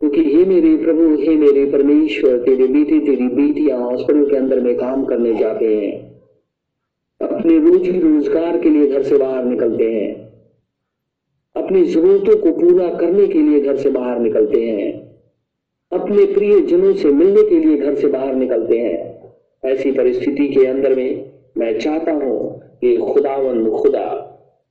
क्योंकि 0.00 0.22
हे 0.24 0.44
मेरे 0.44 0.76
प्रभु, 0.76 1.02
हे 1.02 1.36
मेरे 1.36 1.64
परमेश्वर, 1.66 2.38
तेरे 2.38 2.66
बेटे 2.66 2.98
तेरी 3.00 3.28
बेटियाँ 3.28 3.78
हॉस्पिटल 3.78 4.30
के 4.30 4.36
अंदर 4.36 4.60
में 4.60 4.76
काम 4.76 5.04
करने 5.04 5.34
जाते 5.34 5.76
हैं। 5.76 6.14
अपने 7.20 7.58
रोजी 7.58 8.00
रोज़गार 8.00 8.58
के 8.58 8.70
लिए 8.70 8.86
घर 8.86 9.02
से 9.02 9.18
बाहर 9.18 9.44
निकलते 9.44 9.84
हैं। 9.84 10.14
अपनी 11.56 11.84
जरूरतों 11.84 12.36
को 12.36 12.52
पूरा 12.52 12.88
करने 12.88 13.26
के 13.26 13.38
लिए 13.38 13.60
घर 13.60 13.76
से 13.76 13.90
बाहर 13.90 14.18
निकलते 14.18 14.64
हैं। 14.64 14.92
अपने 15.92 16.24
प्रिय 16.24 16.60
जनों 16.60 16.94
से 16.94 17.12
मिलने 17.12 17.42
के 17.42 17.58
लिए 17.58 17.76
घर 17.76 17.94
से 17.94 18.06
बाहर 18.06 18.34
निकलते 18.34 18.78
हैं। 18.78 19.32
ऐसी 19.64 19.92
परिस्थिति 19.92 20.48
के 20.48 20.66
अंदर 20.66 20.94
में 20.94 21.32
मैं 21.58 21.78
चाहता 21.78 22.12
हूँ 22.12 22.63
कि 22.84 22.96
खुदावन 22.96 23.70
खुदा, 23.70 24.08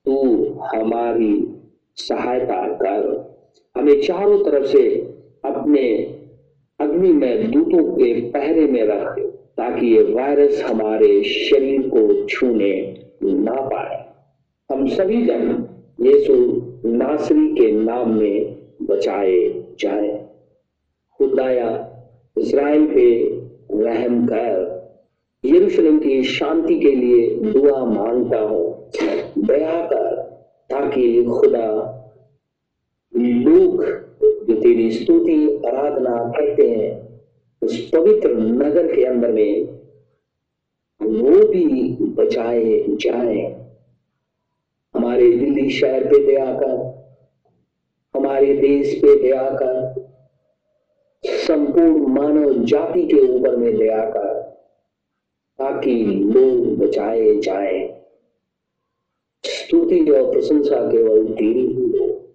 तू 0.06 0.44
हमारी 0.74 1.54
सहायता 1.96 2.68
कर। 2.68 3.34
हमें 3.76 4.00
चारों 4.00 4.44
तरफ़ 4.44 4.66
से 4.66 4.96
अपने 5.44 6.14
अग्नि 6.80 7.12
में, 7.12 7.50
दूतों 7.50 7.84
के 7.84 8.20
पहरे 8.20 8.66
में 8.66 8.82
रख 8.82 9.18
ताकि 9.56 9.86
ये 9.86 10.02
वायरस 10.02 10.62
हमारे 10.62 11.22
शरीर 11.22 11.82
को 11.82 12.26
छूने 12.26 13.00
ना 13.22 13.52
पाए। 13.52 14.04
हम 14.72 14.86
सभी 14.86 15.22
जन 15.22 15.68
यीशु 16.00 16.34
नासरी 16.84 17.54
के 17.54 17.72
नाम 17.72 18.10
में 18.10 18.56
बचाए 18.82 19.50
जाए। 19.80 20.28
खुदाया 21.18 21.90
इसराइल 22.38 22.86
पे 22.86 23.24
रहम 23.84 24.26
कर। 24.26 24.73
यरूशलेम 25.44 25.98
की 25.98 26.22
शांति 26.22 26.80
के 26.80 26.90
लिए 26.90 27.30
दुआ 27.52 27.84
माँगता 27.84 28.38
हूँ। 28.38 28.90
दया 29.38 29.86
कर, 29.86 30.14
ताकि 30.70 31.24
खुदा 31.24 31.90
लोग 33.16 33.84
जो 34.48 34.54
तेरी 34.60 34.90
स्तुति, 34.90 35.62
आराधना 35.66 36.32
करते 36.36 36.70
हैं, 36.70 37.20
उस 37.62 37.90
पवित्र 37.90 38.30
नगर 38.34 38.94
के 38.94 39.04
अंदर 39.04 39.32
में 39.32 39.62
वो 41.02 41.48
भी 41.48 41.96
बचाए 42.00 42.84
जाए। 42.88 43.68
हमारे 44.94 45.32
दिल्ली 45.32 45.70
शहर 45.70 46.04
पे 46.04 46.26
दया 46.26 46.46
कर, 46.46 47.04
हमारे 48.14 48.54
देश 48.54 48.98
पे 49.02 49.22
दया 49.22 49.42
कर, 49.42 49.94
संपूर्ण 51.26 52.06
मानव 52.06 52.52
जाति 52.52 53.06
के 53.06 53.20
ऊपर 53.28 53.56
में 53.56 53.76
दया 53.76 54.04
कर 54.04 54.43
ताकि 55.58 55.94
लोग 56.04 56.78
बचाए 56.78 57.36
जाए। 57.36 58.04
स्तुति 59.44 60.10
और 60.10 60.32
प्रशंसा 60.32 60.92
केवल 60.92 61.24
तेरी 61.24 61.66
ही 61.66 61.98
हो। 61.98 62.28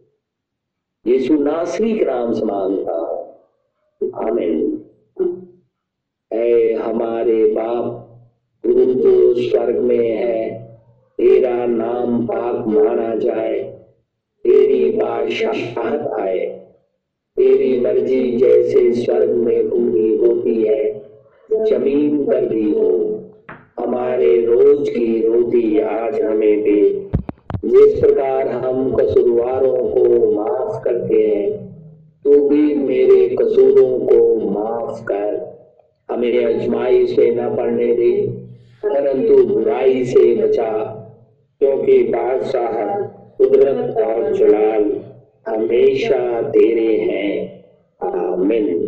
यीशु 1.08 1.34
नासरी 1.34 2.00
के 2.00 2.06
नाम 2.06 2.34
से 2.34 2.46
माँगता 2.46 3.16
आमीन। 4.28 4.86
ऐ 6.34 6.74
हमारे 6.74 7.46
बाप 7.46 8.06
तू 8.64 8.74
तो 8.94 9.34
स्वर्ग 9.34 9.80
में 9.80 10.16
है, 10.16 10.66
तेरा 11.18 11.66
नाम 11.66 12.28
पाक 12.28 12.68
माना 12.68 13.16
जाए। 13.16 13.60
तेरी 14.44 14.90
बादशाहत 14.90 16.08
आए। 16.20 16.46
तेरी 17.36 17.80
मर्ज़ी 17.80 18.38
जैसे 18.38 18.94
स्वर्ग 18.94 19.30
में 19.30 19.70
पूरी 19.70 20.18
होती 20.18 20.64
है, 20.64 21.00
ज़मीन 21.66 22.26
पर 22.26 22.46
भी 22.46 22.72
हो। 22.72 23.09
हमारे 24.00 24.46
रोज 24.46 24.90
की 24.90 25.28
रोटी 25.28 25.80
आज 25.80 26.22
हमें 26.22 26.64
दे। 26.64 27.08
जिस 27.66 28.00
प्रकार 28.00 28.48
हम 28.48 28.96
कसूरवारों 28.96 29.78
को 29.78 30.32
माफ़ 30.32 30.84
करते 30.84 31.16
हैं 31.16 31.50
तो 32.24 32.50
भी 32.50 32.76
मेरे 32.76 33.36
कसूरों 33.36 34.00
को 34.00 34.36
माफ़ 34.50 35.04
कर। 35.04 35.34
हमें 36.12 36.46
अजमाई 36.46 37.06
से 37.08 37.32
न 37.32 37.56
पढ़ने 37.56 37.94
दे, 37.94 38.12
परंतु 38.86 39.44
बुराई 39.44 40.04
से 40.06 40.36
बचा। 40.36 40.72
क्योंकि 41.60 42.04
बादशाह 42.04 43.02
कुदरत 43.38 43.98
और 43.98 44.34
जलाल 44.34 45.02
हमेशा 45.48 46.42
तेरे 46.42 46.96
हैं। 46.98 47.64
आमिन। 48.02 48.79